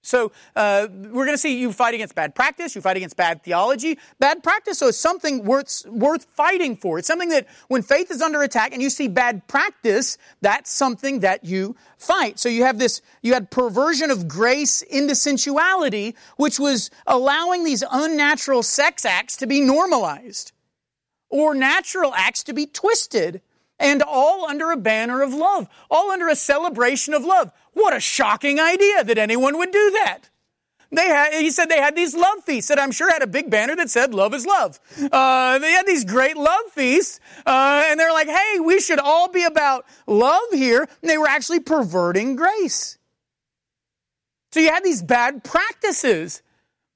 So 0.00 0.32
uh, 0.54 0.86
we're 0.90 1.26
going 1.26 1.34
to 1.34 1.38
see 1.38 1.58
you 1.58 1.72
fight 1.72 1.94
against 1.94 2.14
bad 2.14 2.34
practice, 2.34 2.74
you 2.74 2.80
fight 2.80 2.96
against 2.96 3.16
bad 3.16 3.42
theology. 3.42 3.98
Bad 4.18 4.42
practice 4.42 4.78
so 4.78 4.88
is 4.88 4.98
something 4.98 5.44
worth, 5.44 5.84
worth 5.86 6.24
fighting 6.24 6.76
for. 6.76 6.98
It's 6.98 7.08
something 7.08 7.30
that 7.30 7.46
when 7.66 7.82
faith 7.82 8.10
is 8.10 8.22
under 8.22 8.42
attack 8.42 8.72
and 8.72 8.80
you 8.80 8.90
see 8.90 9.08
bad 9.08 9.46
practice, 9.48 10.16
that's 10.40 10.70
something 10.70 11.20
that 11.20 11.44
you 11.44 11.76
fight. 11.98 12.38
So 12.38 12.48
you 12.48 12.62
have 12.62 12.78
this, 12.78 13.02
you 13.22 13.34
had 13.34 13.50
perversion 13.50 14.10
of 14.10 14.28
grace 14.28 14.82
into 14.82 15.14
sensuality, 15.14 16.14
which 16.36 16.58
was 16.58 16.90
allowing 17.06 17.64
these 17.64 17.82
unnatural 17.90 18.62
sex 18.62 19.04
acts 19.04 19.36
to 19.38 19.46
be 19.46 19.60
normalized 19.60 20.52
or 21.28 21.54
natural 21.54 22.14
acts 22.14 22.42
to 22.44 22.54
be 22.54 22.66
twisted 22.66 23.42
and 23.78 24.02
all 24.02 24.46
under 24.46 24.70
a 24.70 24.76
banner 24.76 25.22
of 25.22 25.32
love, 25.32 25.68
all 25.90 26.10
under 26.10 26.28
a 26.28 26.36
celebration 26.36 27.14
of 27.14 27.24
love. 27.24 27.52
What 27.78 27.94
a 27.94 28.00
shocking 28.00 28.58
idea 28.58 29.04
that 29.04 29.18
anyone 29.18 29.56
would 29.56 29.70
do 29.70 29.90
that. 30.02 30.30
They 30.90 31.06
had, 31.06 31.32
he 31.34 31.50
said 31.50 31.66
they 31.66 31.80
had 31.80 31.94
these 31.94 32.14
love 32.14 32.42
feasts 32.44 32.68
that 32.70 32.78
I'm 32.80 32.90
sure 32.90 33.12
had 33.12 33.22
a 33.22 33.26
big 33.28 33.50
banner 33.50 33.76
that 33.76 33.88
said 33.88 34.14
love 34.14 34.34
is 34.34 34.44
love. 34.44 34.80
Uh, 35.12 35.60
they 35.60 35.70
had 35.70 35.86
these 35.86 36.04
great 36.04 36.36
love 36.36 36.64
feasts, 36.72 37.20
uh, 37.46 37.84
and 37.86 38.00
they're 38.00 38.12
like, 38.12 38.28
hey, 38.28 38.58
we 38.58 38.80
should 38.80 38.98
all 38.98 39.28
be 39.28 39.44
about 39.44 39.86
love 40.08 40.50
here. 40.50 40.88
And 41.02 41.08
they 41.08 41.18
were 41.18 41.28
actually 41.28 41.60
perverting 41.60 42.34
grace. 42.34 42.98
So 44.50 44.58
you 44.58 44.70
had 44.70 44.82
these 44.82 45.02
bad 45.02 45.44
practices 45.44 46.42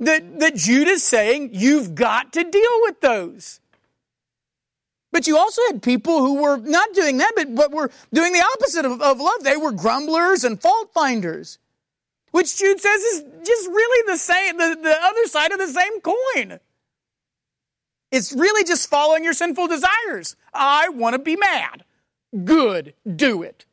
that, 0.01 0.41
that 0.41 0.67
is 0.67 1.05
saying 1.05 1.51
you've 1.53 1.95
got 1.95 2.33
to 2.33 2.43
deal 2.43 2.81
with 2.81 3.01
those. 3.03 3.61
But 5.13 5.27
you 5.27 5.37
also 5.37 5.63
had 5.71 5.83
people 5.83 6.21
who 6.21 6.43
were 6.43 6.57
not 6.57 6.95
doing 6.95 7.19
that, 7.19 7.33
but, 7.37 7.55
but 7.55 7.71
were 7.71 7.91
doing 8.13 8.33
the 8.33 8.43
opposite 8.55 8.85
of, 8.85 9.01
of 9.01 9.21
love. 9.21 9.45
They 9.45 9.57
were 9.57 9.71
grumblers 9.71 10.43
and 10.43 10.61
fault 10.61 10.91
finders. 10.93 11.59
which 12.33 12.59
Jude 12.59 12.81
says 12.81 13.01
is 13.03 13.25
just 13.45 13.69
really 13.69 14.13
the 14.13 14.19
same, 14.19 14.57
the, 14.57 14.77
the 14.83 14.97
other 15.01 15.27
side 15.27 15.53
of 15.53 15.59
the 15.59 15.69
same 15.69 16.01
coin. 16.01 16.59
It's 18.11 18.33
really 18.33 18.65
just 18.65 18.91
following 18.91 19.23
your 19.23 19.33
sinful 19.35 19.69
desires. 19.69 20.37
I 20.53 20.89
want 20.89 21.15
to 21.15 21.19
be 21.19 21.37
mad. 21.37 21.85
Good, 22.45 22.95
do 23.07 23.43
it. 23.43 23.65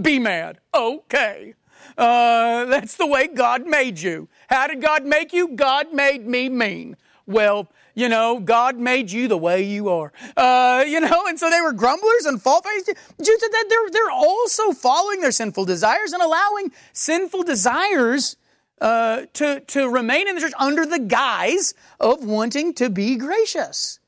Be 0.00 0.18
mad. 0.18 0.58
Okay. 0.72 1.54
Uh, 1.98 2.64
that's 2.64 2.96
the 2.96 3.06
way 3.06 3.28
God 3.28 3.66
made 3.66 4.00
you. 4.00 4.28
How 4.48 4.66
did 4.66 4.80
God 4.80 5.04
make 5.04 5.32
you? 5.32 5.48
God 5.48 5.92
made 5.92 6.26
me 6.26 6.48
mean. 6.48 6.96
Well, 7.26 7.70
you 7.94 8.08
know, 8.08 8.40
God 8.40 8.76
made 8.78 9.10
you 9.10 9.28
the 9.28 9.38
way 9.38 9.62
you 9.62 9.88
are. 9.88 10.12
Uh, 10.36 10.84
you 10.86 11.00
know, 11.00 11.26
and 11.26 11.38
so 11.38 11.48
they 11.50 11.60
were 11.60 11.72
grumblers 11.72 12.24
and 12.26 12.40
fault 12.42 12.64
finders. 12.64 12.86
Jude 12.86 13.40
said 13.40 13.52
that 13.52 13.66
they're, 13.68 13.90
they're 13.90 14.10
also 14.10 14.72
following 14.72 15.20
their 15.20 15.32
sinful 15.32 15.64
desires 15.64 16.12
and 16.12 16.22
allowing 16.22 16.72
sinful 16.92 17.44
desires 17.44 18.36
uh, 18.80 19.22
to, 19.34 19.60
to 19.60 19.88
remain 19.88 20.28
in 20.28 20.34
the 20.34 20.40
church 20.40 20.52
under 20.58 20.84
the 20.84 20.98
guise 20.98 21.74
of 22.00 22.24
wanting 22.24 22.74
to 22.74 22.90
be 22.90 23.16
gracious. 23.16 24.00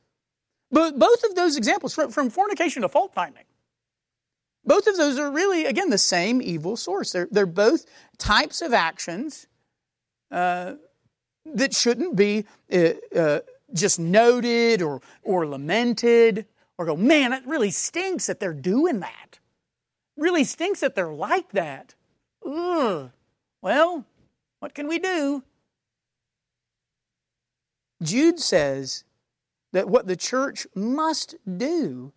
But 0.70 0.98
both 0.98 1.22
of 1.22 1.36
those 1.36 1.56
examples, 1.56 1.94
from, 1.94 2.10
from 2.10 2.28
fornication 2.30 2.82
to 2.82 2.88
fault 2.88 3.14
finding, 3.14 3.44
both 4.64 4.88
of 4.88 4.96
those 4.96 5.16
are 5.16 5.30
really, 5.30 5.64
again, 5.64 5.90
the 5.90 5.98
same 5.98 6.42
evil 6.42 6.76
source. 6.76 7.12
They're, 7.12 7.28
they're 7.30 7.46
both 7.46 7.86
types 8.18 8.60
of 8.60 8.74
actions 8.74 9.46
uh, 10.32 10.74
that 11.44 11.72
shouldn't 11.72 12.16
be 12.16 12.44
uh, 12.72 12.90
uh, 13.16 13.40
just 13.72 13.98
noted 13.98 14.82
or, 14.82 15.00
or 15.22 15.46
lamented 15.46 16.46
or 16.78 16.86
go, 16.86 16.96
man, 16.96 17.32
it 17.32 17.46
really 17.46 17.70
stinks 17.70 18.26
that 18.26 18.40
they're 18.40 18.52
doing 18.52 19.00
that. 19.00 19.38
Really 20.16 20.44
stinks 20.44 20.80
that 20.80 20.94
they're 20.94 21.12
like 21.12 21.52
that. 21.52 21.94
Ugh. 22.44 23.10
Well, 23.62 24.04
what 24.60 24.74
can 24.74 24.88
we 24.88 24.98
do? 24.98 25.42
Jude 28.02 28.38
says 28.38 29.04
that 29.72 29.88
what 29.88 30.06
the 30.06 30.16
church 30.16 30.66
must 30.74 31.34
do 31.56 32.12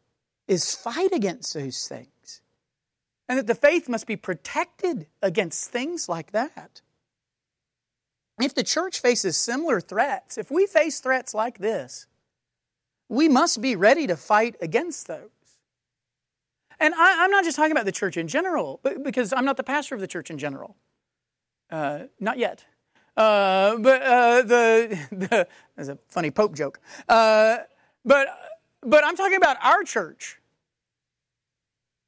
is 0.48 0.76
fight 0.76 1.14
against 1.14 1.54
those 1.54 1.88
things. 1.88 2.42
And 3.28 3.38
that 3.38 3.48
the 3.48 3.56
faith 3.56 3.88
must 3.88 4.08
be 4.08 4.16
protected 4.16 5.08
against 5.22 5.70
things 5.70 6.10
like 6.10 6.32
that. 6.32 6.82
If 8.40 8.56
the 8.56 8.64
church 8.64 9.02
faces 9.02 9.36
similar 9.36 9.82
threats, 9.82 10.38
if 10.38 10.50
we 10.50 10.66
face 10.66 11.00
threats 11.00 11.34
like 11.34 11.58
this, 11.58 12.08
we 13.10 13.28
must 13.28 13.62
be 13.62 13.76
ready 13.76 14.08
to 14.08 14.16
fight 14.16 14.56
against 14.62 15.08
those. 15.08 15.30
And 16.80 16.94
I, 16.94 17.26
am 17.26 17.32
not 17.32 17.44
just 17.44 17.58
talking 17.58 17.74
about 17.74 17.86
the 17.86 17.92
church 17.92 18.16
in 18.16 18.28
general, 18.28 18.80
because 19.04 19.34
I'm 19.34 19.44
not 19.44 19.58
the 19.58 19.64
pastor 19.64 19.96
of 19.96 20.02
the 20.02 20.08
church 20.08 20.30
in 20.30 20.38
general. 20.38 20.78
Uh, 21.70 22.04
not 22.20 22.38
yet. 22.38 22.64
Uh, 23.18 23.78
but 23.78 24.02
uh, 24.02 24.42
the, 24.44 25.00
the 25.12 25.48
that's 25.76 25.90
a 25.90 25.98
funny 26.08 26.32
Pope 26.32 26.56
joke. 26.56 26.80
Uh, 27.10 27.58
but 28.06 28.28
but 28.82 29.04
I'm 29.04 29.18
talking 29.18 29.36
about 29.36 29.58
our 29.62 29.84
church. 29.84 30.40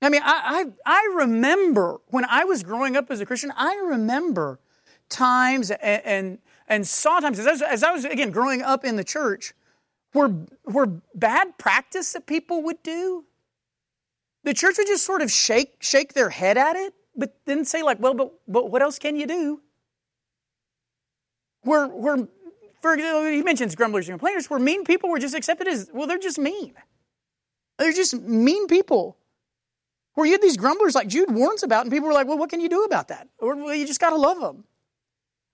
I 0.01 0.09
mean, 0.09 0.21
I, 0.23 0.65
I 0.85 1.01
I 1.01 1.13
remember 1.15 1.99
when 2.07 2.25
I 2.25 2.45
was 2.45 2.63
growing 2.63 2.95
up 2.95 3.11
as 3.11 3.19
a 3.19 3.25
Christian. 3.25 3.51
I 3.57 3.75
remember 3.75 4.59
times 5.11 5.69
and, 5.69 6.05
and, 6.05 6.37
and 6.67 6.87
saw 6.87 7.19
times 7.19 7.37
as 7.37 7.45
I, 7.45 7.51
was, 7.51 7.61
as 7.61 7.83
I 7.83 7.91
was, 7.91 8.05
again, 8.05 8.31
growing 8.31 8.61
up 8.61 8.83
in 8.83 8.95
the 8.95 9.03
church, 9.03 9.53
were, 10.13 10.33
were 10.65 10.87
bad 11.13 11.57
practice 11.57 12.13
that 12.13 12.25
people 12.25 12.63
would 12.63 12.81
do. 12.81 13.25
The 14.43 14.53
church 14.53 14.75
would 14.77 14.87
just 14.87 15.05
sort 15.05 15.21
of 15.21 15.31
shake, 15.31 15.75
shake 15.79 16.13
their 16.13 16.29
head 16.29 16.57
at 16.57 16.75
it, 16.75 16.93
but 17.15 17.35
then 17.45 17.65
say, 17.65 17.83
like, 17.83 17.99
well, 17.99 18.13
but, 18.13 18.31
but 18.47 18.71
what 18.71 18.81
else 18.81 18.97
can 18.97 19.15
you 19.15 19.27
do? 19.27 19.61
Where, 21.63 21.87
where 21.87 22.27
for, 22.81 22.95
example, 22.95 23.25
he 23.31 23.43
mentions 23.43 23.75
grumblers 23.75 24.09
and 24.09 24.19
complainers, 24.19 24.49
where 24.49 24.59
mean 24.59 24.83
people 24.83 25.09
were 25.09 25.19
just 25.19 25.35
accepted 25.35 25.67
as, 25.67 25.89
well, 25.93 26.07
they're 26.07 26.17
just 26.17 26.39
mean. 26.39 26.73
They're 27.77 27.93
just 27.93 28.15
mean 28.15 28.67
people. 28.67 29.17
Where 30.15 30.25
you 30.25 30.33
had 30.33 30.41
these 30.41 30.57
grumblers 30.57 30.95
like 30.95 31.07
Jude 31.07 31.31
warns 31.31 31.63
about, 31.63 31.83
and 31.83 31.91
people 31.91 32.07
were 32.07 32.13
like, 32.13 32.27
well, 32.27 32.37
what 32.37 32.49
can 32.49 32.59
you 32.59 32.69
do 32.69 32.83
about 32.83 33.07
that? 33.09 33.29
Or, 33.37 33.55
well, 33.55 33.75
you 33.75 33.85
just 33.85 33.99
got 33.99 34.09
to 34.09 34.17
love 34.17 34.39
them. 34.39 34.65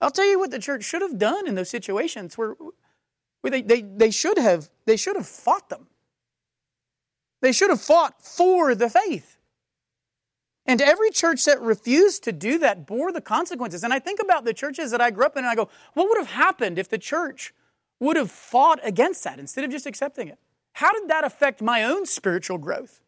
I'll 0.00 0.10
tell 0.10 0.26
you 0.26 0.38
what 0.38 0.50
the 0.50 0.58
church 0.58 0.84
should 0.84 1.02
have 1.02 1.18
done 1.18 1.46
in 1.46 1.54
those 1.54 1.70
situations 1.70 2.38
where, 2.38 2.54
where 3.40 3.50
they, 3.50 3.62
they, 3.62 3.82
they, 3.82 4.10
should 4.10 4.38
have, 4.38 4.70
they 4.86 4.96
should 4.96 5.16
have 5.16 5.26
fought 5.26 5.68
them. 5.68 5.88
They 7.40 7.52
should 7.52 7.70
have 7.70 7.80
fought 7.80 8.22
for 8.22 8.74
the 8.74 8.90
faith. 8.90 9.38
And 10.66 10.82
every 10.82 11.10
church 11.10 11.46
that 11.46 11.60
refused 11.60 12.24
to 12.24 12.32
do 12.32 12.58
that 12.58 12.86
bore 12.86 13.10
the 13.10 13.22
consequences. 13.22 13.82
And 13.82 13.92
I 13.92 13.98
think 13.98 14.20
about 14.20 14.44
the 14.44 14.52
churches 14.52 14.90
that 14.90 15.00
I 15.00 15.10
grew 15.10 15.24
up 15.24 15.36
in 15.36 15.44
and 15.44 15.48
I 15.48 15.54
go, 15.54 15.70
what 15.94 16.08
would 16.08 16.18
have 16.18 16.30
happened 16.30 16.78
if 16.78 16.88
the 16.88 16.98
church 16.98 17.54
would 18.00 18.16
have 18.16 18.30
fought 18.30 18.78
against 18.82 19.24
that 19.24 19.38
instead 19.38 19.64
of 19.64 19.70
just 19.70 19.86
accepting 19.86 20.28
it? 20.28 20.38
How 20.74 20.92
did 20.92 21.08
that 21.08 21.24
affect 21.24 21.62
my 21.62 21.82
own 21.82 22.06
spiritual 22.06 22.58
growth? 22.58 23.00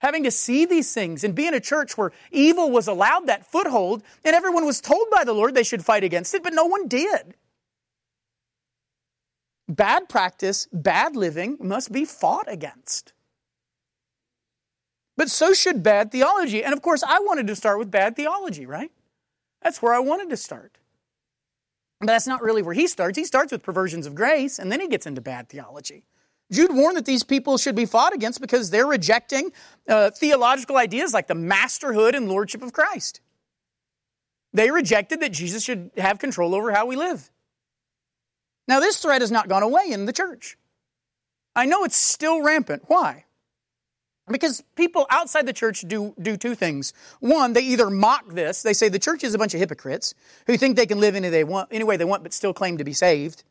Having 0.00 0.24
to 0.24 0.30
see 0.30 0.64
these 0.64 0.92
things 0.92 1.24
and 1.24 1.34
be 1.34 1.46
in 1.46 1.54
a 1.54 1.60
church 1.60 1.96
where 1.96 2.12
evil 2.30 2.70
was 2.70 2.88
allowed 2.88 3.26
that 3.26 3.46
foothold 3.46 4.02
and 4.24 4.34
everyone 4.34 4.66
was 4.66 4.80
told 4.80 5.08
by 5.10 5.24
the 5.24 5.32
Lord 5.32 5.54
they 5.54 5.62
should 5.62 5.84
fight 5.84 6.04
against 6.04 6.34
it, 6.34 6.42
but 6.42 6.52
no 6.52 6.64
one 6.64 6.88
did. 6.88 7.34
Bad 9.68 10.08
practice, 10.08 10.66
bad 10.72 11.14
living 11.14 11.56
must 11.60 11.92
be 11.92 12.04
fought 12.04 12.50
against. 12.50 13.12
But 15.16 15.30
so 15.30 15.52
should 15.52 15.82
bad 15.82 16.10
theology. 16.10 16.64
And 16.64 16.72
of 16.72 16.82
course, 16.82 17.02
I 17.02 17.20
wanted 17.20 17.46
to 17.46 17.56
start 17.56 17.78
with 17.78 17.90
bad 17.90 18.16
theology, 18.16 18.66
right? 18.66 18.90
That's 19.62 19.82
where 19.82 19.92
I 19.92 19.98
wanted 19.98 20.30
to 20.30 20.36
start. 20.36 20.78
But 22.00 22.06
that's 22.06 22.26
not 22.26 22.42
really 22.42 22.62
where 22.62 22.74
he 22.74 22.86
starts. 22.86 23.18
He 23.18 23.24
starts 23.24 23.52
with 23.52 23.62
perversions 23.62 24.06
of 24.06 24.14
grace, 24.14 24.58
and 24.58 24.72
then 24.72 24.80
he 24.80 24.88
gets 24.88 25.06
into 25.06 25.20
bad 25.20 25.50
theology. 25.50 26.04
Jude 26.50 26.74
warned 26.74 26.96
that 26.96 27.06
these 27.06 27.22
people 27.22 27.58
should 27.58 27.76
be 27.76 27.86
fought 27.86 28.12
against 28.12 28.40
because 28.40 28.70
they're 28.70 28.86
rejecting 28.86 29.52
uh, 29.88 30.10
theological 30.10 30.76
ideas 30.76 31.14
like 31.14 31.28
the 31.28 31.34
masterhood 31.34 32.14
and 32.14 32.28
lordship 32.28 32.62
of 32.62 32.72
Christ. 32.72 33.20
They 34.52 34.70
rejected 34.70 35.20
that 35.20 35.32
Jesus 35.32 35.62
should 35.62 35.90
have 35.96 36.18
control 36.18 36.54
over 36.54 36.72
how 36.72 36.86
we 36.86 36.96
live. 36.96 37.30
Now, 38.66 38.80
this 38.80 39.00
threat 39.00 39.20
has 39.20 39.30
not 39.30 39.48
gone 39.48 39.62
away 39.62 39.84
in 39.90 40.06
the 40.06 40.12
church. 40.12 40.56
I 41.54 41.66
know 41.66 41.84
it's 41.84 41.96
still 41.96 42.42
rampant. 42.42 42.84
Why? 42.86 43.24
Because 44.28 44.62
people 44.76 45.06
outside 45.10 45.46
the 45.46 45.52
church 45.52 45.80
do, 45.82 46.14
do 46.20 46.36
two 46.36 46.54
things. 46.54 46.92
One, 47.18 47.52
they 47.52 47.62
either 47.62 47.90
mock 47.90 48.28
this, 48.28 48.62
they 48.62 48.72
say 48.72 48.88
the 48.88 48.98
church 48.98 49.24
is 49.24 49.34
a 49.34 49.38
bunch 49.38 49.54
of 49.54 49.60
hypocrites 49.60 50.14
who 50.46 50.56
think 50.56 50.76
they 50.76 50.86
can 50.86 51.00
live 51.00 51.16
any, 51.16 51.28
they 51.28 51.42
want, 51.42 51.68
any 51.72 51.84
way 51.84 51.96
they 51.96 52.04
want 52.04 52.22
but 52.22 52.32
still 52.32 52.54
claim 52.54 52.78
to 52.78 52.84
be 52.84 52.92
saved. 52.92 53.42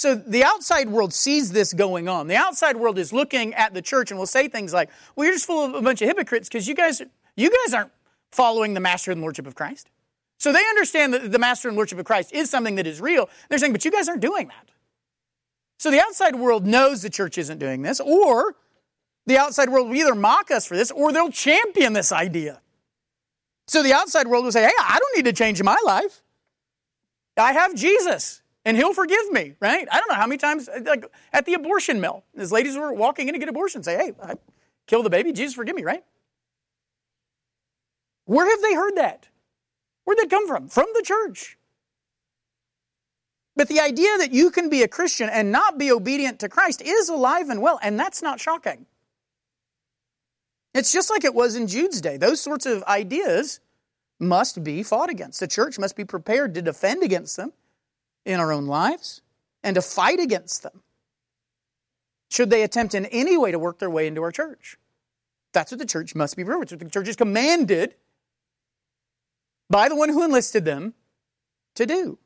So 0.00 0.14
the 0.14 0.44
outside 0.44 0.88
world 0.88 1.12
sees 1.12 1.52
this 1.52 1.74
going 1.74 2.08
on. 2.08 2.26
The 2.26 2.34
outside 2.34 2.78
world 2.78 2.98
is 2.98 3.12
looking 3.12 3.52
at 3.52 3.74
the 3.74 3.82
church 3.82 4.10
and 4.10 4.18
will 4.18 4.24
say 4.24 4.48
things 4.48 4.72
like, 4.72 4.88
well, 5.14 5.26
you're 5.26 5.34
just 5.34 5.44
full 5.44 5.62
of 5.62 5.74
a 5.74 5.82
bunch 5.82 6.00
of 6.00 6.08
hypocrites 6.08 6.48
because 6.48 6.66
you 6.66 6.74
guys, 6.74 7.02
you 7.36 7.50
guys 7.50 7.74
aren't 7.74 7.90
following 8.32 8.72
the 8.72 8.80
master 8.80 9.10
and 9.12 9.20
lordship 9.20 9.46
of 9.46 9.54
Christ. 9.54 9.90
So 10.38 10.52
they 10.54 10.66
understand 10.70 11.12
that 11.12 11.30
the 11.30 11.38
master 11.38 11.68
and 11.68 11.76
lordship 11.76 11.98
of 11.98 12.06
Christ 12.06 12.32
is 12.32 12.48
something 12.48 12.76
that 12.76 12.86
is 12.86 12.98
real. 12.98 13.28
They're 13.50 13.58
saying, 13.58 13.72
but 13.72 13.84
you 13.84 13.90
guys 13.90 14.08
aren't 14.08 14.22
doing 14.22 14.48
that. 14.48 14.70
So 15.78 15.90
the 15.90 16.00
outside 16.00 16.34
world 16.34 16.66
knows 16.66 17.02
the 17.02 17.10
church 17.10 17.36
isn't 17.36 17.58
doing 17.58 17.82
this, 17.82 18.00
or 18.00 18.56
the 19.26 19.36
outside 19.36 19.68
world 19.68 19.90
will 19.90 19.96
either 19.96 20.14
mock 20.14 20.50
us 20.50 20.64
for 20.64 20.78
this 20.78 20.90
or 20.90 21.12
they'll 21.12 21.30
champion 21.30 21.92
this 21.92 22.10
idea. 22.10 22.62
So 23.66 23.82
the 23.82 23.92
outside 23.92 24.28
world 24.28 24.46
will 24.46 24.52
say, 24.52 24.62
hey, 24.62 24.72
I 24.80 24.98
don't 24.98 25.14
need 25.14 25.26
to 25.30 25.34
change 25.34 25.62
my 25.62 25.76
life. 25.84 26.22
I 27.36 27.52
have 27.52 27.74
Jesus 27.74 28.39
and 28.64 28.76
he'll 28.76 28.94
forgive 28.94 29.30
me, 29.30 29.54
right? 29.60 29.88
I 29.90 29.98
don't 29.98 30.08
know 30.08 30.16
how 30.16 30.26
many 30.26 30.38
times, 30.38 30.68
uh, 30.68 30.80
like 30.84 31.04
at 31.32 31.46
the 31.46 31.54
abortion 31.54 32.00
mill, 32.00 32.24
as 32.36 32.52
ladies 32.52 32.76
were 32.76 32.92
walking 32.92 33.28
in 33.28 33.34
to 33.34 33.38
get 33.38 33.48
abortion, 33.48 33.82
say, 33.82 33.96
hey, 33.96 34.12
I 34.22 34.34
killed 34.86 35.06
the 35.06 35.10
baby, 35.10 35.32
Jesus 35.32 35.54
forgive 35.54 35.76
me, 35.76 35.82
right? 35.82 36.04
Where 38.26 38.48
have 38.48 38.60
they 38.60 38.74
heard 38.74 38.96
that? 38.96 39.28
Where'd 40.04 40.18
that 40.18 40.30
come 40.30 40.46
from? 40.46 40.68
From 40.68 40.86
the 40.94 41.02
church. 41.02 41.56
But 43.56 43.68
the 43.68 43.80
idea 43.80 44.16
that 44.18 44.32
you 44.32 44.50
can 44.50 44.68
be 44.70 44.82
a 44.82 44.88
Christian 44.88 45.28
and 45.28 45.50
not 45.50 45.78
be 45.78 45.90
obedient 45.90 46.38
to 46.40 46.48
Christ 46.48 46.80
is 46.82 47.08
alive 47.08 47.48
and 47.48 47.60
well, 47.60 47.78
and 47.82 47.98
that's 47.98 48.22
not 48.22 48.40
shocking. 48.40 48.86
It's 50.72 50.92
just 50.92 51.10
like 51.10 51.24
it 51.24 51.34
was 51.34 51.56
in 51.56 51.66
Jude's 51.66 52.00
day. 52.00 52.16
Those 52.16 52.40
sorts 52.40 52.64
of 52.64 52.84
ideas 52.84 53.60
must 54.20 54.62
be 54.62 54.82
fought 54.82 55.10
against. 55.10 55.40
The 55.40 55.48
church 55.48 55.78
must 55.78 55.96
be 55.96 56.04
prepared 56.04 56.54
to 56.54 56.62
defend 56.62 57.02
against 57.02 57.36
them 57.36 57.52
in 58.24 58.40
our 58.40 58.52
own 58.52 58.66
lives 58.66 59.22
and 59.62 59.74
to 59.74 59.82
fight 59.82 60.20
against 60.20 60.62
them 60.62 60.82
should 62.30 62.50
they 62.50 62.62
attempt 62.62 62.94
in 62.94 63.06
any 63.06 63.36
way 63.36 63.50
to 63.50 63.58
work 63.58 63.78
their 63.78 63.90
way 63.90 64.06
into 64.06 64.22
our 64.22 64.32
church. 64.32 64.76
That's 65.52 65.72
what 65.72 65.78
the 65.78 65.86
church 65.86 66.14
must 66.14 66.36
be. 66.36 66.44
What 66.44 66.68
the 66.68 66.76
church 66.88 67.08
is 67.08 67.16
commanded 67.16 67.94
by 69.68 69.88
the 69.88 69.96
one 69.96 70.08
who 70.08 70.24
enlisted 70.24 70.64
them 70.64 70.94
to 71.74 71.86
do. 71.86 72.18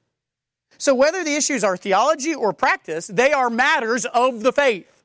So, 0.77 0.95
whether 0.95 1.25
the 1.25 1.35
issues 1.35 1.65
are 1.65 1.77
theology 1.77 2.35
or 2.35 2.53
practice, 2.53 3.07
they 3.07 3.33
are 3.33 3.49
matters 3.49 4.05
of 4.07 4.43
the 4.43 4.53
faith. 4.53 5.05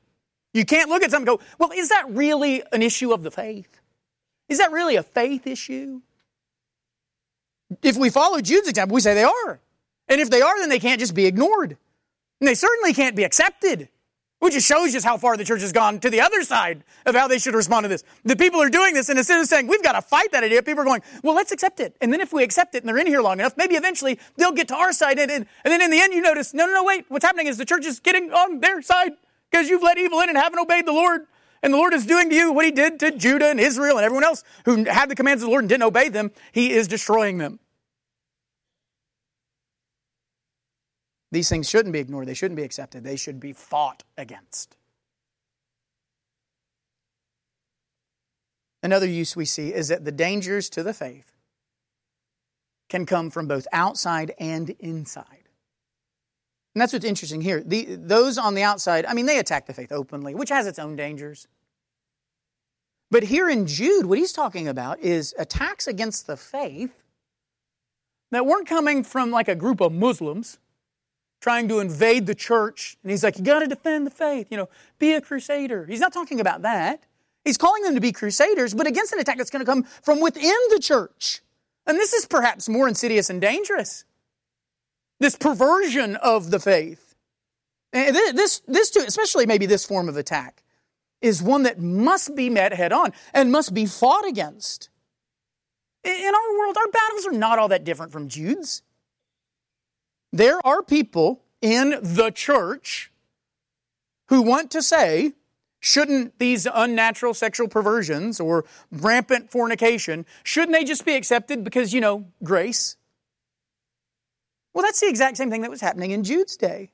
You 0.52 0.64
can't 0.64 0.90
look 0.90 1.02
at 1.02 1.12
something 1.12 1.28
and 1.28 1.38
go, 1.38 1.44
well, 1.58 1.70
is 1.70 1.90
that 1.90 2.06
really 2.08 2.62
an 2.72 2.82
issue 2.82 3.12
of 3.12 3.22
the 3.22 3.30
faith? 3.30 3.80
Is 4.48 4.58
that 4.58 4.72
really 4.72 4.96
a 4.96 5.02
faith 5.02 5.46
issue? 5.46 6.00
If 7.82 7.96
we 7.96 8.10
follow 8.10 8.40
Jude's 8.40 8.68
example, 8.68 8.96
we 8.96 9.00
say 9.00 9.14
they 9.14 9.24
are. 9.24 9.60
And 10.10 10.20
if 10.20 10.28
they 10.28 10.42
are, 10.42 10.58
then 10.58 10.68
they 10.68 10.80
can't 10.80 11.00
just 11.00 11.14
be 11.14 11.24
ignored. 11.24 11.78
And 12.40 12.48
they 12.48 12.54
certainly 12.54 12.92
can't 12.92 13.16
be 13.16 13.24
accepted. 13.24 13.88
Which 14.40 14.54
just 14.54 14.66
shows 14.66 14.92
just 14.92 15.04
how 15.04 15.18
far 15.18 15.36
the 15.36 15.44
church 15.44 15.60
has 15.60 15.70
gone 15.70 16.00
to 16.00 16.08
the 16.08 16.22
other 16.22 16.42
side 16.42 16.82
of 17.04 17.14
how 17.14 17.28
they 17.28 17.38
should 17.38 17.54
respond 17.54 17.84
to 17.84 17.88
this. 17.88 18.02
The 18.24 18.36
people 18.36 18.60
are 18.62 18.70
doing 18.70 18.94
this, 18.94 19.10
and 19.10 19.18
instead 19.18 19.38
of 19.38 19.46
saying, 19.46 19.66
we've 19.66 19.82
got 19.82 19.92
to 19.92 20.02
fight 20.02 20.32
that 20.32 20.42
idea, 20.42 20.62
people 20.62 20.80
are 20.80 20.86
going, 20.86 21.02
well, 21.22 21.34
let's 21.34 21.52
accept 21.52 21.78
it. 21.78 21.94
And 22.00 22.10
then 22.10 22.22
if 22.22 22.32
we 22.32 22.42
accept 22.42 22.74
it 22.74 22.82
and 22.82 22.88
they're 22.88 22.96
in 22.96 23.06
here 23.06 23.20
long 23.20 23.38
enough, 23.38 23.58
maybe 23.58 23.74
eventually 23.74 24.18
they'll 24.36 24.52
get 24.52 24.66
to 24.68 24.74
our 24.74 24.94
side. 24.94 25.18
And, 25.18 25.30
and, 25.30 25.46
and 25.62 25.70
then 25.70 25.82
in 25.82 25.90
the 25.90 26.00
end, 26.00 26.14
you 26.14 26.22
notice, 26.22 26.54
no, 26.54 26.64
no, 26.64 26.72
no, 26.72 26.84
wait, 26.84 27.04
what's 27.08 27.24
happening 27.24 27.48
is 27.48 27.58
the 27.58 27.66
church 27.66 27.84
is 27.84 28.00
getting 28.00 28.32
on 28.32 28.60
their 28.60 28.80
side 28.80 29.12
because 29.50 29.68
you've 29.68 29.82
let 29.82 29.98
evil 29.98 30.20
in 30.20 30.30
and 30.30 30.38
haven't 30.38 30.58
obeyed 30.58 30.86
the 30.86 30.92
Lord. 30.92 31.26
And 31.62 31.74
the 31.74 31.76
Lord 31.76 31.92
is 31.92 32.06
doing 32.06 32.30
to 32.30 32.34
you 32.34 32.50
what 32.50 32.64
he 32.64 32.70
did 32.70 32.98
to 33.00 33.10
Judah 33.10 33.50
and 33.50 33.60
Israel 33.60 33.98
and 33.98 34.06
everyone 34.06 34.24
else 34.24 34.42
who 34.64 34.84
had 34.84 35.10
the 35.10 35.14
commands 35.14 35.42
of 35.42 35.48
the 35.48 35.50
Lord 35.50 35.64
and 35.64 35.68
didn't 35.68 35.82
obey 35.82 36.08
them. 36.08 36.30
He 36.52 36.72
is 36.72 36.88
destroying 36.88 37.36
them. 37.36 37.58
These 41.32 41.48
things 41.48 41.68
shouldn't 41.68 41.92
be 41.92 42.00
ignored. 42.00 42.26
They 42.26 42.34
shouldn't 42.34 42.56
be 42.56 42.64
accepted. 42.64 43.04
They 43.04 43.16
should 43.16 43.38
be 43.38 43.52
fought 43.52 44.02
against. 44.18 44.76
Another 48.82 49.06
use 49.06 49.36
we 49.36 49.44
see 49.44 49.72
is 49.72 49.88
that 49.88 50.04
the 50.04 50.12
dangers 50.12 50.70
to 50.70 50.82
the 50.82 50.94
faith 50.94 51.32
can 52.88 53.06
come 53.06 53.30
from 53.30 53.46
both 53.46 53.66
outside 53.72 54.34
and 54.38 54.70
inside. 54.80 55.48
And 56.74 56.80
that's 56.80 56.92
what's 56.92 57.04
interesting 57.04 57.40
here. 57.40 57.62
The, 57.64 57.96
those 57.96 58.38
on 58.38 58.54
the 58.54 58.62
outside, 58.62 59.04
I 59.06 59.14
mean, 59.14 59.26
they 59.26 59.38
attack 59.38 59.66
the 59.66 59.74
faith 59.74 59.92
openly, 59.92 60.34
which 60.34 60.48
has 60.50 60.66
its 60.66 60.78
own 60.78 60.96
dangers. 60.96 61.46
But 63.10 63.24
here 63.24 63.48
in 63.48 63.66
Jude, 63.66 64.06
what 64.06 64.18
he's 64.18 64.32
talking 64.32 64.68
about 64.68 65.00
is 65.00 65.34
attacks 65.38 65.86
against 65.88 66.26
the 66.26 66.36
faith 66.36 67.02
that 68.30 68.46
weren't 68.46 68.68
coming 68.68 69.02
from 69.02 69.30
like 69.30 69.48
a 69.48 69.56
group 69.56 69.80
of 69.80 69.92
Muslims 69.92 70.58
trying 71.40 71.68
to 71.68 71.80
invade 71.80 72.26
the 72.26 72.34
church. 72.34 72.96
And 73.02 73.10
he's 73.10 73.24
like, 73.24 73.38
you 73.38 73.44
got 73.44 73.60
to 73.60 73.66
defend 73.66 74.06
the 74.06 74.10
faith, 74.10 74.48
you 74.50 74.56
know, 74.56 74.68
be 74.98 75.14
a 75.14 75.20
crusader. 75.20 75.86
He's 75.86 76.00
not 76.00 76.12
talking 76.12 76.40
about 76.40 76.62
that. 76.62 77.04
He's 77.44 77.56
calling 77.56 77.82
them 77.82 77.94
to 77.94 78.00
be 78.00 78.12
crusaders, 78.12 78.74
but 78.74 78.86
against 78.86 79.12
an 79.12 79.18
attack 79.18 79.38
that's 79.38 79.50
going 79.50 79.64
to 79.64 79.70
come 79.70 79.84
from 80.02 80.20
within 80.20 80.56
the 80.70 80.78
church. 80.78 81.40
And 81.86 81.96
this 81.96 82.12
is 82.12 82.26
perhaps 82.26 82.68
more 82.68 82.86
insidious 82.86 83.30
and 83.30 83.40
dangerous. 83.40 84.04
This 85.18 85.36
perversion 85.36 86.16
of 86.16 86.50
the 86.50 86.60
faith. 86.60 87.14
Eh, 87.92 88.08
and 88.08 88.38
this, 88.38 88.60
this 88.66 88.90
too, 88.90 89.04
especially 89.06 89.46
maybe 89.46 89.66
this 89.66 89.86
form 89.86 90.08
of 90.08 90.16
attack, 90.16 90.62
is 91.22 91.42
one 91.42 91.62
that 91.64 91.80
must 91.80 92.34
be 92.34 92.50
met 92.50 92.72
head 92.72 92.92
on 92.92 93.12
and 93.32 93.50
must 93.50 93.74
be 93.74 93.86
fought 93.86 94.26
against. 94.26 94.90
In 96.04 96.32
our 96.34 96.58
world, 96.58 96.76
our 96.76 96.88
battles 96.88 97.26
are 97.26 97.32
not 97.32 97.58
all 97.58 97.68
that 97.68 97.84
different 97.84 98.12
from 98.12 98.28
Jude's. 98.28 98.82
There 100.32 100.64
are 100.66 100.82
people 100.82 101.42
in 101.60 101.98
the 102.02 102.30
church 102.30 103.10
who 104.28 104.42
want 104.42 104.70
to 104.70 104.82
say, 104.82 105.32
shouldn't 105.80 106.38
these 106.38 106.66
unnatural 106.72 107.34
sexual 107.34 107.68
perversions 107.68 108.38
or 108.38 108.64
rampant 108.92 109.50
fornication, 109.50 110.24
shouldn't 110.44 110.72
they 110.72 110.84
just 110.84 111.04
be 111.04 111.14
accepted 111.14 111.64
because, 111.64 111.92
you 111.92 112.00
know, 112.00 112.26
grace? 112.44 112.96
Well, 114.72 114.84
that's 114.84 115.00
the 115.00 115.08
exact 115.08 115.36
same 115.36 115.50
thing 115.50 115.62
that 115.62 115.70
was 115.70 115.80
happening 115.80 116.12
in 116.12 116.22
Jude's 116.22 116.56
day. 116.56 116.92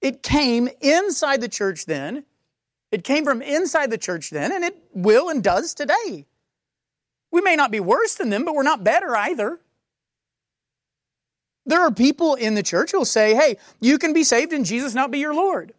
It 0.00 0.22
came 0.22 0.68
inside 0.80 1.40
the 1.40 1.48
church 1.48 1.86
then. 1.86 2.24
It 2.90 3.04
came 3.04 3.24
from 3.24 3.42
inside 3.42 3.90
the 3.90 3.98
church 3.98 4.30
then, 4.30 4.52
and 4.52 4.64
it 4.64 4.76
will 4.94 5.28
and 5.28 5.42
does 5.42 5.74
today. 5.74 6.26
We 7.30 7.40
may 7.42 7.56
not 7.56 7.70
be 7.70 7.80
worse 7.80 8.14
than 8.14 8.30
them, 8.30 8.44
but 8.44 8.54
we're 8.54 8.62
not 8.62 8.84
better 8.84 9.14
either. 9.14 9.60
There 11.66 11.80
are 11.80 11.90
people 11.90 12.36
in 12.36 12.54
the 12.54 12.62
church 12.62 12.92
who 12.92 12.98
will 12.98 13.04
say, 13.04 13.34
hey, 13.34 13.58
you 13.80 13.98
can 13.98 14.12
be 14.12 14.22
saved 14.22 14.52
and 14.52 14.64
Jesus 14.64 14.94
not 14.94 15.10
be 15.10 15.18
your 15.18 15.34
Lord. 15.34 15.74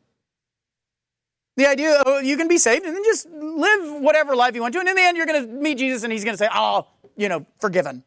The 1.56 1.66
idea, 1.66 2.04
oh, 2.06 2.20
you 2.20 2.38
can 2.38 2.48
be 2.48 2.58
saved 2.58 2.86
and 2.86 2.96
then 2.96 3.04
just 3.04 3.28
live 3.30 4.02
whatever 4.02 4.36
life 4.36 4.54
you 4.54 4.62
want 4.62 4.74
to. 4.74 4.80
And 4.80 4.90
in 4.90 4.96
the 4.96 5.02
end, 5.02 5.18
you're 5.18 5.26
going 5.26 5.48
to 5.48 5.52
meet 5.52 5.78
Jesus 5.78 6.04
and 6.04 6.12
he's 6.12 6.24
going 6.24 6.36
to 6.36 6.38
say, 6.38 6.50
oh, 6.54 6.88
you 7.16 7.30
know, 7.30 7.46
forgiven. 7.60 8.04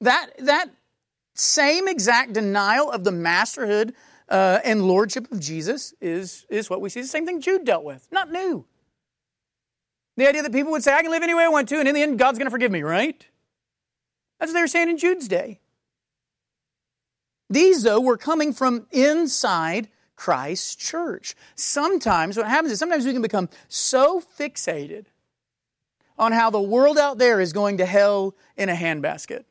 That, 0.00 0.30
that 0.38 0.70
same 1.34 1.88
exact 1.88 2.32
denial 2.32 2.90
of 2.90 3.04
the 3.04 3.12
masterhood 3.12 3.94
uh, 4.28 4.60
and 4.64 4.86
lordship 4.86 5.30
of 5.30 5.40
Jesus 5.40 5.92
is, 6.00 6.46
is 6.48 6.70
what 6.70 6.80
we 6.80 6.88
see. 6.88 7.02
The 7.02 7.08
same 7.08 7.26
thing 7.26 7.40
Jude 7.40 7.64
dealt 7.64 7.84
with. 7.84 8.08
Not 8.10 8.30
new. 8.30 8.64
The 10.16 10.28
idea 10.28 10.42
that 10.42 10.52
people 10.52 10.72
would 10.72 10.82
say, 10.82 10.94
I 10.94 11.02
can 11.02 11.10
live 11.10 11.22
any 11.22 11.34
way 11.34 11.44
I 11.44 11.48
want 11.48 11.68
to, 11.70 11.78
and 11.78 11.88
in 11.88 11.94
the 11.94 12.02
end, 12.02 12.18
God's 12.18 12.38
going 12.38 12.46
to 12.46 12.50
forgive 12.50 12.70
me, 12.70 12.82
right? 12.82 13.26
That's 14.38 14.50
what 14.50 14.54
they 14.54 14.60
were 14.60 14.66
saying 14.66 14.90
in 14.90 14.98
Jude's 14.98 15.28
day. 15.28 15.60
These, 17.52 17.82
though, 17.82 18.00
were 18.00 18.16
coming 18.16 18.54
from 18.54 18.86
inside 18.90 19.88
Christ's 20.16 20.74
church. 20.74 21.34
Sometimes 21.54 22.36
what 22.36 22.46
happens 22.46 22.72
is 22.72 22.78
sometimes 22.78 23.04
we 23.04 23.12
can 23.12 23.20
become 23.20 23.50
so 23.68 24.22
fixated 24.38 25.06
on 26.18 26.32
how 26.32 26.48
the 26.48 26.62
world 26.62 26.96
out 26.96 27.18
there 27.18 27.40
is 27.40 27.52
going 27.52 27.76
to 27.76 27.84
hell 27.84 28.34
in 28.56 28.70
a 28.70 28.74
handbasket. 28.74 29.44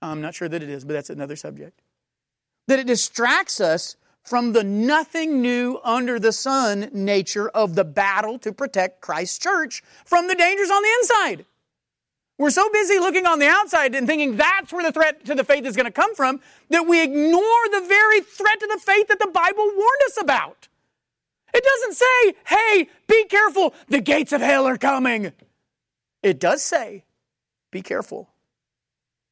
I'm 0.00 0.22
not 0.22 0.34
sure 0.34 0.48
that 0.48 0.62
it 0.62 0.70
is, 0.70 0.84
but 0.84 0.94
that's 0.94 1.10
another 1.10 1.36
subject. 1.36 1.82
That 2.68 2.78
it 2.78 2.86
distracts 2.86 3.60
us 3.60 3.96
from 4.22 4.54
the 4.54 4.64
nothing 4.64 5.42
new 5.42 5.78
under 5.84 6.18
the 6.18 6.32
sun 6.32 6.88
nature 6.92 7.50
of 7.50 7.74
the 7.74 7.84
battle 7.84 8.38
to 8.38 8.52
protect 8.52 9.02
Christ's 9.02 9.38
church 9.38 9.82
from 10.06 10.26
the 10.28 10.34
dangers 10.34 10.70
on 10.70 10.82
the 10.82 10.96
inside. 11.00 11.46
We're 12.40 12.48
so 12.48 12.70
busy 12.70 12.98
looking 12.98 13.26
on 13.26 13.38
the 13.38 13.48
outside 13.48 13.94
and 13.94 14.06
thinking 14.06 14.38
that's 14.38 14.72
where 14.72 14.82
the 14.82 14.92
threat 14.92 15.26
to 15.26 15.34
the 15.34 15.44
faith 15.44 15.66
is 15.66 15.76
going 15.76 15.84
to 15.84 15.92
come 15.92 16.14
from 16.14 16.40
that 16.70 16.86
we 16.86 17.02
ignore 17.02 17.68
the 17.70 17.84
very 17.86 18.22
threat 18.22 18.58
to 18.60 18.66
the 18.66 18.80
faith 18.80 19.08
that 19.08 19.18
the 19.18 19.26
Bible 19.26 19.62
warned 19.62 20.00
us 20.06 20.18
about. 20.18 20.68
It 21.52 21.62
doesn't 21.62 21.96
say, 21.96 22.34
hey, 22.46 22.88
be 23.06 23.26
careful, 23.26 23.74
the 23.88 24.00
gates 24.00 24.32
of 24.32 24.40
hell 24.40 24.66
are 24.66 24.78
coming. 24.78 25.32
It 26.22 26.40
does 26.40 26.62
say, 26.62 27.04
be 27.70 27.82
careful. 27.82 28.30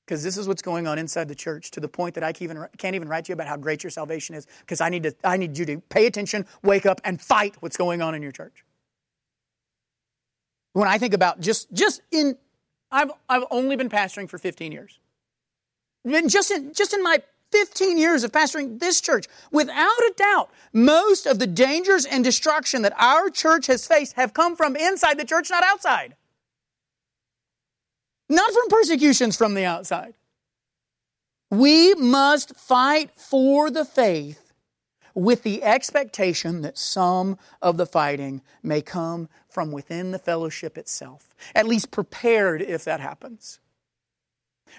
Because 0.05 0.23
this 0.23 0.37
is 0.37 0.47
what's 0.47 0.61
going 0.61 0.87
on 0.87 0.99
inside 0.99 1.29
the 1.29 1.35
church 1.35 1.71
to 1.71 1.81
the 1.81 1.89
point 1.89 2.15
that 2.15 2.23
I 2.23 2.35
can't 2.35 2.95
even, 2.95 3.09
write 3.09 3.25
to 3.25 3.31
you 3.31 3.35
about 3.35 3.49
how 3.49 3.57
great 3.57 3.83
your 3.83 3.91
salvation 3.91 4.35
is 4.35 4.47
because 4.61 4.83
I, 4.83 4.91
need 4.91 5.15
I 5.25 5.39
need 5.39 5.57
you 5.57 5.65
to 5.65 5.79
pay 5.79 6.05
attention, 6.05 6.45
wake 6.63 6.85
up, 6.85 7.01
and 7.05 7.19
fight 7.19 7.55
what's 7.61 7.79
going 7.79 8.03
on 8.03 8.15
in 8.15 8.21
your 8.21 8.33
church. 8.33 8.67
When 10.75 10.87
I 10.87 10.99
think 10.99 11.15
about 11.15 11.41
just, 11.41 11.73
just 11.73 12.03
in 12.11 12.37
I've, 12.91 13.11
I've 13.28 13.45
only 13.51 13.76
been 13.76 13.89
pastoring 13.89 14.28
for 14.28 14.39
15 14.39 14.72
years. 14.72 14.99
And 16.05 16.30
just 16.30 16.51
in, 16.51 16.72
just 16.72 16.95
in 16.95 17.03
my 17.03 17.22
15 17.51 17.99
years 17.99 18.24
of 18.24 18.32
pastoring 18.32 18.78
this 18.78 19.01
church, 19.01 19.26
without 19.51 19.99
a 19.99 20.12
doubt, 20.16 20.51
most 20.72 21.26
of 21.26 21.39
the 21.39 21.47
dangers 21.47 22.05
and 22.05 22.24
destruction 22.24 22.82
that 22.82 22.95
our 22.99 23.30
church 23.30 23.66
has 23.66 23.86
faced 23.86 24.14
have 24.14 24.34
come 24.34 24.57
from 24.57 24.76
inside 24.76 25.18
the 25.18 25.24
church, 25.24 25.51
not 25.51 25.64
outside. 25.64 26.16
Not 28.28 28.53
from 28.53 28.68
persecutions 28.68 29.36
from 29.36 29.55
the 29.55 29.64
outside. 29.64 30.14
We 31.51 31.95
must 31.95 32.57
fight 32.57 33.11
for 33.16 33.70
the 33.70 33.86
faith 33.86 34.48
with 35.19 35.43
the 35.43 35.62
expectation 35.62 36.62
that 36.62 36.79
some 36.79 37.39
of 37.61 37.77
the 37.77 37.87
fighting 37.87 38.41
may 38.62 38.81
come 38.81 39.29
from 39.49 39.73
within 39.73 40.12
the 40.12 40.19
fellowship 40.19 40.79
itself, 40.79 41.35
at 41.55 41.66
least 41.66 41.91
prepared 41.91 42.62
if 42.62 42.85
that 42.85 43.01
happens. 43.01 43.61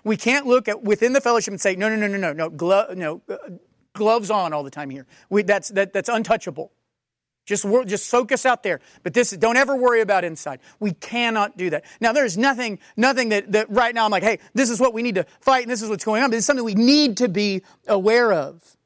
We 0.04 0.16
can't 0.18 0.46
look 0.46 0.68
at 0.68 0.84
within 0.84 1.14
the 1.14 1.22
fellowship 1.22 1.52
and 1.52 1.60
say, 1.60 1.76
no, 1.76 1.90
no, 1.90 1.96
no, 1.96 2.08
no, 2.08 2.18
no, 2.18 2.34
no, 2.34 2.50
glo- 2.50 2.94
no 2.96 3.22
uh, 3.28 3.36
gloves 3.94 4.32
on 4.32 4.54
all 4.54 4.64
the 4.64 4.70
time 4.70 4.90
here. 4.90 5.06
We, 5.30 5.44
that's, 5.44 5.70
that, 5.70 5.94
that's 5.94 6.10
untouchable. 6.10 6.72
Just, 7.46 7.66
just 7.88 8.10
focus 8.12 8.46
out 8.46 8.62
there. 8.62 8.80
But 9.02 9.16
this, 9.16 9.32
don't 9.32 9.58
ever 9.58 9.76
worry 9.76 10.02
about 10.02 10.24
inside. 10.24 10.60
We 10.80 10.92
cannot 10.92 11.58
do 11.58 11.72
that. 11.72 11.84
Now, 12.00 12.14
there's 12.14 12.38
nothing, 12.38 12.78
nothing 12.96 13.30
that, 13.30 13.52
that 13.54 13.72
right 13.72 13.94
now 13.94 14.06
I'm 14.06 14.12
like, 14.12 14.24
hey, 14.24 14.38
this 14.54 14.70
is 14.70 14.80
what 14.80 14.94
we 14.94 15.02
need 15.02 15.16
to 15.16 15.26
fight 15.42 15.64
and 15.64 15.72
this 15.72 15.82
is 15.82 15.90
what's 15.90 16.06
going 16.06 16.22
on. 16.22 16.30
But 16.30 16.38
it's 16.38 16.46
something 16.46 16.64
we 16.64 16.76
need 16.76 17.18
to 17.18 17.28
be 17.28 17.64
aware 17.88 18.32
of. 18.32 18.78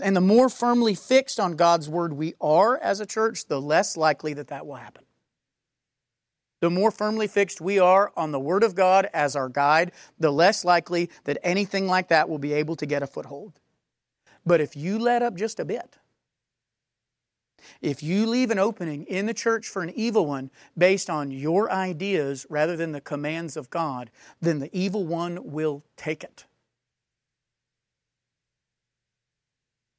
And 0.00 0.14
the 0.14 0.20
more 0.20 0.48
firmly 0.48 0.94
fixed 0.94 1.40
on 1.40 1.56
God's 1.56 1.88
word 1.88 2.12
we 2.12 2.34
are 2.40 2.76
as 2.78 3.00
a 3.00 3.06
church, 3.06 3.46
the 3.46 3.60
less 3.60 3.96
likely 3.96 4.34
that 4.34 4.48
that 4.48 4.66
will 4.66 4.74
happen. 4.76 5.04
The 6.60 6.70
more 6.70 6.90
firmly 6.90 7.26
fixed 7.26 7.60
we 7.60 7.78
are 7.78 8.12
on 8.16 8.32
the 8.32 8.40
Word 8.40 8.62
of 8.62 8.74
God 8.74 9.08
as 9.12 9.36
our 9.36 9.48
guide, 9.48 9.92
the 10.18 10.30
less 10.30 10.64
likely 10.64 11.10
that 11.24 11.38
anything 11.42 11.86
like 11.86 12.08
that 12.08 12.28
will 12.28 12.38
be 12.38 12.54
able 12.54 12.76
to 12.76 12.86
get 12.86 13.02
a 13.02 13.06
foothold. 13.06 13.60
But 14.44 14.60
if 14.60 14.74
you 14.74 14.98
let 14.98 15.22
up 15.22 15.34
just 15.34 15.60
a 15.60 15.64
bit, 15.64 15.98
if 17.80 18.02
you 18.02 18.26
leave 18.26 18.50
an 18.50 18.58
opening 18.58 19.04
in 19.04 19.26
the 19.26 19.34
church 19.34 19.66
for 19.66 19.82
an 19.82 19.90
evil 19.90 20.26
one 20.26 20.50
based 20.78 21.10
on 21.10 21.30
your 21.30 21.70
ideas 21.70 22.46
rather 22.48 22.76
than 22.76 22.92
the 22.92 23.00
commands 23.00 23.56
of 23.56 23.70
God, 23.70 24.10
then 24.40 24.60
the 24.60 24.74
evil 24.76 25.04
one 25.04 25.50
will 25.52 25.82
take 25.96 26.24
it. 26.24 26.46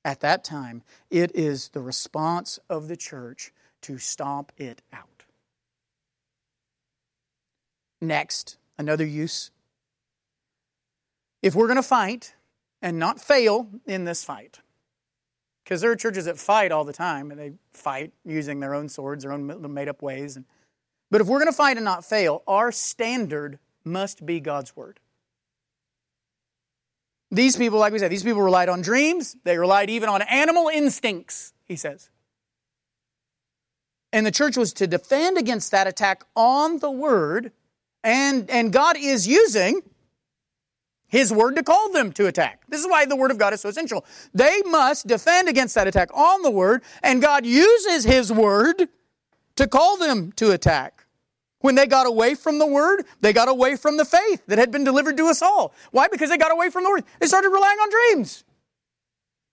At 0.07 0.21
that 0.21 0.45
time, 0.45 0.83
it 1.09 1.35
is 1.35 1.67
the 1.73 1.81
response 1.81 2.59
of 2.69 2.87
the 2.87 2.95
church 2.95 3.51
to 3.81 3.97
stomp 3.97 4.53
it 4.55 4.81
out. 4.93 5.25
Next, 7.99 8.57
another 8.77 9.05
use. 9.05 9.51
If 11.41 11.55
we're 11.55 11.67
going 11.67 11.75
to 11.75 11.83
fight 11.83 12.35
and 12.81 12.97
not 12.97 13.19
fail 13.19 13.67
in 13.85 14.05
this 14.05 14.23
fight, 14.23 14.61
because 15.65 15.81
there 15.81 15.91
are 15.91 15.95
churches 15.97 16.23
that 16.23 16.37
fight 16.37 16.71
all 16.71 16.85
the 16.85 16.93
time, 16.93 17.29
and 17.29 17.37
they 17.37 17.51
fight 17.73 18.13
using 18.23 18.61
their 18.61 18.73
own 18.73 18.87
swords, 18.87 19.23
their 19.23 19.33
own 19.33 19.73
made 19.73 19.89
up 19.89 20.01
ways. 20.01 20.39
But 21.11 21.19
if 21.19 21.27
we're 21.27 21.39
going 21.39 21.51
to 21.51 21.57
fight 21.57 21.75
and 21.75 21.83
not 21.83 22.05
fail, 22.05 22.43
our 22.47 22.71
standard 22.71 23.59
must 23.83 24.25
be 24.25 24.39
God's 24.39 24.73
Word. 24.73 25.01
These 27.29 27.57
people, 27.57 27.79
like 27.79 27.93
we 27.93 27.99
said, 27.99 28.11
these 28.11 28.23
people 28.23 28.41
relied 28.41 28.69
on 28.69 28.81
dreams. 28.81 29.35
They 29.43 29.57
relied 29.57 29.89
even 29.89 30.09
on 30.09 30.21
animal 30.23 30.69
instincts, 30.69 31.53
he 31.65 31.75
says. 31.75 32.09
And 34.13 34.25
the 34.25 34.31
church 34.31 34.55
was 34.55 34.71
to 34.73 34.87
defend 34.87 35.37
against 35.37 35.71
that 35.71 35.87
attack 35.87 36.23
on 36.35 36.79
the 36.79 36.89
Word. 36.89 37.51
And, 38.03 38.49
and 38.49 38.71
God 38.71 38.95
is 38.97 39.27
using 39.27 39.81
his 41.07 41.31
word 41.31 41.55
to 41.55 41.63
call 41.63 41.91
them 41.91 42.11
to 42.13 42.27
attack. 42.27 42.63
This 42.67 42.81
is 42.81 42.87
why 42.87 43.05
the 43.05 43.15
word 43.15 43.31
of 43.31 43.37
God 43.37 43.53
is 43.53 43.61
so 43.61 43.69
essential. 43.69 44.05
They 44.33 44.61
must 44.65 45.07
defend 45.07 45.49
against 45.49 45.75
that 45.75 45.87
attack 45.87 46.09
on 46.13 46.41
the 46.41 46.51
word, 46.51 46.83
and 47.01 47.21
God 47.21 47.45
uses 47.45 48.03
his 48.03 48.31
word 48.31 48.89
to 49.55 49.67
call 49.67 49.97
them 49.97 50.31
to 50.33 50.51
attack. 50.51 51.05
When 51.59 51.75
they 51.75 51.87
got 51.87 52.05
away 52.05 52.35
from 52.35 52.59
the 52.59 52.67
word, 52.67 53.05
they 53.21 53.33
got 53.33 53.47
away 53.47 53.75
from 53.75 53.97
the 53.97 54.05
faith 54.05 54.43
that 54.47 54.59
had 54.59 54.71
been 54.71 54.83
delivered 54.83 55.17
to 55.17 55.27
us 55.27 55.41
all. 55.41 55.73
Why? 55.91 56.07
Because 56.07 56.29
they 56.29 56.37
got 56.37 56.51
away 56.51 56.69
from 56.69 56.83
the 56.83 56.89
word. 56.89 57.03
They 57.19 57.27
started 57.27 57.49
relying 57.49 57.79
on 57.79 57.89
dreams. 57.89 58.43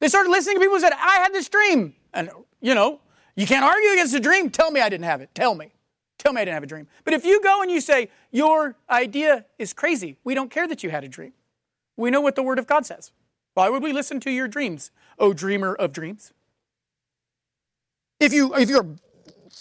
They 0.01 0.09
started 0.09 0.31
listening 0.31 0.57
to 0.57 0.61
people 0.61 0.77
who 0.77 0.81
said, 0.81 0.93
I 0.93 1.17
had 1.17 1.33
this 1.33 1.49
dream. 1.49 1.95
And, 2.13 2.31
you 2.61 2.75
know, 2.75 3.01
you 3.37 3.47
can't 3.47 3.65
argue 3.65 3.91
against 3.93 4.15
a 4.15 4.21
dream. 4.21 4.51
Tell 4.51 4.71
me 4.71 4.81
I 4.81 4.89
didn't 4.89 5.07
have 5.07 5.23
it. 5.23 5.35
Tell 5.35 5.55
me. 5.55 5.73
Tell 6.19 6.33
me 6.33 6.43
I 6.43 6.45
didn't 6.45 6.55
have 6.55 6.63
a 6.63 6.67
dream. 6.67 6.89
But 7.05 7.15
if 7.15 7.25
you 7.25 7.43
go 7.43 7.63
and 7.63 7.71
you 7.71 7.81
say, 7.81 8.11
Your 8.31 8.77
idea 8.89 9.47
is 9.59 9.73
crazy, 9.73 10.19
we 10.25 10.35
don't 10.35 10.51
care 10.51 10.69
that 10.69 10.83
you 10.83 10.91
had 10.91 11.05
a 11.05 11.09
dream. 11.09 11.33
We 11.97 12.11
know 12.11 12.21
what 12.21 12.35
the 12.35 12.43
Word 12.43 12.59
of 12.59 12.67
God 12.67 12.87
says. 12.87 13.13
Why 13.55 13.69
would 13.69 13.83
we 13.83 13.93
listen 13.93 14.21
to 14.21 14.31
your 14.31 14.49
dreams, 14.49 14.91
O 15.19 15.33
dreamer 15.33 15.75
of 15.75 15.93
dreams? 15.93 16.33
If, 18.21 18.33
you, 18.33 18.55
if 18.55 18.69
you're 18.69 18.87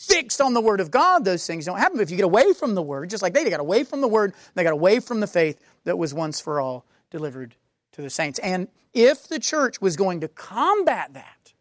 fixed 0.07 0.41
on 0.41 0.53
the 0.53 0.61
Word 0.61 0.79
of 0.79 0.91
God, 0.91 1.25
those 1.25 1.45
things 1.45 1.65
don't 1.65 1.77
happen. 1.77 1.97
But 1.97 2.03
if 2.03 2.11
you 2.11 2.17
get 2.17 2.25
away 2.25 2.53
from 2.53 2.75
the 2.75 2.81
Word, 2.81 3.09
just 3.09 3.23
like 3.23 3.33
they, 3.33 3.43
they 3.43 3.49
got 3.49 3.59
away 3.59 3.83
from 3.83 4.01
the 4.01 4.07
Word, 4.07 4.33
they 4.55 4.63
got 4.63 4.73
away 4.73 4.99
from 4.99 5.19
the 5.19 5.27
faith 5.27 5.59
that 5.85 5.97
was 5.97 6.13
once 6.13 6.39
for 6.39 6.59
all 6.59 6.85
delivered 7.09 7.55
to 7.93 8.01
the 8.01 8.09
saints. 8.09 8.39
And 8.39 8.67
if 8.93 9.27
the 9.27 9.39
church 9.39 9.81
was 9.81 9.95
going 9.95 10.21
to 10.21 10.27
combat 10.27 11.13
that, 11.13 11.53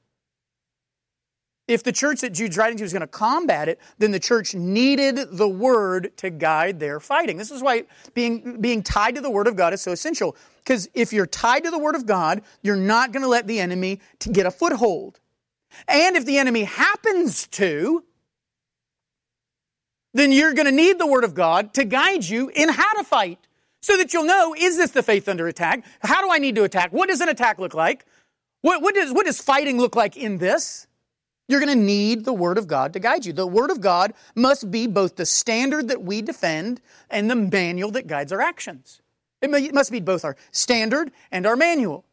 if 1.69 1.85
the 1.85 1.93
church 1.93 2.21
that 2.21 2.31
Jude's 2.31 2.57
writing 2.57 2.77
to 2.79 2.83
was 2.83 2.93
going 2.93 3.03
to 3.03 3.07
combat 3.07 3.69
it, 3.69 3.81
then 3.99 4.11
the 4.11 4.19
church 4.19 4.55
needed 4.55 5.19
the 5.31 5.49
word 5.49 6.15
to 6.19 6.29
guide 6.29 6.81
their 6.81 6.99
fighting. 6.99 7.37
This 7.37 7.51
is 7.51 7.63
why 7.63 7.85
being, 8.15 8.61
being 8.61 8.83
tied 8.83 9.15
to 9.15 9.21
the 9.21 9.31
word 9.31 9.47
of 9.47 9.57
God 9.57 9.73
is 9.73 9.81
so 9.81 9.93
essential. 9.93 10.37
Because 10.59 10.89
if 10.93 11.13
you're 11.13 11.27
tied 11.27 11.65
to 11.65 11.71
the 11.71 11.79
word 11.79 11.95
of 11.95 12.05
God, 12.05 12.43
you're 12.63 12.77
not 12.77 13.13
going 13.13 13.23
to 13.23 13.29
let 13.29 13.47
the 13.47 13.61
enemy 13.61 14.01
to 14.19 14.31
get 14.31 14.45
a 14.45 14.51
foothold. 14.51 15.21
And 15.89 16.17
if 16.17 16.27
the 16.27 16.39
enemy 16.39 16.65
happens 16.65 17.47
to, 17.49 18.05
then 20.15 20.33
you're 20.33 20.55
going 20.55 20.67
to 20.67 20.73
need 20.73 20.99
the 20.99 21.07
word 21.07 21.25
of 21.25 21.35
God 21.35 21.75
to 21.75 21.85
guide 21.85 22.25
you 22.25 22.51
in 22.55 22.69
how 22.69 22.93
to 22.95 23.05
fight. 23.05 23.39
So 23.81 23.97
that 23.97 24.13
you'll 24.13 24.27
know, 24.27 24.55
is 24.57 24.77
this 24.77 24.93
the 24.93 25.03
faith 25.03 25.29
under 25.29 25.49
attack? 25.49 25.85
How 26.03 26.23
do 26.23 26.31
I 26.31 26.39
need 26.39 26.55
to 26.55 26.63
attack? 26.63 26.93
What 26.93 27.09
does 27.09 27.21
an 27.21 27.29
attack 27.29 27.59
look 27.59 27.75
like? 27.75 28.07
What, 28.61 28.81
what, 28.81 28.95
does, 28.95 29.13
what 29.13 29.27
does 29.27 29.41
fighting 29.41 29.77
look 29.77 29.97
like 29.97 30.17
in 30.17 30.39
this? 30.39 30.87
You're 31.49 31.59
going 31.59 31.77
to 31.77 31.85
need 31.85 32.25
the 32.25 32.33
Word 32.33 32.59
of 32.59 32.69
God 32.69 32.93
to 32.93 33.01
guide 33.01 33.27
you. 33.27 33.33
The 33.33 33.47
Word 33.47 33.73
of 33.73 33.81
God 33.81 34.15
must 34.37 34.71
be 34.71 34.87
both 34.87 35.17
the 35.17 35.27
standard 35.27 35.89
that 35.89 36.03
we 36.03 36.23
defend 36.23 36.81
and 37.11 37.29
the 37.29 37.35
manual 37.35 37.91
that 37.91 38.07
guides 38.07 38.33
our 38.33 38.41
actions. 38.41 39.03
It 39.43 39.75
must 39.75 39.91
be 39.91 39.99
both 39.99 40.25
our 40.25 40.37
standard 40.53 41.11
and 41.33 41.45
our 41.45 41.57
manual. 41.57 42.05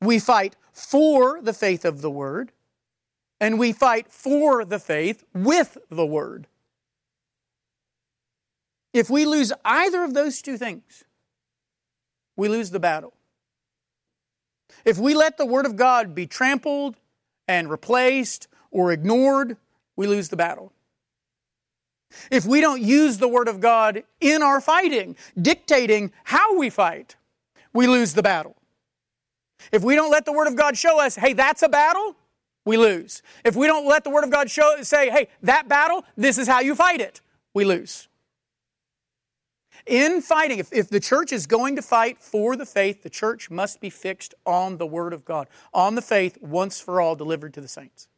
We 0.00 0.20
fight 0.20 0.54
for 0.72 1.40
the 1.42 1.52
faith 1.52 1.84
of 1.84 2.00
the 2.00 2.10
Word, 2.10 2.52
and 3.44 3.58
we 3.58 3.74
fight 3.74 4.10
for 4.10 4.64
the 4.64 4.78
faith 4.78 5.22
with 5.34 5.76
the 5.90 6.06
Word. 6.06 6.46
If 8.94 9.10
we 9.10 9.26
lose 9.26 9.52
either 9.66 10.02
of 10.02 10.14
those 10.14 10.40
two 10.40 10.56
things, 10.56 11.04
we 12.38 12.48
lose 12.48 12.70
the 12.70 12.80
battle. 12.80 13.12
If 14.86 14.96
we 14.96 15.14
let 15.14 15.36
the 15.36 15.44
Word 15.44 15.66
of 15.66 15.76
God 15.76 16.14
be 16.14 16.26
trampled 16.26 16.96
and 17.46 17.68
replaced 17.68 18.48
or 18.70 18.92
ignored, 18.92 19.58
we 19.94 20.06
lose 20.06 20.30
the 20.30 20.38
battle. 20.38 20.72
If 22.30 22.46
we 22.46 22.62
don't 22.62 22.80
use 22.80 23.18
the 23.18 23.28
Word 23.28 23.48
of 23.48 23.60
God 23.60 24.04
in 24.22 24.42
our 24.42 24.62
fighting, 24.62 25.16
dictating 25.38 26.12
how 26.24 26.56
we 26.56 26.70
fight, 26.70 27.16
we 27.74 27.88
lose 27.88 28.14
the 28.14 28.22
battle. 28.22 28.56
If 29.70 29.82
we 29.82 29.96
don't 29.96 30.10
let 30.10 30.24
the 30.24 30.32
Word 30.32 30.46
of 30.46 30.56
God 30.56 30.78
show 30.78 30.98
us, 30.98 31.16
hey, 31.16 31.34
that's 31.34 31.62
a 31.62 31.68
battle, 31.68 32.16
we 32.64 32.76
lose. 32.76 33.22
If 33.44 33.56
we 33.56 33.66
don't 33.66 33.86
let 33.86 34.04
the 34.04 34.10
Word 34.10 34.24
of 34.24 34.30
God 34.30 34.50
show, 34.50 34.76
say, 34.82 35.10
hey, 35.10 35.28
that 35.42 35.68
battle, 35.68 36.04
this 36.16 36.38
is 36.38 36.48
how 36.48 36.60
you 36.60 36.74
fight 36.74 37.00
it, 37.00 37.20
we 37.52 37.64
lose. 37.64 38.08
In 39.86 40.22
fighting, 40.22 40.58
if, 40.58 40.72
if 40.72 40.88
the 40.88 41.00
church 41.00 41.30
is 41.30 41.46
going 41.46 41.76
to 41.76 41.82
fight 41.82 42.18
for 42.18 42.56
the 42.56 42.64
faith, 42.64 43.02
the 43.02 43.10
church 43.10 43.50
must 43.50 43.80
be 43.80 43.90
fixed 43.90 44.34
on 44.46 44.78
the 44.78 44.86
Word 44.86 45.12
of 45.12 45.24
God, 45.24 45.46
on 45.74 45.94
the 45.94 46.02
faith 46.02 46.38
once 46.40 46.80
for 46.80 47.00
all 47.00 47.14
delivered 47.14 47.52
to 47.54 47.60
the 47.60 47.68
saints. 47.68 48.08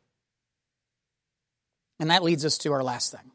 And 1.98 2.10
that 2.10 2.22
leads 2.22 2.44
us 2.44 2.56
to 2.58 2.72
our 2.72 2.84
last 2.84 3.10
thing. 3.10 3.32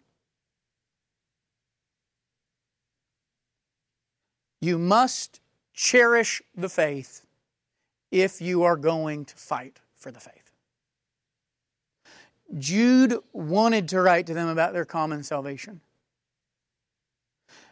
You 4.62 4.78
must 4.78 5.42
cherish 5.74 6.42
the 6.56 6.70
faith 6.70 7.26
if 8.12 8.40
you 8.40 8.64
are 8.64 8.78
going 8.78 9.26
to 9.26 9.36
fight 9.36 9.80
for 9.96 10.12
the 10.12 10.20
faith. 10.20 10.41
Jude 12.58 13.18
wanted 13.34 13.88
to 13.90 14.02
write 14.02 14.28
to 14.28 14.34
them 14.34 14.48
about 14.48 14.74
their 14.74 14.86
common 14.86 15.24
salvation. 15.24 15.82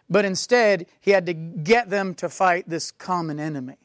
But 0.09 0.25
instead, 0.25 0.87
he 0.99 1.11
had 1.11 1.25
to 1.27 1.33
get 1.33 1.89
them 1.89 2.15
to 2.15 2.29
fight 2.29 2.67
this 2.67 2.91
common 2.91 3.39
enemy. 3.39 3.77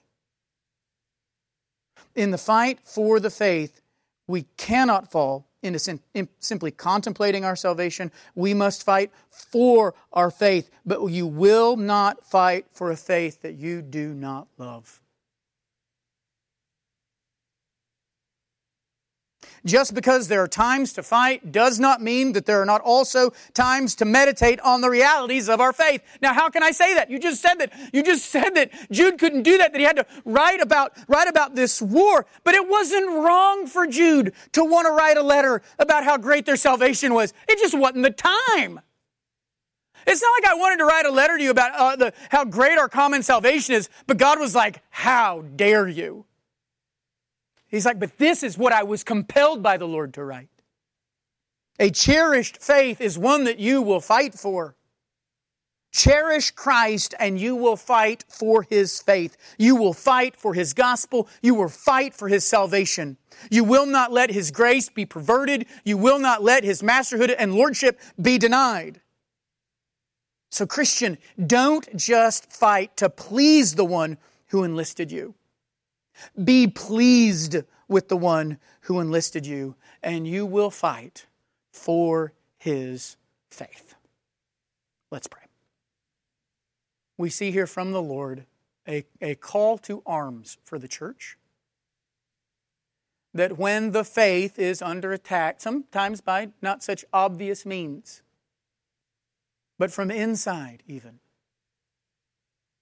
In 2.14 2.30
the 2.30 2.38
fight 2.38 2.80
for 2.82 3.20
the 3.20 3.30
faith, 3.30 3.80
we 4.26 4.46
cannot 4.56 5.10
fall 5.10 5.46
into 5.62 5.78
sim- 5.78 6.00
simply 6.38 6.70
contemplating 6.70 7.44
our 7.44 7.56
salvation. 7.56 8.12
We 8.34 8.54
must 8.54 8.84
fight 8.84 9.10
for 9.30 9.94
our 10.12 10.30
faith, 10.30 10.70
but 10.86 11.04
you 11.06 11.26
will 11.26 11.76
not 11.76 12.24
fight 12.24 12.66
for 12.72 12.90
a 12.90 12.96
faith 12.96 13.42
that 13.42 13.54
you 13.54 13.82
do 13.82 14.14
not 14.14 14.46
love. 14.56 15.00
Just 19.66 19.94
because 19.94 20.28
there 20.28 20.42
are 20.42 20.48
times 20.48 20.92
to 20.94 21.02
fight 21.02 21.50
does 21.50 21.80
not 21.80 22.02
mean 22.02 22.32
that 22.32 22.44
there 22.44 22.60
are 22.60 22.66
not 22.66 22.82
also 22.82 23.32
times 23.54 23.94
to 23.96 24.04
meditate 24.04 24.60
on 24.60 24.82
the 24.82 24.90
realities 24.90 25.48
of 25.48 25.58
our 25.60 25.72
faith. 25.72 26.02
Now, 26.20 26.34
how 26.34 26.50
can 26.50 26.62
I 26.62 26.70
say 26.70 26.94
that? 26.94 27.10
You 27.10 27.18
just 27.18 27.40
said 27.40 27.54
that. 27.54 27.72
You 27.92 28.02
just 28.02 28.26
said 28.26 28.50
that 28.50 28.72
Jude 28.90 29.18
couldn't 29.18 29.42
do 29.42 29.56
that, 29.58 29.72
that 29.72 29.78
he 29.78 29.84
had 29.86 29.96
to 29.96 30.06
write 30.26 30.60
about, 30.60 30.92
write 31.08 31.28
about 31.28 31.54
this 31.54 31.80
war. 31.80 32.26
But 32.44 32.54
it 32.54 32.68
wasn't 32.68 33.08
wrong 33.08 33.66
for 33.66 33.86
Jude 33.86 34.34
to 34.52 34.64
want 34.64 34.86
to 34.86 34.92
write 34.92 35.16
a 35.16 35.22
letter 35.22 35.62
about 35.78 36.04
how 36.04 36.18
great 36.18 36.44
their 36.44 36.56
salvation 36.56 37.14
was. 37.14 37.32
It 37.48 37.58
just 37.58 37.76
wasn't 37.76 38.02
the 38.02 38.10
time. 38.10 38.80
It's 40.06 40.20
not 40.20 40.30
like 40.42 40.52
I 40.52 40.54
wanted 40.56 40.76
to 40.78 40.84
write 40.84 41.06
a 41.06 41.10
letter 41.10 41.38
to 41.38 41.42
you 41.42 41.50
about 41.50 41.74
uh, 41.74 41.96
the, 41.96 42.12
how 42.28 42.44
great 42.44 42.76
our 42.76 42.90
common 42.90 43.22
salvation 43.22 43.74
is, 43.74 43.88
but 44.06 44.18
God 44.18 44.38
was 44.38 44.54
like, 44.54 44.82
how 44.90 45.40
dare 45.56 45.88
you? 45.88 46.26
He's 47.74 47.86
like, 47.86 47.98
but 47.98 48.18
this 48.18 48.44
is 48.44 48.56
what 48.56 48.72
I 48.72 48.84
was 48.84 49.02
compelled 49.02 49.60
by 49.60 49.76
the 49.76 49.88
Lord 49.88 50.14
to 50.14 50.24
write. 50.24 50.48
A 51.80 51.90
cherished 51.90 52.62
faith 52.62 53.00
is 53.00 53.18
one 53.18 53.44
that 53.44 53.58
you 53.58 53.82
will 53.82 54.00
fight 54.00 54.32
for. 54.34 54.76
Cherish 55.92 56.52
Christ 56.52 57.14
and 57.18 57.38
you 57.38 57.56
will 57.56 57.76
fight 57.76 58.24
for 58.28 58.62
His 58.62 59.00
faith. 59.00 59.36
You 59.58 59.74
will 59.74 59.92
fight 59.92 60.36
for 60.36 60.54
His 60.54 60.72
gospel. 60.72 61.28
You 61.42 61.56
will 61.56 61.68
fight 61.68 62.14
for 62.14 62.28
His 62.28 62.44
salvation. 62.44 63.16
You 63.50 63.64
will 63.64 63.86
not 63.86 64.12
let 64.12 64.30
His 64.30 64.52
grace 64.52 64.88
be 64.88 65.04
perverted. 65.04 65.66
You 65.84 65.96
will 65.96 66.20
not 66.20 66.44
let 66.44 66.62
His 66.62 66.80
masterhood 66.80 67.30
and 67.30 67.54
lordship 67.54 68.00
be 68.20 68.38
denied. 68.38 69.00
So 70.52 70.64
Christian, 70.64 71.18
don't 71.44 71.96
just 71.96 72.52
fight 72.52 72.96
to 72.98 73.10
please 73.10 73.74
the 73.74 73.84
one 73.84 74.18
who 74.48 74.62
enlisted 74.62 75.10
you. 75.10 75.34
Be 76.42 76.66
pleased 76.66 77.56
with 77.88 78.08
the 78.08 78.16
one 78.16 78.58
who 78.82 79.00
enlisted 79.00 79.46
you, 79.46 79.74
and 80.02 80.26
you 80.26 80.46
will 80.46 80.70
fight 80.70 81.26
for 81.72 82.32
his 82.58 83.16
faith. 83.50 83.94
Let's 85.10 85.26
pray. 85.26 85.42
We 87.16 87.30
see 87.30 87.50
here 87.50 87.66
from 87.66 87.92
the 87.92 88.02
Lord 88.02 88.46
a, 88.88 89.04
a 89.20 89.34
call 89.34 89.78
to 89.78 90.02
arms 90.04 90.58
for 90.64 90.78
the 90.78 90.88
church. 90.88 91.38
That 93.32 93.58
when 93.58 93.90
the 93.90 94.04
faith 94.04 94.58
is 94.58 94.80
under 94.80 95.12
attack, 95.12 95.60
sometimes 95.60 96.20
by 96.20 96.50
not 96.62 96.82
such 96.82 97.04
obvious 97.12 97.66
means, 97.66 98.22
but 99.78 99.90
from 99.90 100.10
inside, 100.10 100.82
even. 100.86 101.18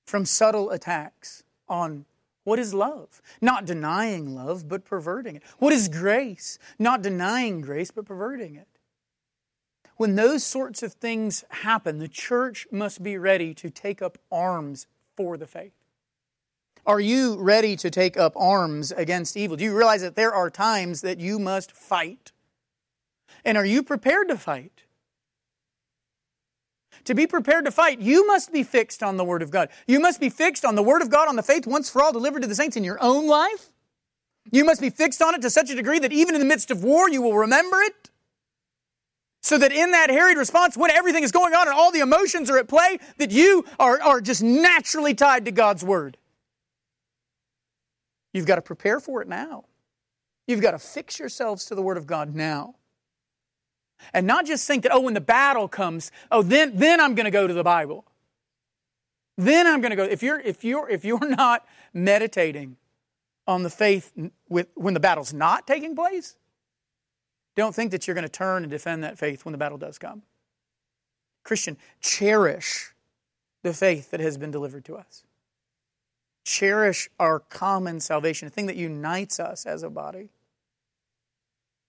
From 0.06 0.26
subtle 0.26 0.70
attacks 0.70 1.42
on 1.68 2.04
what 2.44 2.58
is 2.58 2.74
love? 2.74 3.22
Not 3.40 3.64
denying 3.64 4.34
love, 4.34 4.68
but 4.68 4.84
perverting 4.84 5.36
it. 5.36 5.42
What 5.58 5.72
is 5.72 5.88
grace? 5.88 6.58
Not 6.78 7.02
denying 7.02 7.60
grace, 7.60 7.90
but 7.90 8.04
perverting 8.04 8.56
it. 8.56 8.68
When 9.96 10.16
those 10.16 10.42
sorts 10.42 10.82
of 10.82 10.94
things 10.94 11.44
happen, 11.50 11.98
the 11.98 12.08
church 12.08 12.66
must 12.72 13.02
be 13.02 13.16
ready 13.16 13.54
to 13.54 13.70
take 13.70 14.02
up 14.02 14.18
arms 14.30 14.86
for 15.16 15.36
the 15.36 15.46
faith. 15.46 15.74
Are 16.84 16.98
you 16.98 17.40
ready 17.40 17.76
to 17.76 17.90
take 17.90 18.16
up 18.16 18.32
arms 18.36 18.90
against 18.90 19.36
evil? 19.36 19.56
Do 19.56 19.62
you 19.62 19.76
realize 19.76 20.00
that 20.00 20.16
there 20.16 20.34
are 20.34 20.50
times 20.50 21.02
that 21.02 21.20
you 21.20 21.38
must 21.38 21.70
fight? 21.70 22.32
And 23.44 23.56
are 23.56 23.64
you 23.64 23.84
prepared 23.84 24.28
to 24.28 24.36
fight? 24.36 24.82
To 27.04 27.14
be 27.14 27.26
prepared 27.26 27.64
to 27.64 27.70
fight, 27.70 28.00
you 28.00 28.26
must 28.26 28.52
be 28.52 28.62
fixed 28.62 29.02
on 29.02 29.16
the 29.16 29.24
Word 29.24 29.42
of 29.42 29.50
God. 29.50 29.68
You 29.86 30.00
must 30.00 30.20
be 30.20 30.28
fixed 30.28 30.64
on 30.64 30.74
the 30.74 30.82
Word 30.82 31.02
of 31.02 31.10
God, 31.10 31.28
on 31.28 31.36
the 31.36 31.42
faith 31.42 31.66
once 31.66 31.90
for 31.90 32.02
all 32.02 32.12
delivered 32.12 32.42
to 32.42 32.48
the 32.48 32.54
saints 32.54 32.76
in 32.76 32.84
your 32.84 33.02
own 33.02 33.26
life. 33.26 33.70
You 34.50 34.64
must 34.64 34.80
be 34.80 34.90
fixed 34.90 35.22
on 35.22 35.34
it 35.34 35.42
to 35.42 35.50
such 35.50 35.70
a 35.70 35.74
degree 35.74 35.98
that 35.98 36.12
even 36.12 36.34
in 36.34 36.40
the 36.40 36.46
midst 36.46 36.70
of 36.70 36.82
war, 36.82 37.08
you 37.08 37.22
will 37.22 37.36
remember 37.36 37.80
it. 37.82 38.10
So 39.40 39.58
that 39.58 39.72
in 39.72 39.90
that 39.90 40.08
harried 40.10 40.38
response, 40.38 40.76
when 40.76 40.90
everything 40.92 41.24
is 41.24 41.32
going 41.32 41.52
on 41.54 41.66
and 41.66 41.76
all 41.76 41.90
the 41.90 42.00
emotions 42.00 42.48
are 42.48 42.58
at 42.58 42.68
play, 42.68 42.98
that 43.18 43.32
you 43.32 43.64
are, 43.80 44.00
are 44.00 44.20
just 44.20 44.42
naturally 44.42 45.14
tied 45.14 45.44
to 45.46 45.50
God's 45.50 45.84
Word. 45.84 46.16
You've 48.32 48.46
got 48.46 48.56
to 48.56 48.62
prepare 48.62 49.00
for 49.00 49.20
it 49.20 49.28
now. 49.28 49.64
You've 50.46 50.62
got 50.62 50.72
to 50.72 50.78
fix 50.78 51.18
yourselves 51.18 51.64
to 51.66 51.74
the 51.74 51.82
Word 51.82 51.96
of 51.96 52.06
God 52.06 52.34
now. 52.34 52.76
And 54.12 54.26
not 54.26 54.46
just 54.46 54.66
think 54.66 54.82
that, 54.82 54.92
oh, 54.92 55.00
when 55.00 55.14
the 55.14 55.20
battle 55.20 55.68
comes, 55.68 56.10
oh, 56.30 56.42
then, 56.42 56.76
then 56.76 57.00
I'm 57.00 57.14
going 57.14 57.24
to 57.24 57.30
go 57.30 57.46
to 57.46 57.54
the 57.54 57.64
Bible. 57.64 58.04
Then 59.36 59.66
I'm 59.66 59.80
going 59.80 59.90
to 59.90 59.96
go. 59.96 60.04
If 60.04 60.22
you're, 60.22 60.40
if, 60.40 60.64
you're, 60.64 60.88
if 60.88 61.04
you're 61.04 61.28
not 61.36 61.66
meditating 61.92 62.76
on 63.46 63.62
the 63.62 63.70
faith 63.70 64.12
with, 64.48 64.68
when 64.74 64.94
the 64.94 65.00
battle's 65.00 65.32
not 65.32 65.66
taking 65.66 65.94
place, 65.94 66.36
don't 67.56 67.74
think 67.74 67.90
that 67.90 68.06
you're 68.06 68.14
going 68.14 68.22
to 68.22 68.32
turn 68.32 68.62
and 68.62 68.70
defend 68.70 69.04
that 69.04 69.18
faith 69.18 69.44
when 69.44 69.52
the 69.52 69.58
battle 69.58 69.78
does 69.78 69.98
come. 69.98 70.22
Christian, 71.44 71.76
cherish 72.00 72.92
the 73.62 73.72
faith 73.72 74.10
that 74.10 74.20
has 74.20 74.38
been 74.38 74.50
delivered 74.50 74.84
to 74.86 74.96
us. 74.96 75.24
Cherish 76.44 77.08
our 77.20 77.38
common 77.38 78.00
salvation, 78.00 78.48
a 78.48 78.50
thing 78.50 78.66
that 78.66 78.76
unites 78.76 79.38
us 79.38 79.66
as 79.66 79.82
a 79.82 79.90
body. 79.90 80.30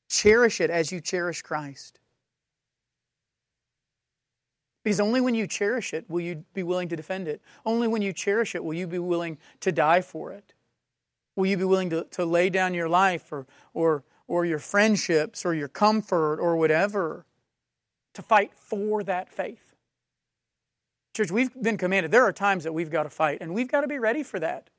Cherish 0.09 0.61
it 0.61 0.69
as 0.69 0.91
you 0.91 1.01
cherish 1.01 1.41
Christ. 1.41 1.99
Because 4.83 4.99
only 4.99 5.21
when 5.21 5.33
you 5.33 5.47
cherish 5.47 5.93
it 5.93 6.09
will 6.09 6.21
you 6.21 6.43
be 6.53 6.63
willing 6.63 6.89
to 6.89 6.95
defend 6.95 7.27
it. 7.27 7.41
Only 7.65 7.87
when 7.87 8.01
you 8.01 8.11
cherish 8.11 8.53
it 8.53 8.63
will 8.63 8.73
you 8.73 8.85
be 8.85 8.99
willing 8.99 9.37
to 9.61 9.71
die 9.71 10.01
for 10.01 10.31
it. 10.31 10.53
Will 11.35 11.45
you 11.45 11.57
be 11.57 11.63
willing 11.63 11.89
to, 11.89 12.03
to 12.11 12.25
lay 12.25 12.49
down 12.49 12.73
your 12.73 12.89
life 12.89 13.31
or, 13.31 13.47
or, 13.73 14.03
or 14.27 14.45
your 14.45 14.59
friendships 14.59 15.45
or 15.45 15.53
your 15.53 15.67
comfort 15.67 16.39
or 16.39 16.57
whatever 16.57 17.25
to 18.13 18.21
fight 18.21 18.51
for 18.53 19.03
that 19.03 19.31
faith? 19.31 19.73
Church, 21.15 21.31
we've 21.31 21.53
been 21.61 21.77
commanded. 21.77 22.11
There 22.11 22.23
are 22.23 22.33
times 22.33 22.63
that 22.63 22.73
we've 22.73 22.89
got 22.89 23.03
to 23.03 23.09
fight, 23.09 23.37
and 23.39 23.53
we've 23.53 23.67
got 23.67 23.81
to 23.81 23.87
be 23.87 23.99
ready 23.99 24.23
for 24.23 24.39
that. 24.39 24.69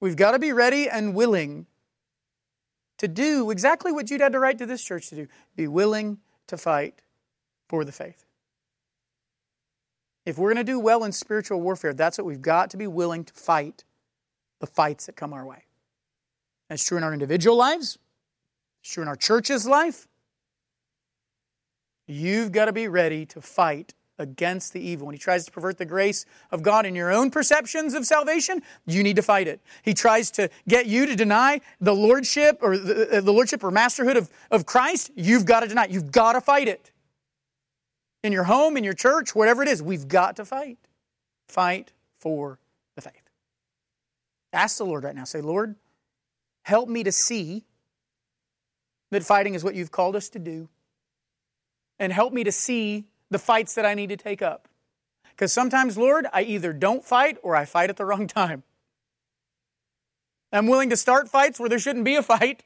We've 0.00 0.16
got 0.16 0.32
to 0.32 0.38
be 0.38 0.52
ready 0.52 0.88
and 0.88 1.14
willing 1.14 1.66
to 2.98 3.06
do 3.06 3.50
exactly 3.50 3.92
what 3.92 4.06
Jude 4.06 4.20
had 4.20 4.32
to 4.32 4.38
write 4.38 4.58
to 4.58 4.66
this 4.66 4.82
church 4.82 5.08
to 5.10 5.14
do 5.14 5.28
be 5.56 5.68
willing 5.68 6.18
to 6.48 6.56
fight 6.56 7.02
for 7.68 7.84
the 7.84 7.92
faith. 7.92 8.26
If 10.26 10.38
we're 10.38 10.52
going 10.52 10.64
to 10.64 10.72
do 10.72 10.78
well 10.78 11.04
in 11.04 11.12
spiritual 11.12 11.60
warfare, 11.60 11.94
that's 11.94 12.18
what 12.18 12.26
we've 12.26 12.42
got 12.42 12.70
to 12.70 12.76
be 12.76 12.86
willing 12.86 13.24
to 13.24 13.32
fight 13.32 13.84
the 14.60 14.66
fights 14.66 15.06
that 15.06 15.16
come 15.16 15.32
our 15.32 15.46
way. 15.46 15.64
That's 16.68 16.84
true 16.84 16.98
in 16.98 17.04
our 17.04 17.12
individual 17.12 17.56
lives, 17.56 17.98
it's 18.82 18.92
true 18.92 19.02
in 19.02 19.08
our 19.08 19.16
church's 19.16 19.66
life. 19.66 20.06
You've 22.06 22.50
got 22.50 22.64
to 22.64 22.72
be 22.72 22.88
ready 22.88 23.24
to 23.26 23.40
fight 23.40 23.94
against 24.18 24.72
the 24.72 24.80
evil. 24.80 25.06
When 25.06 25.14
he 25.14 25.18
tries 25.18 25.46
to 25.46 25.50
pervert 25.50 25.78
the 25.78 25.84
grace 25.84 26.26
of 26.50 26.62
God 26.62 26.84
in 26.84 26.94
your 26.94 27.10
own 27.12 27.30
perceptions 27.30 27.94
of 27.94 28.04
salvation, 28.04 28.62
you 28.86 29.02
need 29.02 29.16
to 29.16 29.22
fight 29.22 29.48
it. 29.48 29.60
He 29.82 29.94
tries 29.94 30.30
to 30.32 30.50
get 30.68 30.86
you 30.86 31.06
to 31.06 31.16
deny 31.16 31.60
the 31.80 31.94
lordship 31.94 32.58
or 32.62 32.76
the, 32.76 33.20
the 33.22 33.32
lordship 33.32 33.64
or 33.64 33.70
masterhood 33.70 34.16
of, 34.16 34.28
of 34.50 34.66
Christ, 34.66 35.10
you've 35.14 35.46
got 35.46 35.60
to 35.60 35.68
deny 35.68 35.84
it. 35.84 35.90
You've 35.90 36.12
got 36.12 36.34
to 36.34 36.40
fight 36.40 36.68
it 36.68 36.90
in 38.22 38.32
your 38.32 38.44
home, 38.44 38.76
in 38.76 38.84
your 38.84 38.94
church, 38.94 39.34
whatever 39.34 39.62
it 39.62 39.68
is, 39.68 39.82
we've 39.82 40.08
got 40.08 40.36
to 40.36 40.44
fight. 40.44 40.78
Fight 41.48 41.92
for 42.18 42.58
the 42.94 43.02
faith. 43.02 43.30
Ask 44.52 44.78
the 44.78 44.84
Lord 44.84 45.04
right 45.04 45.14
now. 45.14 45.24
Say, 45.24 45.40
Lord, 45.40 45.76
help 46.62 46.88
me 46.88 47.02
to 47.04 47.12
see 47.12 47.64
that 49.10 49.22
fighting 49.22 49.54
is 49.54 49.64
what 49.64 49.74
you've 49.74 49.90
called 49.90 50.16
us 50.16 50.28
to 50.30 50.38
do. 50.38 50.68
And 51.98 52.12
help 52.12 52.32
me 52.32 52.44
to 52.44 52.52
see 52.52 53.04
the 53.30 53.38
fights 53.38 53.74
that 53.74 53.84
I 53.84 53.94
need 53.94 54.08
to 54.08 54.16
take 54.16 54.42
up. 54.42 54.68
Because 55.30 55.52
sometimes, 55.52 55.96
Lord, 55.96 56.26
I 56.32 56.42
either 56.42 56.72
don't 56.72 57.04
fight 57.04 57.38
or 57.42 57.56
I 57.56 57.64
fight 57.64 57.90
at 57.90 57.96
the 57.96 58.04
wrong 58.06 58.26
time. 58.26 58.62
I'm 60.52 60.66
willing 60.66 60.90
to 60.90 60.96
start 60.96 61.28
fights 61.28 61.60
where 61.60 61.68
there 61.68 61.78
shouldn't 61.78 62.04
be 62.04 62.16
a 62.16 62.22
fight, 62.22 62.64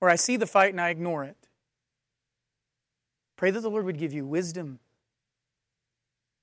or 0.00 0.10
I 0.10 0.16
see 0.16 0.36
the 0.36 0.46
fight 0.46 0.72
and 0.72 0.80
I 0.80 0.88
ignore 0.90 1.22
it. 1.24 1.36
Pray 3.40 3.50
that 3.50 3.62
the 3.62 3.70
Lord 3.70 3.86
would 3.86 3.96
give 3.96 4.12
you 4.12 4.26
wisdom. 4.26 4.80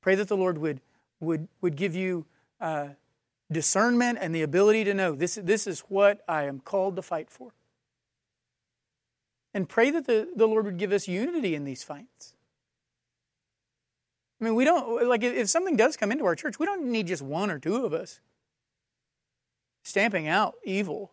Pray 0.01 0.15
that 0.15 0.29
the 0.29 0.35
Lord 0.35 0.57
would, 0.57 0.81
would, 1.19 1.47
would 1.61 1.75
give 1.75 1.93
you 1.93 2.25
uh, 2.59 2.87
discernment 3.51 4.17
and 4.19 4.33
the 4.33 4.41
ability 4.41 4.83
to 4.85 4.95
know 4.95 5.11
this, 5.11 5.35
this 5.35 5.67
is 5.67 5.81
what 5.89 6.21
I 6.27 6.45
am 6.45 6.59
called 6.59 6.95
to 6.95 7.03
fight 7.03 7.29
for. 7.29 7.51
And 9.53 9.69
pray 9.69 9.91
that 9.91 10.07
the, 10.07 10.27
the 10.35 10.47
Lord 10.47 10.65
would 10.65 10.79
give 10.79 10.91
us 10.91 11.07
unity 11.07 11.53
in 11.53 11.65
these 11.65 11.83
fights. 11.83 12.33
I 14.41 14.45
mean, 14.45 14.55
we 14.55 14.65
don't, 14.65 15.07
like, 15.07 15.21
if 15.21 15.49
something 15.49 15.75
does 15.75 15.97
come 15.97 16.11
into 16.11 16.25
our 16.25 16.35
church, 16.35 16.57
we 16.57 16.65
don't 16.65 16.85
need 16.85 17.05
just 17.05 17.21
one 17.21 17.51
or 17.51 17.59
two 17.59 17.85
of 17.85 17.93
us 17.93 18.21
stamping 19.83 20.27
out 20.27 20.55
evil. 20.65 21.11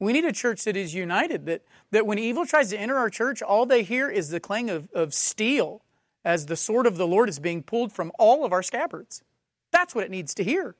We 0.00 0.14
need 0.14 0.24
a 0.24 0.32
church 0.32 0.64
that 0.64 0.76
is 0.76 0.94
united, 0.94 1.44
that, 1.46 1.62
that 1.90 2.06
when 2.06 2.18
evil 2.18 2.46
tries 2.46 2.70
to 2.70 2.78
enter 2.78 2.96
our 2.96 3.10
church, 3.10 3.42
all 3.42 3.66
they 3.66 3.82
hear 3.82 4.08
is 4.08 4.30
the 4.30 4.40
clang 4.40 4.70
of, 4.70 4.88
of 4.94 5.12
steel 5.12 5.82
as 6.24 6.46
the 6.46 6.56
sword 6.56 6.86
of 6.86 6.96
the 6.96 7.06
Lord 7.06 7.28
is 7.28 7.38
being 7.38 7.62
pulled 7.62 7.92
from 7.92 8.10
all 8.18 8.44
of 8.46 8.52
our 8.52 8.62
scabbards. 8.62 9.22
That's 9.70 9.94
what 9.94 10.04
it 10.04 10.10
needs 10.10 10.34
to 10.34 10.44
hear. 10.44 10.74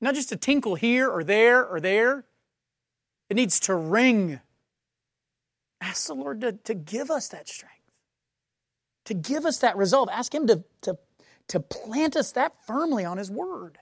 Not 0.00 0.14
just 0.14 0.30
a 0.30 0.36
tinkle 0.36 0.74
here 0.74 1.08
or 1.08 1.24
there 1.24 1.66
or 1.66 1.80
there. 1.80 2.24
It 3.30 3.34
needs 3.34 3.58
to 3.60 3.74
ring. 3.74 4.40
Ask 5.80 6.06
the 6.06 6.14
Lord 6.14 6.42
to, 6.42 6.52
to 6.52 6.74
give 6.74 7.10
us 7.10 7.28
that 7.28 7.48
strength, 7.48 7.74
to 9.06 9.14
give 9.14 9.46
us 9.46 9.58
that 9.58 9.76
resolve. 9.76 10.10
Ask 10.12 10.34
Him 10.34 10.46
to, 10.48 10.64
to, 10.82 10.98
to 11.48 11.60
plant 11.60 12.14
us 12.14 12.32
that 12.32 12.52
firmly 12.66 13.06
on 13.06 13.16
His 13.16 13.30
word. 13.30 13.78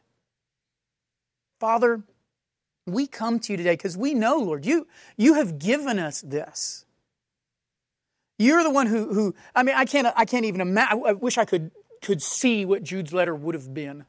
Father, 1.59 2.03
we 2.87 3.07
come 3.07 3.39
to 3.41 3.53
you 3.53 3.57
today 3.57 3.75
because 3.75 3.97
we 3.97 4.15
know, 4.15 4.39
Lord, 4.39 4.67
you, 4.67 4.87
you 5.17 5.35
have 5.35 5.59
given 5.59 5.99
us 5.99 6.21
this. 6.21 6.85
You're 8.39 8.63
the 8.63 8.71
one 8.71 8.87
who, 8.87 9.13
who 9.13 9.35
I 9.55 9.63
mean, 9.63 9.77
I 9.77 9.85
can't, 9.85 10.09
I 10.17 10.25
can't 10.25 10.45
even 10.45 10.61
imagine, 10.61 11.03
I 11.07 11.13
wish 11.13 11.39
I 11.39 11.45
could, 11.45 11.71
could 12.03 12.21
see 12.21 12.65
what 12.65 12.83
Jude's 12.83 13.13
letter 13.13 13.35
would 13.35 13.55
have 13.55 13.73
been. 13.73 14.05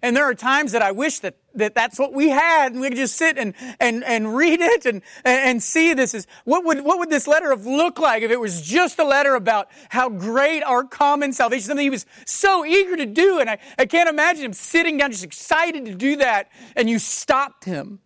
And 0.00 0.16
there 0.16 0.24
are 0.24 0.34
times 0.34 0.72
that 0.72 0.82
I 0.82 0.92
wish 0.92 1.18
that, 1.18 1.36
that 1.54 1.74
that's 1.74 1.98
what 1.98 2.12
we 2.12 2.30
had 2.30 2.72
and 2.72 2.80
we 2.80 2.88
could 2.88 2.96
just 2.96 3.16
sit 3.16 3.36
and, 3.36 3.54
and, 3.78 4.02
and 4.04 4.34
read 4.34 4.60
it 4.60 4.86
and, 4.86 5.02
and 5.24 5.62
see 5.62 5.92
this 5.92 6.14
is, 6.14 6.26
what 6.44 6.64
would, 6.64 6.82
what 6.82 6.98
would 6.98 7.10
this 7.10 7.26
letter 7.26 7.50
have 7.50 7.66
looked 7.66 7.98
like 7.98 8.22
if 8.22 8.30
it 8.30 8.40
was 8.40 8.62
just 8.62 8.98
a 8.98 9.04
letter 9.04 9.34
about 9.34 9.68
how 9.90 10.08
great 10.08 10.62
our 10.62 10.84
common 10.84 11.32
salvation, 11.32 11.66
something 11.66 11.84
he 11.84 11.90
was 11.90 12.06
so 12.24 12.64
eager 12.64 12.96
to 12.96 13.06
do. 13.06 13.38
And 13.40 13.50
I, 13.50 13.58
I 13.78 13.86
can't 13.86 14.08
imagine 14.08 14.44
him 14.44 14.52
sitting 14.52 14.96
down 14.96 15.10
just 15.10 15.24
excited 15.24 15.84
to 15.84 15.94
do 15.94 16.16
that 16.16 16.50
and 16.76 16.88
you 16.88 16.98
stopped 16.98 17.64
him 17.64 18.00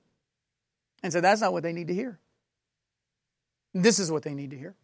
and 1.02 1.12
said, 1.12 1.22
that's 1.22 1.40
not 1.40 1.52
what 1.52 1.62
they 1.62 1.72
need 1.72 1.88
to 1.88 1.94
hear. 1.94 2.18
This 3.74 3.98
is 3.98 4.10
what 4.10 4.22
they 4.22 4.34
need 4.34 4.50
to 4.50 4.58
hear. 4.58 4.74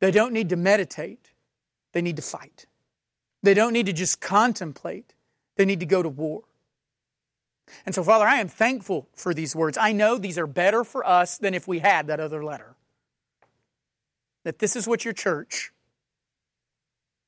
They 0.00 0.10
don't 0.10 0.32
need 0.32 0.48
to 0.48 0.56
meditate. 0.56 1.30
They 1.92 2.02
need 2.02 2.16
to 2.16 2.22
fight. 2.22 2.66
They 3.42 3.54
don't 3.54 3.72
need 3.72 3.86
to 3.86 3.92
just 3.92 4.20
contemplate. 4.20 5.14
They 5.60 5.66
need 5.66 5.80
to 5.80 5.86
go 5.86 6.02
to 6.02 6.08
war. 6.08 6.44
And 7.84 7.94
so, 7.94 8.02
Father, 8.02 8.24
I 8.24 8.36
am 8.36 8.48
thankful 8.48 9.10
for 9.14 9.34
these 9.34 9.54
words. 9.54 9.76
I 9.76 9.92
know 9.92 10.16
these 10.16 10.38
are 10.38 10.46
better 10.46 10.84
for 10.84 11.06
us 11.06 11.36
than 11.36 11.52
if 11.52 11.68
we 11.68 11.80
had 11.80 12.06
that 12.06 12.18
other 12.18 12.42
letter. 12.42 12.76
That 14.44 14.58
this 14.58 14.74
is 14.74 14.88
what 14.88 15.04
your 15.04 15.12
church, 15.12 15.70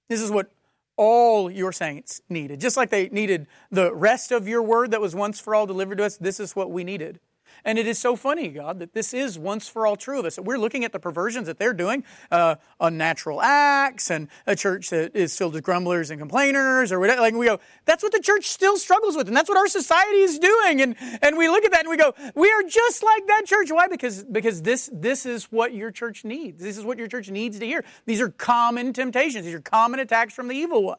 this 0.09 0.23
is 0.23 0.31
what 0.31 0.51
all 0.97 1.51
your 1.51 1.73
saints 1.73 2.23
needed. 2.31 2.59
Just 2.59 2.79
like 2.79 2.89
they 2.89 3.11
needed 3.11 3.49
the 3.71 3.95
rest 3.95 4.33
of 4.33 4.49
your 4.49 4.63
word 4.63 4.93
that 4.93 5.01
was 5.03 5.15
once 5.15 5.39
for 5.39 5.55
all 5.55 5.67
delivered 5.67 5.99
to 5.99 6.05
us, 6.05 6.17
this 6.17 6.41
is 6.41 6.57
what 6.57 6.71
we 6.71 6.85
needed. 6.85 7.21
And 7.65 7.79
it 7.79 7.87
is 7.87 7.99
so 7.99 8.17
funny, 8.17 8.49
God, 8.49 8.81
that 8.81 8.93
this 8.93 9.15
is 9.15 9.39
once 9.39 9.69
for 9.69 9.87
all 9.87 9.95
true 9.95 10.19
of 10.19 10.25
us. 10.25 10.39
We're 10.39 10.59
looking 10.59 10.85
at 10.85 10.93
the 10.93 10.99
perversions 10.99 11.47
that 11.47 11.59
they're 11.59 11.73
doing, 11.73 12.03
uh, 12.31 12.57
unnatural 12.81 13.41
acts, 13.41 14.11
and 14.11 14.29
a 14.47 14.57
church 14.57 14.91
that 14.91 15.15
is 15.15 15.37
filled 15.37 15.55
with 15.55 15.63
grumblers 15.63 16.11
and 16.11 16.21
complainers, 16.21 16.91
or 16.91 16.99
whatever. 16.99 17.21
Like 17.21 17.35
we 17.35 17.47
go, 17.47 17.61
that's 17.85 18.03
what 18.03 18.13
the 18.13 18.21
church 18.21 18.49
still 18.49 18.77
struggles 18.77 19.17
with, 19.17 19.29
and 19.29 19.37
that's 19.37 19.49
what 19.49 19.59
our 19.59 19.69
society 19.69 20.19
is 20.19 20.39
doing. 20.39 20.81
And 20.81 20.97
and 21.23 21.39
we 21.39 21.49
look 21.49 21.65
at 21.65 21.71
that 21.71 21.83
and 21.83 21.91
we 21.91 21.97
go, 21.97 22.15
we 22.35 22.51
are 22.51 22.63
just 22.65 23.03
like 23.03 23.27
that 23.29 23.47
church. 23.47 23.71
Why? 23.71 23.87
Because 23.87 24.25
because 24.25 24.63
this 24.63 24.91
this 24.93 25.25
is 25.25 25.45
what 25.45 25.73
your 25.73 25.91
church 25.93 26.25
needs. 26.25 26.63
This 26.63 26.77
is 26.77 26.85
what 26.85 26.99
your 26.99 27.09
church 27.09 27.31
needs 27.31 27.61
to 27.61 27.67
hear. 27.67 27.85
These 28.07 28.21
are 28.21 28.29
common 28.29 28.93
temptations. 28.93 29.45
These 29.45 29.55
are 29.55 29.61
common 29.61 30.01
attacks 30.01 30.35
from 30.35 30.49
the 30.49 30.57
evil 30.57 30.83
one. 30.83 30.99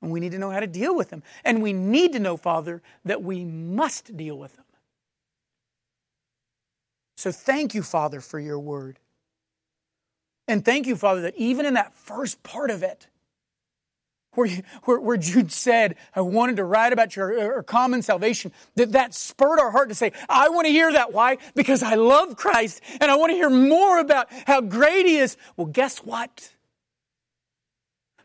And 0.00 0.12
we 0.12 0.20
need 0.20 0.32
to 0.32 0.38
know 0.38 0.50
how 0.50 0.60
to 0.60 0.66
deal 0.66 0.94
with 0.94 1.10
them. 1.10 1.22
And 1.44 1.62
we 1.62 1.72
need 1.72 2.12
to 2.12 2.20
know, 2.20 2.36
Father, 2.36 2.82
that 3.04 3.22
we 3.22 3.44
must 3.44 4.16
deal 4.16 4.38
with 4.38 4.54
them. 4.54 4.64
So 7.18 7.32
thank 7.32 7.74
you, 7.74 7.82
Father, 7.82 8.20
for 8.20 8.38
your 8.38 8.60
word. 8.60 9.00
And 10.46 10.64
thank 10.64 10.86
you, 10.86 10.94
Father, 10.94 11.22
that 11.22 11.34
even 11.36 11.66
in 11.66 11.74
that 11.74 11.92
first 11.92 12.44
part 12.44 12.70
of 12.70 12.84
it, 12.84 13.08
where, 14.34 14.48
where, 14.84 15.00
where, 15.00 15.16
Jude 15.16 15.50
said, 15.50 15.96
I 16.14 16.20
wanted 16.20 16.58
to 16.58 16.64
write 16.64 16.92
about 16.92 17.16
your, 17.16 17.36
your 17.36 17.62
common 17.64 18.02
salvation, 18.02 18.52
that 18.76 18.92
that 18.92 19.14
spurred 19.14 19.58
our 19.58 19.72
heart 19.72 19.88
to 19.88 19.96
say, 19.96 20.12
I 20.28 20.48
want 20.50 20.68
to 20.68 20.72
hear 20.72 20.92
that. 20.92 21.12
Why? 21.12 21.38
Because 21.56 21.82
I 21.82 21.96
love 21.96 22.36
Christ 22.36 22.82
and 23.00 23.10
I 23.10 23.16
want 23.16 23.30
to 23.30 23.34
hear 23.34 23.50
more 23.50 23.98
about 23.98 24.28
how 24.46 24.60
great 24.60 25.04
He 25.04 25.16
is. 25.16 25.36
Well, 25.56 25.66
guess 25.66 25.98
what? 25.98 26.52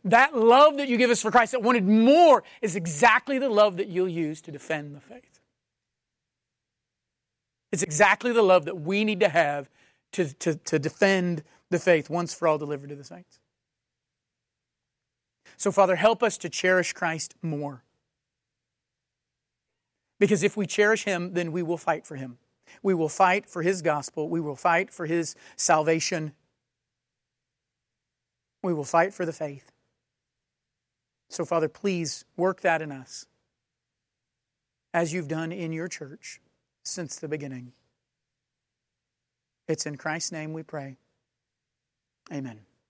That 0.04 0.38
love 0.38 0.78
that 0.78 0.88
you 0.88 0.98
give 0.98 1.10
us 1.10 1.24
for 1.24 1.32
Christ 1.32 1.54
that 1.54 1.64
wanted 1.64 1.88
more 1.88 2.44
is 2.62 2.76
exactly 2.76 3.39
the 3.39 3.50
love 3.50 3.78
that 3.78 3.88
you'll 3.88 4.08
use 4.08 4.39
to 4.44 4.52
defend 4.52 4.96
the 4.96 5.00
faith. 5.00 5.32
It's 7.74 7.82
exactly 7.82 8.32
the 8.32 8.43
love 8.43 8.65
that 8.65 8.82
we 8.82 9.03
need 9.03 9.19
to 9.21 9.30
have 9.30 9.67
to, 10.11 10.32
to, 10.36 10.53
to 10.53 10.78
defend 10.78 11.41
the 11.71 11.80
faith 11.80 12.07
once 12.07 12.32
for 12.32 12.47
all 12.47 12.59
delivered 12.59 12.89
to 12.89 12.95
the 12.95 13.03
saints. 13.03 13.39
So, 15.57 15.71
Father, 15.71 15.95
help 15.95 16.21
us 16.21 16.38
to 16.38 16.49
cherish 16.49 16.93
Christ 16.93 17.34
more. 17.41 17.84
Because 20.19 20.43
if 20.43 20.55
we 20.55 20.67
cherish 20.67 21.05
Him, 21.05 21.34
then 21.34 21.51
we 21.51 21.63
will 21.63 21.80
fight 21.80 22.05
for 22.05 22.15
Him. 22.15 22.38
We 22.84 22.93
will 22.93 23.09
fight 23.09 23.49
for 23.49 23.63
His 23.63 23.82
gospel. 23.82 24.30
We 24.30 24.39
will 24.39 24.55
fight 24.55 24.93
for 24.93 25.07
His 25.07 25.36
salvation. 25.55 26.34
We 28.61 28.76
will 28.76 28.84
fight 28.84 29.15
for 29.15 29.26
the 29.26 29.34
faith. 29.34 29.71
So, 31.28 31.43
Father, 31.43 31.69
please 31.69 32.24
work 32.38 32.61
that 32.61 32.84
in 32.84 32.91
us 32.91 33.26
as 34.93 35.11
you've 35.11 35.28
done 35.28 35.51
in 35.51 35.71
your 35.71 35.88
church 35.88 36.39
since 36.84 37.17
the 37.17 37.27
beginning. 37.27 37.73
It's 39.67 39.86
in 39.86 39.97
Christ's 39.97 40.31
name 40.31 40.53
we 40.53 40.63
pray. 40.63 40.97
Amen. 42.31 42.59